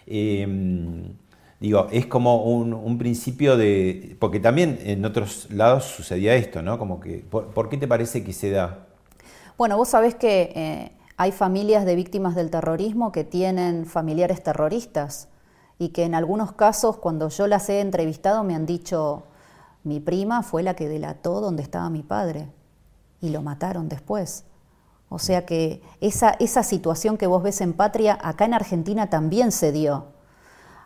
Em, 0.05 1.13
digo, 1.61 1.87
es 1.89 2.05
como 2.05 2.43
un, 2.43 2.97
principio 2.97 3.55
de. 3.55 4.17
Porque 4.19 4.41
también 4.41 4.77
en 4.83 5.05
otros 5.05 5.47
lados 5.51 5.85
sucedía 5.85 6.35
esto, 6.35 6.61
¿no? 6.61 6.77
Como 6.77 6.99
que. 6.99 7.19
¿Por, 7.19 7.69
qué 7.69 7.77
te 7.77 7.87
parece 7.87 8.25
que 8.25 8.33
se 8.33 8.49
da? 8.49 8.88
Bueno, 9.59 9.75
vos 9.75 9.89
sabés 9.89 10.15
que 10.15 10.53
eh, 10.55 10.91
hay 11.17 11.33
familias 11.33 11.83
de 11.83 11.97
víctimas 11.97 12.33
del 12.33 12.49
terrorismo 12.49 13.11
que 13.11 13.25
tienen 13.25 13.85
familiares 13.85 14.41
terroristas 14.41 15.27
y 15.77 15.89
que 15.89 16.05
en 16.05 16.15
algunos 16.15 16.53
casos, 16.53 16.95
cuando 16.95 17.27
yo 17.27 17.45
las 17.45 17.67
he 17.67 17.81
entrevistado, 17.81 18.45
me 18.45 18.55
han 18.55 18.65
dicho, 18.65 19.23
mi 19.83 19.99
prima 19.99 20.43
fue 20.43 20.63
la 20.63 20.75
que 20.75 20.87
delató 20.87 21.41
donde 21.41 21.61
estaba 21.61 21.89
mi 21.89 22.03
padre 22.03 22.47
y 23.19 23.31
lo 23.31 23.41
mataron 23.41 23.89
después. 23.89 24.45
O 25.09 25.19
sea 25.19 25.45
que 25.45 25.81
esa, 25.99 26.37
esa 26.39 26.63
situación 26.63 27.17
que 27.17 27.27
vos 27.27 27.43
ves 27.43 27.59
en 27.59 27.73
Patria, 27.73 28.17
acá 28.21 28.45
en 28.45 28.53
Argentina 28.53 29.09
también 29.09 29.51
se 29.51 29.73
dio. 29.73 30.05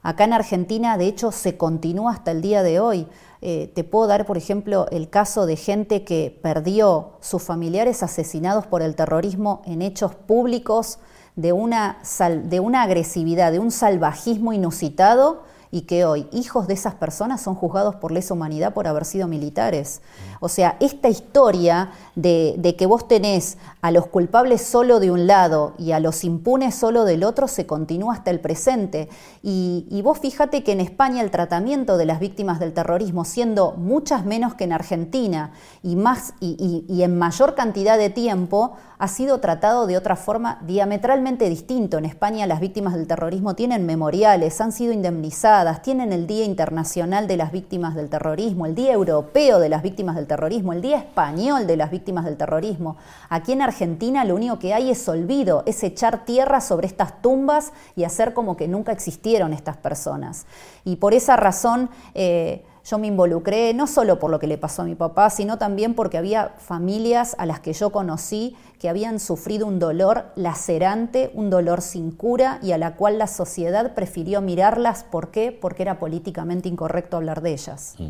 Acá 0.04 0.26
en 0.26 0.34
Argentina, 0.34 0.98
de 0.98 1.08
hecho, 1.08 1.32
se 1.32 1.56
continúa 1.56 2.12
hasta 2.12 2.32
el 2.32 2.42
día 2.42 2.62
de 2.62 2.82
hoy. 2.82 3.08
Eh, 3.42 3.72
te 3.74 3.86
puedo 3.86 4.06
dar, 4.08 4.26
por 4.26 4.38
ejemplo, 4.38 4.86
el 4.92 5.10
caso 5.10 5.46
de 5.46 5.56
gente 5.56 6.04
que 6.04 6.38
perdió 6.44 7.14
sus 7.22 7.42
familiares 7.42 8.04
asesinados 8.04 8.68
por 8.68 8.82
el 8.82 8.96
terrorismo 8.96 9.62
en 9.66 9.82
hechos 9.82 10.14
públicos 10.14 11.00
de 11.38 11.54
una, 11.54 12.00
de 12.44 12.60
una 12.60 12.84
agresividad, 12.84 13.54
de 13.54 13.60
un 13.60 13.72
salvajismo 13.72 14.52
inusitado 14.52 15.44
y 15.74 15.82
que 15.82 16.06
hoy 16.06 16.28
hijos 16.32 16.68
de 16.68 16.76
esas 16.76 16.94
personas 16.94 17.42
son 17.42 17.56
juzgados 17.56 17.96
por 17.96 18.12
lesa 18.12 18.36
humanidad 18.36 18.76
por 18.76 18.88
haber 18.88 19.06
sido 19.06 19.28
militares. 19.28 20.04
O 20.40 20.48
sea, 20.48 20.78
esta 20.80 21.10
historia 21.10 21.90
de, 22.14 22.76
que 22.78 22.86
vos 22.86 23.08
tenés 23.08 23.58
a 23.82 23.90
los 23.90 24.06
culpables 24.06 24.62
solo 24.62 25.00
de 25.00 25.10
un 25.10 25.26
lado 25.26 25.74
y 25.80 25.94
a 25.94 26.00
los 26.00 26.24
impunes 26.26 26.76
solo 26.76 27.06
del 27.06 27.24
otro 27.24 27.48
se 27.48 27.66
continúa 27.66 28.14
hasta 28.14 28.30
el 28.30 28.40
presente. 28.40 29.10
Y, 29.42 30.00
vos 30.04 30.20
fíjate 30.20 30.64
que 30.64 30.74
en 30.74 30.80
España 30.80 31.24
el 31.24 31.32
tratamiento 31.32 31.98
de 31.98 32.06
las 32.06 32.20
víctimas 32.20 32.60
del 32.60 32.74
terrorismo, 32.74 33.26
siendo 33.26 33.72
muchas 33.72 34.26
menos 34.26 34.54
que 34.54 34.66
en 34.66 34.74
Argentina 34.74 35.54
y, 35.82 35.96
más, 35.96 36.36
y 36.40 37.02
en 37.02 37.18
mayor 37.18 37.56
cantidad 37.56 37.98
de 37.98 38.12
tiempo, 38.12 38.74
ha 39.04 39.10
sido 39.10 39.40
tratado 39.40 39.86
de 39.86 39.98
otra 39.98 40.16
forma 40.16 40.60
diametralmente 40.62 41.50
distinto. 41.50 41.98
En 41.98 42.06
España 42.06 42.48
las 42.48 42.62
víctimas 42.62 42.94
del 42.94 43.06
terrorismo 43.06 43.54
tienen 43.54 43.86
memoriales, 43.86 44.62
han 44.62 44.72
sido 44.72 44.94
indemnizadas, 44.94 45.82
tienen 45.82 46.14
el 46.14 46.26
Día 46.26 46.46
Internacional 46.46 47.28
de 47.28 47.36
las 47.36 47.52
Víctimas 47.52 47.96
del 47.96 48.10
Terrorismo, 48.10 48.66
el 48.66 48.76
Día 48.76 48.94
Europeo 48.94 49.60
de 49.60 49.68
las 49.68 49.82
Víctimas 49.84 50.16
del 50.16 50.26
Terrorismo, 50.26 50.72
el 50.72 50.82
Día 50.82 51.00
Español 51.00 51.68
de 51.68 51.76
las 51.76 51.92
Víctimas 51.92 52.24
del 52.24 52.38
Terrorismo. 52.38 52.96
Aquí 53.28 53.52
en 53.52 53.62
Argentina 53.62 54.24
lo 54.24 54.36
único 54.36 54.58
que 54.58 54.74
hay 54.74 54.90
es 54.90 55.06
olvido, 55.10 55.64
es 55.66 55.84
echar 55.84 56.24
tierra 56.24 56.62
sobre 56.62 56.88
estas 56.88 57.22
tumbas 57.22 57.74
y 57.98 58.06
hacer 58.06 58.34
como 58.34 58.56
que 58.56 58.70
nunca 58.70 58.94
existieron 58.94 59.52
estas 59.52 59.76
personas. 59.76 60.46
Y 60.86 60.96
por 60.96 61.14
esa 61.14 61.36
razón... 61.36 61.90
Eh, 62.14 62.64
yo 62.86 62.98
me 62.98 63.08
involucré 63.08 63.74
no 63.74 63.88
solo 63.88 64.20
por 64.20 64.30
lo 64.30 64.40
que 64.40 64.48
le 64.48 64.58
pasó 64.58 64.82
a 64.82 64.86
mi 64.86 64.96
papá, 64.96 65.30
sino 65.30 65.58
también 65.58 65.94
porque 65.94 66.18
había 66.18 66.54
familias 66.58 67.36
a 67.38 67.46
las 67.46 67.60
que 67.60 67.74
yo 67.74 67.92
conocí 67.92 68.56
que 68.80 68.90
habían 68.90 69.22
sufrido 69.22 69.66
un 69.66 69.80
dolor 69.80 70.26
lacerante, 70.36 71.32
un 71.34 71.50
dolor 71.50 71.82
sin 71.82 72.12
cura 72.12 72.60
y 72.62 72.74
a 72.74 72.78
la 72.78 72.96
cual 72.96 73.18
la 73.18 73.28
sociedad 73.28 73.94
prefirió 73.94 74.42
mirarlas. 74.42 75.06
¿Por 75.06 75.32
qué? 75.32 75.58
Porque 75.58 75.84
era 75.84 76.00
políticamente 76.00 76.68
incorrecto 76.68 77.16
hablar 77.16 77.42
de 77.42 77.54
ellas. 77.54 77.96
Mm. 77.98 78.10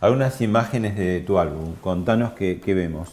Algunas 0.00 0.40
imágenes 0.40 0.96
de 0.96 1.20
tu 1.20 1.38
álbum, 1.38 1.74
contanos 1.82 2.32
qué, 2.32 2.60
qué 2.64 2.72
vemos. 2.72 3.12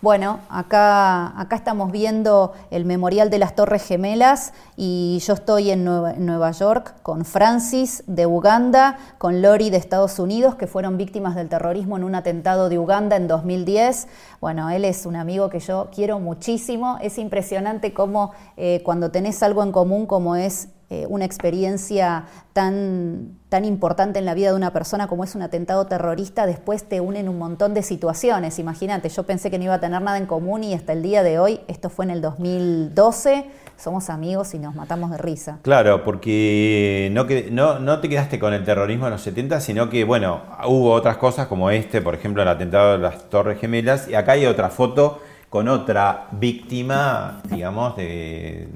Bueno, 0.00 0.38
acá, 0.48 1.40
acá 1.40 1.56
estamos 1.56 1.90
viendo 1.90 2.52
el 2.70 2.84
Memorial 2.84 3.30
de 3.30 3.38
las 3.38 3.56
Torres 3.56 3.84
Gemelas 3.84 4.52
y 4.76 5.18
yo 5.26 5.34
estoy 5.34 5.72
en 5.72 5.84
Nueva, 5.84 6.52
York 6.52 6.94
con 7.02 7.24
Francis 7.24 8.04
de 8.06 8.24
Uganda, 8.24 8.96
con 9.18 9.42
Lori 9.42 9.70
de 9.70 9.76
Estados 9.76 10.20
Unidos, 10.20 10.54
que 10.54 10.68
fueron 10.68 10.98
víctimas 10.98 11.34
del 11.34 11.48
terrorismo 11.48 11.96
en 11.96 12.04
un 12.04 12.14
atentado 12.14 12.68
de 12.68 12.78
Uganda 12.78 13.16
en 13.16 13.26
2010. 13.26 14.06
Bueno, 14.40 14.70
él 14.70 14.84
es 14.84 15.04
un 15.04 15.16
amigo 15.16 15.50
que 15.50 15.58
yo 15.58 15.88
quiero 15.92 16.20
muchísimo. 16.20 16.98
Es 17.00 17.18
impresionante 17.18 17.92
cómo 17.92 18.30
eh, 18.56 18.82
cuando 18.84 19.10
tenés 19.10 19.42
algo 19.42 19.64
en 19.64 19.72
común 19.72 20.06
como 20.06 20.36
es 20.36 20.68
eh, 20.90 21.06
una 21.08 21.24
experiencia 21.24 22.26
tan 22.52 23.37
tan 23.48 23.64
importante 23.64 24.18
en 24.18 24.26
la 24.26 24.34
vida 24.34 24.50
de 24.50 24.56
una 24.56 24.72
persona 24.72 25.08
como 25.08 25.24
es 25.24 25.34
un 25.34 25.42
atentado 25.42 25.86
terrorista, 25.86 26.46
después 26.46 26.84
te 26.84 27.00
unen 27.00 27.28
un 27.28 27.38
montón 27.38 27.72
de 27.72 27.82
situaciones. 27.82 28.58
Imagínate, 28.58 29.08
yo 29.08 29.22
pensé 29.22 29.50
que 29.50 29.58
no 29.58 29.64
iba 29.64 29.74
a 29.74 29.80
tener 29.80 30.02
nada 30.02 30.18
en 30.18 30.26
común 30.26 30.64
y 30.64 30.74
hasta 30.74 30.92
el 30.92 31.02
día 31.02 31.22
de 31.22 31.38
hoy, 31.38 31.60
esto 31.66 31.88
fue 31.88 32.04
en 32.04 32.10
el 32.10 32.20
2012, 32.20 33.46
somos 33.78 34.10
amigos 34.10 34.52
y 34.52 34.58
nos 34.58 34.74
matamos 34.74 35.10
de 35.10 35.18
risa. 35.18 35.60
Claro, 35.62 36.04
porque 36.04 37.10
no, 37.12 38.00
te 38.00 38.08
quedaste 38.08 38.38
con 38.38 38.52
el 38.52 38.64
terrorismo 38.64 39.06
en 39.06 39.12
los 39.12 39.22
70, 39.22 39.60
sino 39.60 39.88
que, 39.88 40.04
bueno, 40.04 40.42
hubo 40.66 40.92
otras 40.92 41.16
cosas 41.16 41.46
como 41.46 41.70
este, 41.70 42.02
por 42.02 42.14
ejemplo, 42.14 42.42
el 42.42 42.48
atentado 42.48 42.92
de 42.92 42.98
las 42.98 43.30
Torres 43.30 43.58
Gemelas, 43.58 44.08
y 44.08 44.14
acá 44.14 44.32
hay 44.32 44.44
otra 44.44 44.68
foto 44.68 45.20
con 45.48 45.68
otra 45.68 46.26
víctima, 46.32 47.40
digamos, 47.50 47.96
de, 47.96 48.68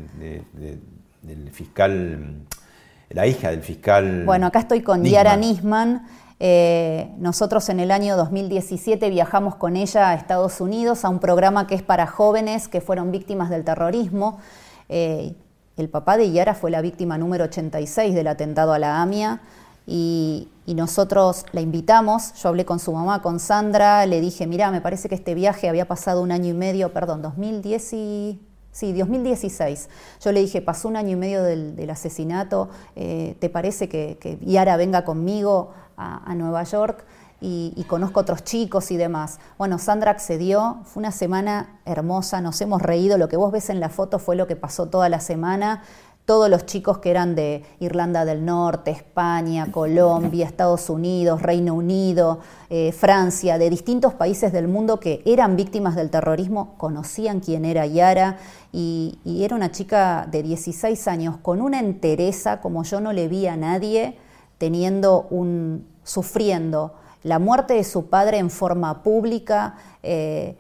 del 1.21 1.51
fiscal 1.51 2.47
la 3.15 3.27
hija 3.27 3.51
del 3.51 3.63
fiscal. 3.63 4.25
Bueno, 4.25 4.47
acá 4.47 4.61
estoy 4.61 4.83
con 4.83 5.05
Yara 5.05 5.37
Nisman. 5.37 6.07
Eh, 6.41 7.13
nosotros 7.19 7.69
en 7.69 7.79
el 7.79 7.91
año 7.91 8.17
2017 8.17 9.11
viajamos 9.11 9.55
con 9.55 9.77
ella 9.77 10.11
a 10.11 10.15
Estados 10.15 10.61
Unidos 10.61 11.05
a 11.05 11.09
un 11.09 11.21
programa 11.21 11.69
que 11.69 11.77
es 11.77 11.83
para 11.83 12.07
jóvenes 12.09 12.67
que 12.67 12.81
fueron 12.81 13.13
víctimas 13.13 13.49
del 13.49 13.65
terrorismo. 13.65 14.39
Eh, 14.89 15.35
el 15.77 15.89
papá 15.89 16.17
de 16.17 16.33
Yara 16.33 16.55
fue 16.55 16.71
la 16.71 16.81
víctima 16.81 17.17
número 17.17 17.45
86 17.45 18.15
del 18.15 18.27
atentado 18.27 18.73
a 18.73 18.79
la 18.79 19.01
AMIA 19.01 19.41
y, 19.87 20.49
nosotros 20.67 21.45
la 21.53 21.61
invitamos. 21.61 22.33
Yo 22.43 22.49
hablé 22.49 22.65
con 22.65 22.79
su 22.79 22.93
mamá, 22.93 23.21
con 23.21 23.39
Sandra, 23.39 24.07
le 24.07 24.23
dije, 24.23 24.47
mira, 24.47 24.71
me 24.71 24.81
parece 24.81 25.09
que 25.09 25.15
este 25.15 25.35
viaje 25.35 25.69
había 25.69 25.87
pasado 25.87 26.23
un 26.23 26.33
año 26.33 26.49
y 26.49 26.55
medio, 26.55 26.95
perdón, 26.95 27.21
2010 27.21 27.93
y 27.93 28.41
Sí, 28.73 28.95
2016. 28.95 29.91
Yo 30.23 30.33
le 30.33 30.41
dije, 30.41 30.63
pasó 30.63 30.89
un 30.89 30.97
año 30.97 31.11
y 31.11 31.17
medio 31.17 31.43
del, 31.43 31.91
asesinato, 31.91 32.71
eh, 32.97 33.37
¿te 33.39 33.51
parece 33.51 33.89
que, 33.89 34.39
Yara 34.41 34.79
venga 34.79 35.05
conmigo 35.05 35.73
a, 35.99 36.35
Nueva 36.35 36.65
York? 36.65 37.05
Y, 37.43 37.75
y, 37.77 37.85
conozco 37.85 38.21
otros 38.21 38.45
chicos 38.45 38.91
y 38.93 38.97
demás. 38.97 39.41
Bueno, 39.59 39.79
Sandra 39.79 40.13
accedió, 40.13 40.79
fue 40.85 41.01
una 41.01 41.11
semana 41.11 41.81
hermosa, 41.85 42.41
nos 42.41 42.61
hemos 42.61 42.81
reído, 42.81 43.19
lo 43.19 43.29
que 43.29 43.37
vos 43.37 43.51
ves 43.51 43.69
en 43.69 43.81
la 43.81 43.89
foto 43.89 44.21
fue 44.21 44.37
lo 44.37 44.47
que 44.47 44.55
pasó 44.55 44.89
toda 44.89 45.09
la 45.09 45.19
semana 45.19 45.83
todos 46.25 46.49
los 46.49 46.67
chicos 46.67 46.99
que 46.99 47.11
eran 47.11 47.35
de 47.35 47.65
Irlanda 47.81 48.25
del 48.25 48.45
Norte, 48.45 48.93
España, 48.93 49.73
Colombia, 49.73 50.47
Estados 50.47 50.89
Unidos, 50.89 51.43
Reino 51.43 51.75
Unido, 51.75 52.39
eh, 52.71 52.93
Francia, 52.93 53.59
de 53.59 53.69
distintos 53.69 54.15
países 54.15 54.53
del 54.53 54.69
mundo 54.69 55.01
que 55.01 55.23
eran 55.25 55.57
víctimas 55.57 55.97
del 55.97 56.11
terrorismo, 56.11 56.75
conocían 56.79 57.41
quién 57.41 57.65
era 57.65 57.87
Yara 57.87 58.39
y, 58.73 59.19
era 59.25 59.57
una 59.57 59.73
chica 59.73 60.29
de 60.31 60.45
16 60.45 61.09
años 61.09 61.37
con 61.43 61.61
una 61.61 61.81
entereza 61.81 62.61
como 62.61 62.85
yo 62.85 63.01
no 63.01 63.13
le 63.13 63.27
vi 63.27 63.49
a 63.49 63.57
nadie, 63.57 64.17
teniendo 64.59 65.27
un, 65.31 65.89
sufriendo 66.05 66.95
la 67.25 67.41
muerte 67.41 67.75
de 67.75 67.85
su 67.85 68.07
padre 68.07 68.39
en 68.39 68.51
forma 68.51 69.03
pública. 69.03 69.75
Eh, 70.05 70.57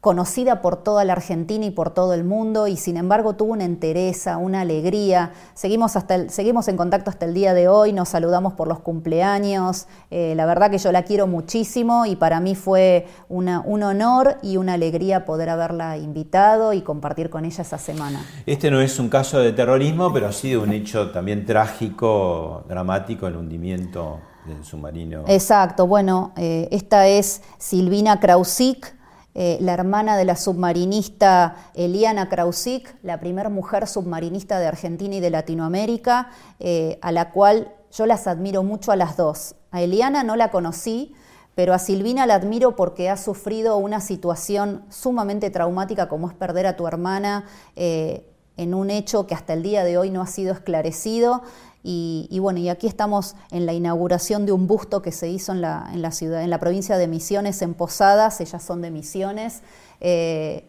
conocida 0.00 0.62
por 0.62 0.76
toda 0.76 1.04
la 1.04 1.14
Argentina 1.14 1.66
y 1.66 1.70
por 1.70 1.90
todo 1.90 2.14
el 2.14 2.22
mundo 2.22 2.68
y 2.68 2.76
sin 2.76 2.96
embargo 2.96 3.34
tuvo 3.34 3.52
una 3.52 3.64
entereza, 3.64 4.36
una 4.36 4.60
alegría. 4.60 5.32
Seguimos, 5.54 5.96
hasta 5.96 6.28
seguimos 6.28 6.68
en 6.68 6.76
contacto 6.76 7.10
hasta 7.10 7.26
el 7.26 7.34
día 7.34 7.52
de 7.52 7.66
hoy, 7.66 7.92
nos 7.92 8.10
saludamos 8.10 8.52
por 8.52 8.68
los 8.68 8.78
cumpleaños. 8.78 9.88
Eh, 10.10 10.34
la 10.36 10.46
verdad 10.46 10.70
que 10.70 10.78
yo 10.78 10.92
la 10.92 11.02
quiero 11.02 11.26
muchísimo 11.26 12.06
y 12.06 12.14
para 12.14 12.38
mí 12.38 12.54
fue 12.54 13.06
un 13.28 13.48
honor 13.48 14.36
y 14.42 14.56
una 14.56 14.74
alegría 14.74 15.24
poder 15.24 15.50
haberla 15.50 15.96
invitado 15.96 16.72
y 16.72 16.82
compartir 16.82 17.28
con 17.28 17.44
ella 17.44 17.62
esa 17.62 17.78
semana. 17.78 18.24
Este 18.46 18.70
no 18.70 18.80
es 18.80 18.98
un 19.00 19.08
caso 19.08 19.40
de 19.40 19.52
terrorismo, 19.52 20.12
pero 20.12 20.28
ha 20.28 20.32
sido 20.32 20.62
un 20.62 20.72
hecho 20.72 21.10
también 21.10 21.44
trágico, 21.44 22.64
dramático, 22.68 23.26
el 23.26 23.36
hundimiento 23.36 24.20
del 24.46 24.64
submarino. 24.64 25.24
Exacto, 25.26 25.86
bueno, 25.86 26.32
eh, 26.36 26.68
esta 26.70 27.06
es 27.08 27.42
Silvina 27.58 28.20
Krausik, 28.20 28.97
eh, 29.40 29.56
la 29.60 29.72
hermana 29.72 30.16
de 30.16 30.24
la 30.24 30.34
submarinista 30.34 31.54
Eliana 31.74 32.28
Krausik, 32.28 32.96
la 33.04 33.20
primera 33.20 33.48
mujer 33.48 33.86
submarinista 33.86 34.58
de 34.58 34.66
Argentina 34.66 35.14
y 35.14 35.20
de 35.20 35.30
Latinoamérica, 35.30 36.30
eh, 36.58 36.98
a 37.02 37.12
la 37.12 37.30
cual 37.30 37.72
yo 37.92 38.06
las 38.06 38.26
admiro 38.26 38.64
mucho 38.64 38.90
a 38.90 38.96
las 38.96 39.16
dos. 39.16 39.54
A 39.70 39.80
Eliana 39.80 40.24
no 40.24 40.34
la 40.34 40.50
conocí, 40.50 41.14
pero 41.54 41.72
a 41.72 41.78
Silvina 41.78 42.26
la 42.26 42.34
admiro 42.34 42.74
porque 42.74 43.10
ha 43.10 43.16
sufrido 43.16 43.76
una 43.76 44.00
situación 44.00 44.82
sumamente 44.88 45.50
traumática 45.50 46.08
como 46.08 46.26
es 46.26 46.34
perder 46.34 46.66
a 46.66 46.74
tu 46.74 46.88
hermana 46.88 47.44
eh, 47.76 48.26
en 48.56 48.74
un 48.74 48.90
hecho 48.90 49.28
que 49.28 49.36
hasta 49.36 49.52
el 49.52 49.62
día 49.62 49.84
de 49.84 49.98
hoy 49.98 50.10
no 50.10 50.20
ha 50.20 50.26
sido 50.26 50.52
esclarecido 50.52 51.42
y, 51.90 52.38
bueno, 52.38 52.58
y 52.58 52.68
aquí 52.68 52.86
estamos 52.86 53.34
en 53.50 53.64
la 53.64 53.72
inauguración 53.72 54.44
de 54.44 54.52
un 54.52 54.66
busto 54.66 55.00
que 55.00 55.10
se 55.10 55.30
hizo 55.30 55.52
en 55.52 55.62
la, 55.62 55.88
en 55.90 56.02
la 56.02 56.10
ciudad, 56.10 56.42
en 56.42 56.50
la 56.50 56.60
provincia 56.60 56.98
de 56.98 57.08
Misiones, 57.08 57.62
en 57.62 57.72
Posadas, 57.72 58.42
ellas 58.42 58.62
son 58.62 58.82
de 58.82 58.90
Misiones. 58.90 59.62
Eh, 60.00 60.68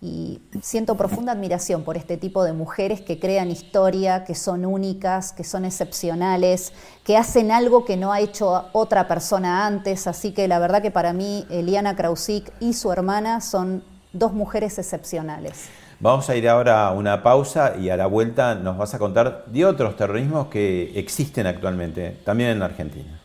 y 0.00 0.40
siento 0.62 0.96
profunda 0.96 1.32
admiración 1.32 1.84
por 1.84 1.98
este 1.98 2.16
tipo 2.16 2.42
de 2.42 2.54
mujeres 2.54 3.02
que 3.02 3.18
crean 3.18 3.50
historia, 3.50 4.24
que 4.24 4.34
son 4.34 4.64
únicas, 4.64 5.32
que 5.32 5.44
son 5.44 5.66
excepcionales, 5.66 6.72
que 7.04 7.18
hacen 7.18 7.50
algo 7.50 7.84
que 7.84 7.98
no 7.98 8.12
ha 8.12 8.20
hecho 8.20 8.64
otra 8.72 9.08
persona 9.08 9.66
antes. 9.66 10.06
Así 10.06 10.32
que 10.32 10.48
la 10.48 10.58
verdad 10.58 10.80
que 10.80 10.90
para 10.90 11.12
mí 11.12 11.46
Eliana 11.50 11.96
Krausik 11.96 12.50
y 12.60 12.72
su 12.72 12.90
hermana 12.92 13.42
son 13.42 13.84
dos 14.14 14.32
mujeres 14.32 14.78
excepcionales. 14.78 15.68
Vamos 15.98 16.28
a 16.28 16.36
ir 16.36 16.46
ahora 16.46 16.88
a 16.88 16.92
una 16.92 17.22
pausa 17.22 17.74
y 17.78 17.88
a 17.88 17.96
la 17.96 18.06
vuelta 18.06 18.54
nos 18.54 18.76
vas 18.76 18.94
a 18.94 18.98
contar 18.98 19.44
de 19.46 19.64
otros 19.64 19.96
terrorismos 19.96 20.48
que 20.48 20.92
existen 20.98 21.46
actualmente, 21.46 22.18
también 22.22 22.50
en 22.50 22.62
Argentina. 22.62 23.18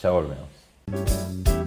Ya 0.00 0.10
volvemos. 0.10 1.63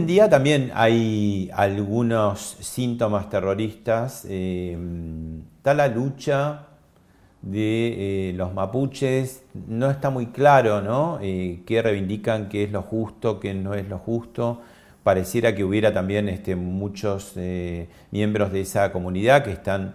En 0.00 0.06
día 0.06 0.30
también 0.30 0.70
hay 0.74 1.50
algunos 1.52 2.56
síntomas 2.60 3.28
terroristas. 3.28 4.24
Eh, 4.26 4.78
está 5.58 5.74
la 5.74 5.88
lucha 5.88 6.68
de 7.42 8.30
eh, 8.30 8.32
los 8.32 8.54
mapuches, 8.54 9.42
no 9.68 9.90
está 9.90 10.08
muy 10.08 10.28
claro, 10.28 10.80
¿no? 10.80 11.18
Eh, 11.20 11.60
qué 11.66 11.82
reivindican, 11.82 12.48
qué 12.48 12.64
es 12.64 12.72
lo 12.72 12.80
justo, 12.80 13.38
qué 13.38 13.52
no 13.52 13.74
es 13.74 13.86
lo 13.90 13.98
justo. 13.98 14.62
Pareciera 15.02 15.54
que 15.54 15.64
hubiera 15.64 15.92
también 15.92 16.30
este, 16.30 16.56
muchos 16.56 17.34
miembros 18.10 18.52
de 18.52 18.60
esa 18.62 18.92
comunidad 18.92 19.44
que 19.44 19.52
están, 19.52 19.94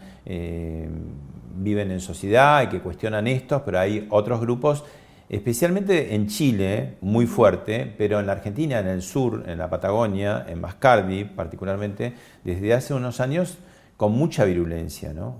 viven 1.55 1.91
en 1.91 1.99
sociedad 1.99 2.61
y 2.63 2.67
que 2.67 2.79
cuestionan 2.79 3.25
estos, 3.27 3.61
pero 3.63 3.79
hay 3.79 4.07
otros 4.09 4.39
grupos 4.39 4.83
especialmente 5.29 6.15
en 6.15 6.27
Chile, 6.27 6.97
muy 7.01 7.25
fuerte, 7.25 7.93
pero 7.97 8.19
en 8.19 8.27
la 8.27 8.33
Argentina, 8.33 8.79
en 8.79 8.87
el 8.87 9.01
sur, 9.01 9.43
en 9.47 9.57
la 9.57 9.69
Patagonia, 9.69 10.45
en 10.47 10.61
Mascardi 10.61 11.25
particularmente, 11.25 12.13
desde 12.43 12.73
hace 12.73 12.93
unos 12.93 13.19
años 13.19 13.57
con 13.97 14.11
mucha 14.11 14.43
virulencia, 14.43 15.13
¿no? 15.13 15.37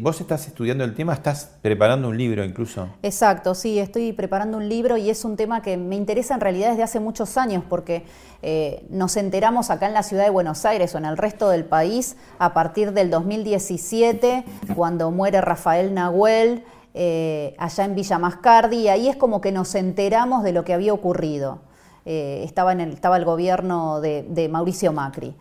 ¿Vos 0.00 0.20
estás 0.20 0.46
estudiando 0.46 0.82
el 0.82 0.94
tema? 0.94 1.12
¿Estás 1.12 1.56
preparando 1.60 2.08
un 2.08 2.16
libro 2.16 2.42
incluso? 2.42 2.88
Exacto, 3.02 3.54
sí, 3.54 3.78
estoy 3.78 4.14
preparando 4.14 4.56
un 4.56 4.66
libro 4.66 4.96
y 4.96 5.10
es 5.10 5.26
un 5.26 5.36
tema 5.36 5.60
que 5.60 5.76
me 5.76 5.94
interesa 5.94 6.32
en 6.32 6.40
realidad 6.40 6.70
desde 6.70 6.82
hace 6.82 7.00
muchos 7.00 7.36
años 7.36 7.64
porque 7.68 8.04
eh, 8.40 8.86
nos 8.88 9.18
enteramos 9.18 9.68
acá 9.68 9.88
en 9.88 9.92
la 9.92 10.02
ciudad 10.02 10.24
de 10.24 10.30
Buenos 10.30 10.64
Aires 10.64 10.94
o 10.94 10.98
en 10.98 11.04
el 11.04 11.18
resto 11.18 11.50
del 11.50 11.66
país 11.66 12.16
a 12.38 12.54
partir 12.54 12.92
del 12.92 13.10
2017, 13.10 14.44
cuando 14.74 15.10
muere 15.10 15.42
Rafael 15.42 15.92
Nahuel, 15.92 16.64
eh, 17.00 17.54
allá 17.58 17.84
en 17.84 17.94
Villa 17.94 18.18
Mascardi, 18.18 18.76
y 18.78 18.88
ahí 18.88 19.08
es 19.08 19.14
como 19.14 19.40
que 19.40 19.52
nos 19.52 19.76
enteramos 19.76 20.42
de 20.42 20.50
lo 20.50 20.64
que 20.64 20.74
había 20.74 20.92
ocurrido. 20.92 21.60
Eh, 22.04 22.42
estaba, 22.42 22.72
el, 22.72 22.80
estaba 22.80 23.16
el 23.16 23.24
gobierno 23.24 24.00
de, 24.00 24.48
Mauricio 24.50 24.92
Macri. 24.92 25.36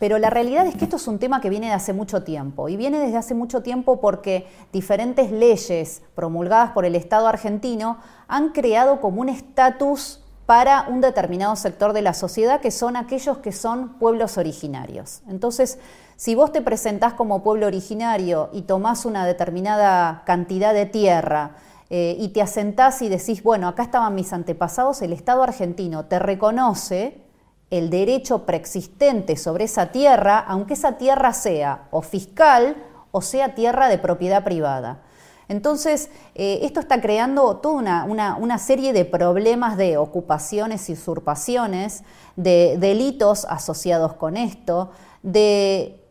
Pero 0.00 0.18
la 0.18 0.28
realidad 0.28 0.66
es 0.66 0.74
que 0.74 0.82
esto 0.82 0.96
es 0.96 1.06
un 1.06 1.20
tema 1.20 1.40
que 1.40 1.50
viene 1.50 1.68
de 1.68 1.74
hace 1.74 1.92
mucho 1.92 2.24
tiempo, 2.24 2.68
y 2.68 2.76
viene 2.76 2.98
desde 2.98 3.16
hace 3.16 3.34
mucho 3.36 3.62
tiempo 3.62 4.00
porque 4.00 4.48
diferentes 4.72 5.30
leyes 5.30 6.02
promulgadas 6.16 6.72
por 6.72 6.84
el 6.84 6.96
Estado 6.96 7.28
argentino 7.28 7.98
han 8.26 8.48
creado 8.48 9.00
como 9.00 9.20
un 9.20 9.28
estatus 9.28 10.24
para 10.46 10.88
un 10.88 11.00
determinado 11.00 11.54
sector 11.54 11.92
de 11.92 12.02
la 12.02 12.12
sociedad, 12.12 12.60
que 12.60 12.72
son 12.72 12.96
aquellos 12.96 13.38
que 13.38 13.52
son 13.52 13.90
pueblos 14.00 14.36
originarios. 14.36 15.22
Entonces, 15.28 15.78
si 16.18 16.34
vos 16.34 16.50
te 16.50 16.62
presentás 16.62 17.14
como 17.14 17.44
pueblo 17.44 17.68
originario 17.68 18.48
y 18.52 18.62
tomás 18.62 19.04
una 19.04 19.24
determinada 19.24 20.24
cantidad 20.26 20.74
de 20.74 20.84
tierra 20.84 21.52
eh, 21.90 22.16
y 22.18 22.30
te 22.30 22.42
asentás 22.42 23.02
y 23.02 23.08
decís, 23.08 23.44
bueno, 23.44 23.68
acá 23.68 23.84
estaban 23.84 24.16
mis 24.16 24.32
antepasados, 24.32 25.00
el 25.00 25.12
Estado 25.12 25.44
argentino 25.44 26.06
te 26.06 26.18
reconoce 26.18 27.22
el 27.70 27.88
derecho 27.88 28.46
preexistente 28.46 29.36
sobre 29.36 29.66
esa 29.66 29.92
tierra, 29.92 30.40
aunque 30.40 30.74
esa 30.74 30.98
tierra 30.98 31.32
sea 31.32 31.86
o 31.92 32.02
fiscal 32.02 32.74
o 33.12 33.22
sea 33.22 33.54
tierra 33.54 33.88
de 33.88 33.98
propiedad 33.98 34.42
privada. 34.42 35.02
Entonces, 35.46 36.10
eh, 36.34 36.58
esto 36.62 36.80
está 36.80 37.00
creando 37.00 37.58
toda 37.58 38.04
una, 38.04 38.58
serie 38.58 38.92
de 38.92 39.04
problemas 39.04 39.76
de 39.76 39.98
ocupaciones 39.98 40.90
y 40.90 40.94
usurpaciones, 40.94 42.02
de 42.34 42.76
delitos 42.76 43.44
asociados 43.44 44.14
con 44.14 44.36
esto, 44.36 44.90
de 45.22 46.07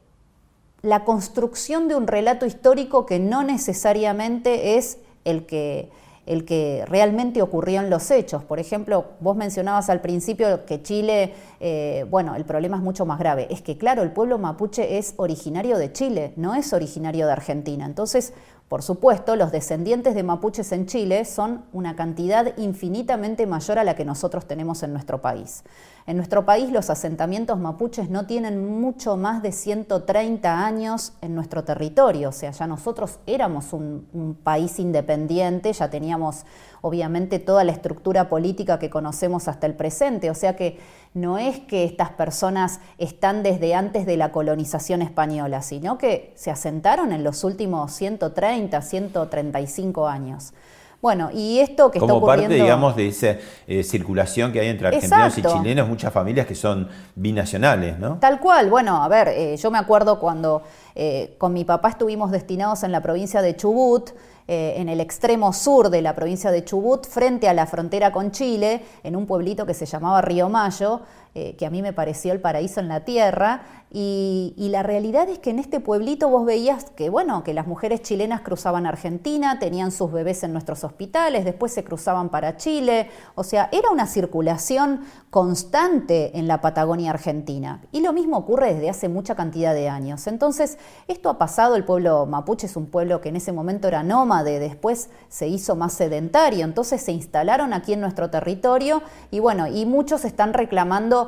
la 0.87 1.03
construcción 1.03 1.87
de 1.87 1.95
un 1.95 2.07
relato 2.07 2.45
histórico 2.45 3.05
que 3.05 3.19
no 3.19 3.43
necesariamente 3.43 4.77
es 4.77 4.99
el 5.25 5.45
que, 5.45 5.89
el 6.25 6.45
que 6.45 6.85
realmente 6.87 7.41
ocurrió 7.41 7.81
en 7.81 7.89
los 7.89 8.09
hechos. 8.09 8.45
Por 8.45 8.59
ejemplo, 8.59 9.05
vos 9.19 9.35
mencionabas 9.35 9.89
al 9.89 9.99
principio 9.99 10.65
que 10.65 10.81
Chile, 10.81 11.33
eh, 11.59 12.05
bueno, 12.09 12.35
el 12.35 12.45
problema 12.45 12.77
es 12.77 12.83
mucho 12.83 13.05
más 13.05 13.19
grave. 13.19 13.47
Es 13.49 13.61
que, 13.61 13.77
claro, 13.77 14.01
el 14.01 14.11
pueblo 14.11 14.37
mapuche 14.37 14.97
es 14.97 15.13
originario 15.17 15.77
de 15.77 15.91
Chile, 15.91 16.31
no 16.37 16.55
es 16.55 16.71
originario 16.71 17.25
de 17.25 17.33
Argentina. 17.33 17.85
Entonces, 17.85 18.33
por 18.67 18.83
supuesto, 18.83 19.37
los 19.37 19.53
descendientes 19.53 20.13
de 20.13 20.23
mapuches 20.23 20.73
en 20.73 20.87
Chile 20.87 21.23
son 21.23 21.63
una 21.71 21.95
cantidad 21.95 22.57
infinitamente 22.57 23.47
mayor 23.47 23.79
a 23.79 23.85
la 23.85 23.95
que 23.95 24.03
nosotros 24.03 24.45
tenemos 24.45 24.83
en 24.83 24.91
nuestro 24.91 25.21
país. 25.21 25.63
En 26.05 26.17
nuestro 26.17 26.45
país 26.45 26.69
los 26.69 26.89
asentamientos 26.89 27.57
mapuches 27.59 28.09
no 28.09 28.25
tienen 28.25 28.79
mucho 28.81 29.15
más 29.15 29.41
de 29.41 29.53
130 29.53 30.65
años 30.65 31.13
en 31.21 31.33
nuestro 31.33 31.63
territorio, 31.63 32.29
o 32.29 32.31
sea, 32.33 32.51
ya 32.51 32.67
nosotros 32.67 33.19
éramos 33.25 33.71
un, 33.71 34.37
país 34.43 34.79
independiente, 34.79 35.71
ya 35.71 35.89
teníamos 35.89 36.45
obviamente 36.87 37.39
toda 37.39 37.63
la 37.63 37.71
estructura 37.71 38.29
política 38.29 38.79
que 38.79 38.89
conocemos 38.89 39.47
hasta 39.47 39.67
el 39.67 39.75
presente, 39.75 40.29
o 40.29 40.35
sea 40.35 40.55
que 40.55 40.79
no 41.13 41.37
es 41.37 41.59
que 41.59 41.83
estas 41.83 42.11
personas 42.11 42.79
están 42.97 43.43
desde 43.43 43.75
antes 43.75 44.05
de 44.05 44.17
la 44.17 44.31
colonización 44.31 45.01
española, 45.01 45.61
sino 45.61 45.97
que 45.97 46.31
se 46.35 46.51
asentaron 46.51 47.11
en 47.11 47.23
los 47.23 47.43
últimos 47.43 47.91
130, 47.93 48.81
135 48.81 50.07
años. 50.07 50.53
Bueno, 50.99 51.29
y 51.31 51.59
esto 51.59 51.91
que 51.91 51.99
Como 51.99 52.15
está 52.15 52.17
ocurriendo... 52.17 52.49
parte, 52.49 52.63
digamos, 52.63 52.95
de 52.95 53.07
esa 53.07 53.35
eh, 53.67 53.83
circulación 53.83 54.51
que 54.51 54.59
hay 54.59 54.67
entre 54.67 54.87
argentinos 54.87 55.37
y 55.37 55.43
chilenos, 55.43 55.87
muchas 55.87 56.11
familias 56.11 56.47
que 56.47 56.55
son 56.55 56.89
binacionales, 57.15 57.99
¿no? 57.99 58.17
Tal 58.17 58.39
cual. 58.39 58.69
Bueno, 58.69 59.03
a 59.03 59.07
ver, 59.07 59.27
eh, 59.27 59.57
yo 59.57 59.69
me 59.69 59.77
acuerdo 59.77 60.19
cuando 60.19 60.63
eh, 60.95 61.35
con 61.37 61.53
mi 61.53 61.65
papá 61.65 61.89
estuvimos 61.89 62.31
destinados 62.31 62.81
en 62.81 62.91
la 62.91 63.01
provincia 63.01 63.43
de 63.43 63.55
Chubut, 63.55 64.09
en 64.47 64.87
el 64.87 65.01
extremo 65.01 65.51
sur 65.51 65.89
de 65.89 66.01
la 66.01 66.15
provincia 66.15 66.51
de 66.51 66.63
Chubut, 66.63 67.05
frente 67.05 67.49
a 67.49 67.53
la 67.53 67.65
frontera 67.65 68.11
con 68.11 68.31
Chile, 68.31 68.81
en 69.03 69.15
un 69.15 69.25
pueblito 69.25 69.65
que 69.65 69.73
se 69.73 69.85
llamaba 69.85 70.21
Río 70.21 70.47
Mayo, 70.49 71.01
que 71.33 71.65
a 71.65 71.69
mí 71.69 71.81
me 71.81 71.93
pareció 71.93 72.33
el 72.33 72.41
paraíso 72.41 72.79
en 72.79 72.87
la 72.87 73.05
tierra, 73.05 73.61
y, 73.89 74.53
la 74.69 74.83
realidad 74.83 75.29
es 75.29 75.39
que 75.39 75.49
en 75.49 75.59
este 75.59 75.79
pueblito 75.79 76.27
vos 76.27 76.45
veías 76.45 76.89
que, 76.91 77.09
bueno, 77.09 77.43
que 77.43 77.53
las 77.53 77.67
mujeres 77.67 78.01
chilenas 78.01 78.41
cruzaban 78.41 78.85
Argentina, 78.85 79.59
tenían 79.59 79.91
sus 79.91 80.11
bebés 80.11 80.43
en 80.43 80.51
nuestros 80.51 80.83
hospitales, 80.83 81.45
después 81.45 81.73
se 81.73 81.85
cruzaban 81.85 82.27
para 82.27 82.57
Chile, 82.57 83.09
o 83.35 83.45
sea, 83.45 83.69
era 83.71 83.89
una 83.89 84.05
circulación 84.05 85.01
constante 85.29 86.37
en 86.37 86.49
la 86.49 86.59
Patagonia 86.59 87.11
Argentina. 87.11 87.81
Y 87.93 88.01
lo 88.01 88.11
mismo 88.11 88.37
ocurre 88.37 88.73
desde 88.73 88.89
hace 88.89 89.07
mucha 89.07 89.35
cantidad 89.35 89.73
de 89.73 89.87
años. 89.87 90.27
Entonces, 90.27 90.77
esto 91.07 91.29
ha 91.29 91.37
pasado, 91.37 91.77
el 91.77 91.85
pueblo 91.85 92.25
mapuche 92.25 92.67
es 92.67 92.75
un 92.75 92.87
pueblo 92.87 93.21
que 93.21 93.29
en 93.29 93.37
ese 93.37 93.53
momento 93.53 93.87
era 93.87 94.03
nómade, 94.03 94.59
después 94.59 95.09
se 95.29 95.47
hizo 95.47 95.77
más 95.77 95.93
sedentario, 95.93 96.65
entonces 96.65 97.01
se 97.01 97.13
instalaron 97.13 97.71
aquí 97.71 97.93
en 97.93 98.01
nuestro 98.01 98.29
territorio 98.29 99.01
y 99.31 99.39
bueno, 99.39 99.67
y 99.67 99.85
muchos 99.85 100.25
están 100.25 100.53
reclamando 100.53 101.26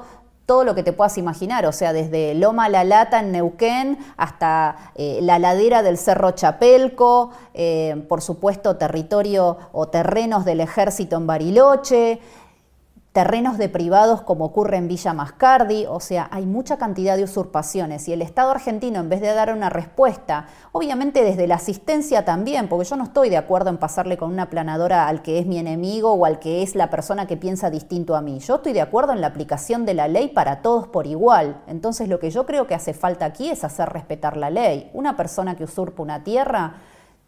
todo 0.49 0.63
lo 0.63 0.73
que 0.73 0.81
te 0.81 0.93
puedas 0.93 1.19
imaginar, 1.19 1.67
o 1.67 1.71
sea, 1.71 1.93
desde 1.93 2.33
Loma 2.33 2.69
La 2.69 2.83
Lata 2.83 3.19
en 3.19 3.31
Neuquén 3.31 3.99
hasta 4.17 4.91
eh, 4.95 5.19
la 5.21 5.37
ladera 5.37 5.83
del 5.83 5.95
Cerro 5.95 6.31
Chapelco, 6.31 7.29
eh, 7.53 8.03
por 8.09 8.21
supuesto 8.21 8.75
territorio 8.75 9.57
o 9.73 9.89
terrenos 9.89 10.45
del 10.45 10.61
ejército 10.61 11.17
en 11.17 11.27
Bariloche, 11.27 12.19
terrenos 13.19 13.57
de 13.57 13.67
privados 13.67 14.21
como 14.21 14.45
ocurre 14.45 14.77
en 14.77 14.87
Villa 14.87 15.11
Mascardi, 15.11 15.85
o 15.85 15.99
sea, 15.99 16.29
hay 16.31 16.45
mucha 16.45 16.77
cantidad 16.77 17.17
de 17.17 17.25
usurpaciones 17.25 18.07
y 18.07 18.13
el 18.13 18.21
Estado 18.21 18.49
argentino 18.49 19.01
en 19.01 19.09
vez 19.09 19.19
de 19.19 19.33
dar 19.33 19.51
una 19.51 19.69
respuesta, 19.69 20.45
obviamente 20.71 21.25
desde 21.25 21.45
la 21.45 21.55
asistencia 21.55 22.23
también, 22.23 22.69
porque 22.69 22.87
yo 22.87 22.95
no 22.95 23.03
estoy 23.03 23.29
de 23.29 23.35
acuerdo 23.35 23.71
en 23.71 23.77
pasarle 23.77 24.15
con 24.15 24.31
una 24.31 24.49
planadora 24.49 25.09
al 25.09 25.21
que 25.21 25.37
es 25.37 25.45
mi 25.45 25.57
enemigo 25.57 26.13
o 26.13 26.23
al 26.23 26.39
que 26.39 26.63
es 26.63 26.75
la 26.75 26.89
persona 26.89 27.27
que 27.27 27.35
piensa 27.35 27.69
distinto 27.69 28.15
a 28.15 28.21
mí, 28.21 28.39
yo 28.39 28.55
estoy 28.55 28.71
de 28.71 28.79
acuerdo 28.79 29.11
en 29.11 29.19
la 29.19 29.27
aplicación 29.27 29.85
de 29.85 29.95
la 29.95 30.07
ley 30.07 30.29
para 30.29 30.61
todos 30.61 30.87
por 30.87 31.05
igual, 31.05 31.61
entonces 31.67 32.07
lo 32.07 32.21
que 32.21 32.31
yo 32.31 32.45
creo 32.45 32.67
que 32.67 32.75
hace 32.75 32.93
falta 32.93 33.25
aquí 33.25 33.49
es 33.49 33.65
hacer 33.65 33.89
respetar 33.89 34.37
la 34.37 34.49
ley. 34.49 34.89
Una 34.93 35.17
persona 35.17 35.57
que 35.57 35.65
usurpa 35.65 36.01
una 36.01 36.23
tierra 36.23 36.77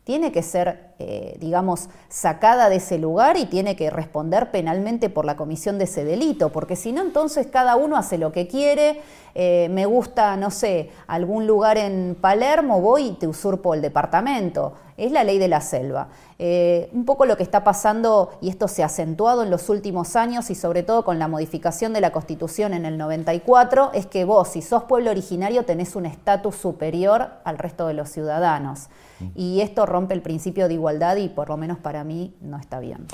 tiene 0.03 0.31
que 0.31 0.41
ser, 0.41 0.90
eh, 1.03 1.35
digamos, 1.39 1.89
sacada 2.09 2.69
de 2.69 2.75
ese 2.75 2.99
lugar 2.99 3.35
y 3.35 3.47
tiene 3.47 3.75
que 3.75 3.89
responder 3.89 4.51
penalmente 4.51 5.09
por 5.09 5.25
la 5.25 5.35
comisión 5.35 5.79
de 5.79 5.85
ese 5.85 6.05
delito, 6.05 6.51
porque 6.51 6.75
si 6.75 6.91
no, 6.91 7.01
entonces 7.01 7.47
cada 7.47 7.75
uno 7.75 7.97
hace 7.97 8.19
lo 8.19 8.31
que 8.31 8.47
quiere, 8.47 9.01
eh, 9.33 9.67
me 9.71 9.87
gusta, 9.87 10.37
no 10.37 10.51
sé, 10.51 10.91
algún 11.07 11.47
lugar 11.47 11.79
en 11.79 12.15
Palermo, 12.19 12.81
voy 12.81 13.07
y 13.07 13.11
te 13.13 13.27
usurpo 13.27 13.73
el 13.73 13.81
departamento. 13.81 14.73
Es 14.97 15.11
la 15.11 15.23
ley 15.23 15.39
de 15.39 15.47
la 15.47 15.61
selva. 15.61 16.09
Eh, 16.37 16.89
un 16.93 17.05
poco 17.05 17.25
lo 17.25 17.37
que 17.37 17.43
está 17.43 17.63
pasando, 17.63 18.31
y 18.41 18.49
esto 18.49 18.67
se 18.67 18.83
ha 18.83 18.87
acentuado 18.87 19.41
en 19.41 19.49
los 19.49 19.69
últimos 19.69 20.15
años 20.15 20.51
y 20.51 20.55
sobre 20.55 20.83
todo 20.83 21.03
con 21.03 21.17
la 21.17 21.27
modificación 21.27 21.93
de 21.93 22.01
la 22.01 22.11
Constitución 22.11 22.73
en 22.73 22.85
el 22.85 22.99
94, 22.99 23.91
es 23.93 24.05
que 24.05 24.25
vos, 24.25 24.49
si 24.49 24.61
sos 24.61 24.83
pueblo 24.83 25.09
originario, 25.09 25.65
tenés 25.65 25.95
un 25.95 26.05
estatus 26.05 26.55
superior 26.55 27.29
al 27.43 27.57
resto 27.57 27.87
de 27.87 27.95
los 27.95 28.09
ciudadanos. 28.09 28.89
Y 29.35 29.61
esto 29.61 29.85
rompe 29.85 30.15
el 30.15 30.21
principio 30.21 30.67
de 30.67 30.73
igualdad 30.73 30.90
y 31.17 31.29
por 31.29 31.49
lo 31.49 31.57
menos 31.57 31.77
para 31.77 32.03
mí 32.03 32.33
no 32.41 32.57
está 32.57 32.79
bien. 32.79 33.05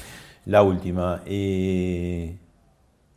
La 0.45 0.63
última. 0.63 1.21
Eh, 1.25 2.37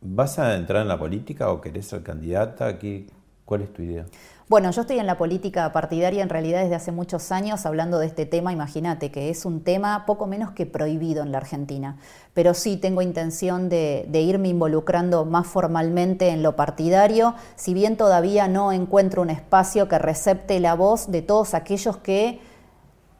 ¿Vas 0.01 0.39
a 0.39 0.55
entrar 0.55 0.81
en 0.81 0.87
la 0.87 0.97
política 0.97 1.51
o 1.51 1.61
querés 1.61 1.87
ser 1.87 2.01
candidata? 2.01 2.79
¿Qué, 2.79 3.07
¿Cuál 3.45 3.61
es 3.61 3.73
tu 3.73 3.83
idea? 3.83 4.05
Bueno, 4.51 4.69
yo 4.71 4.81
estoy 4.81 4.99
en 4.99 5.05
la 5.05 5.17
política 5.17 5.71
partidaria 5.71 6.21
en 6.21 6.27
realidad 6.27 6.61
desde 6.61 6.75
hace 6.75 6.91
muchos 6.91 7.31
años 7.31 7.65
hablando 7.65 7.99
de 7.99 8.07
este 8.07 8.25
tema, 8.25 8.51
imagínate 8.51 9.09
que 9.09 9.29
es 9.29 9.45
un 9.45 9.61
tema 9.61 10.05
poco 10.05 10.27
menos 10.27 10.51
que 10.51 10.65
prohibido 10.65 11.23
en 11.23 11.31
la 11.31 11.37
Argentina, 11.37 11.97
pero 12.33 12.53
sí 12.53 12.75
tengo 12.75 13.01
intención 13.01 13.69
de, 13.69 14.05
de, 14.09 14.21
irme 14.21 14.49
involucrando 14.49 15.23
más 15.23 15.47
formalmente 15.47 16.29
en 16.29 16.43
lo 16.43 16.57
partidario, 16.57 17.33
si 17.55 17.73
bien 17.73 17.95
todavía 17.95 18.49
no 18.49 18.73
encuentro 18.73 19.21
un 19.21 19.29
espacio 19.29 19.87
que 19.87 19.99
recepte 19.99 20.59
la 20.59 20.75
voz 20.75 21.09
de 21.09 21.21
todos 21.21 21.53
aquellos 21.53 21.95
que 21.95 22.41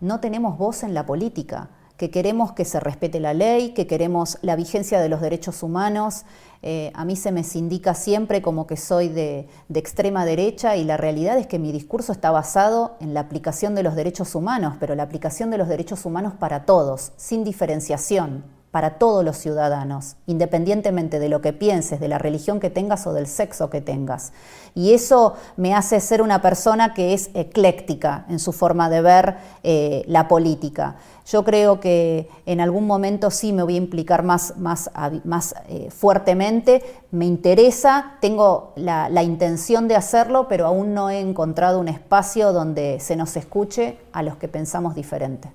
no 0.01 0.19
tenemos 0.19 0.57
voz 0.57 0.83
en 0.83 0.93
la 0.93 1.05
política, 1.05 1.69
que 1.95 2.09
queremos 2.09 2.53
que 2.53 2.65
se 2.65 2.79
respete 2.79 3.19
la 3.19 3.35
ley, 3.35 3.75
que 3.75 3.85
queremos 3.85 4.39
la 4.41 4.55
vigencia 4.55 4.99
de 4.99 5.07
los 5.07 5.21
derechos 5.21 5.61
humanos. 5.61 6.23
Eh, 6.63 6.91
a 6.95 7.05
mí 7.05 7.15
se 7.15 7.31
me 7.31 7.43
indica 7.53 7.93
siempre 7.93 8.41
como 8.41 8.65
que 8.65 8.75
soy 8.75 9.07
de, 9.07 9.47
de, 9.69 9.79
extrema 9.79 10.25
derecha 10.25 10.75
y 10.75 10.83
la 10.83 10.97
realidad 10.97 11.37
es 11.37 11.45
que 11.45 11.59
mi 11.59 11.71
discurso 11.71 12.11
está 12.11 12.31
basado 12.31 12.95
en 12.99 13.13
la 13.13 13.19
aplicación 13.19 13.75
de 13.75 13.83
los 13.83 13.95
derechos 13.95 14.33
humanos, 14.33 14.77
pero 14.79 14.95
la 14.95 15.03
aplicación 15.03 15.51
de 15.51 15.59
los 15.59 15.67
derechos 15.67 16.03
humanos 16.03 16.33
para 16.33 16.65
todos, 16.65 17.11
sin 17.17 17.43
diferenciación 17.43 18.43
para 18.71 18.91
todos 18.91 19.23
los 19.23 19.37
ciudadanos, 19.37 20.15
independientemente 20.27 21.19
de 21.19 21.27
lo 21.27 21.41
que 21.41 21.51
pienses, 21.51 21.99
de 21.99 22.07
la 22.07 22.17
religión 22.17 22.61
que 22.61 22.69
tengas 22.69 23.05
o 23.05 23.13
del 23.13 23.27
sexo 23.27 23.69
que 23.69 23.81
tengas. 23.81 24.31
Y 24.73 24.93
eso 24.93 25.35
me 25.57 25.75
hace 25.75 25.99
ser 25.99 26.21
una 26.21 26.41
persona 26.41 26.93
que 26.93 27.13
es 27.13 27.29
ecléctica 27.33 28.25
en 28.29 28.39
su 28.39 28.53
forma 28.53 28.89
de 28.89 29.01
ver 29.01 29.35
eh, 29.63 30.03
la 30.07 30.29
política. 30.29 30.95
Yo 31.25 31.43
creo 31.43 31.81
que 31.81 32.29
en 32.45 32.61
algún 32.61 32.87
momento 32.87 33.29
sí 33.29 33.51
me 33.51 33.63
voy 33.63 33.75
a 33.75 33.77
implicar 33.77 34.23
más, 34.23 34.57
más, 34.57 34.89
más 35.25 35.53
eh, 35.67 35.89
fuertemente, 35.91 36.81
me 37.11 37.25
interesa, 37.25 38.13
tengo 38.21 38.71
la, 38.77 39.09
la 39.09 39.21
intención 39.21 39.89
de 39.89 39.97
hacerlo, 39.97 40.47
pero 40.47 40.65
aún 40.65 40.93
no 40.93 41.09
he 41.09 41.19
encontrado 41.19 41.79
un 41.79 41.89
espacio 41.89 42.53
donde 42.53 43.01
se 43.01 43.17
nos 43.17 43.35
escuche 43.35 43.97
a 44.13 44.23
los 44.23 44.37
que 44.37 44.47
pensamos 44.47 44.95
diferente. 44.95 45.51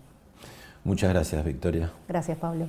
Muchas 0.85 1.11
gracias, 1.11 1.45
Victoria. 1.45 1.91
Gracias, 2.07 2.37
Pablo. 2.39 2.69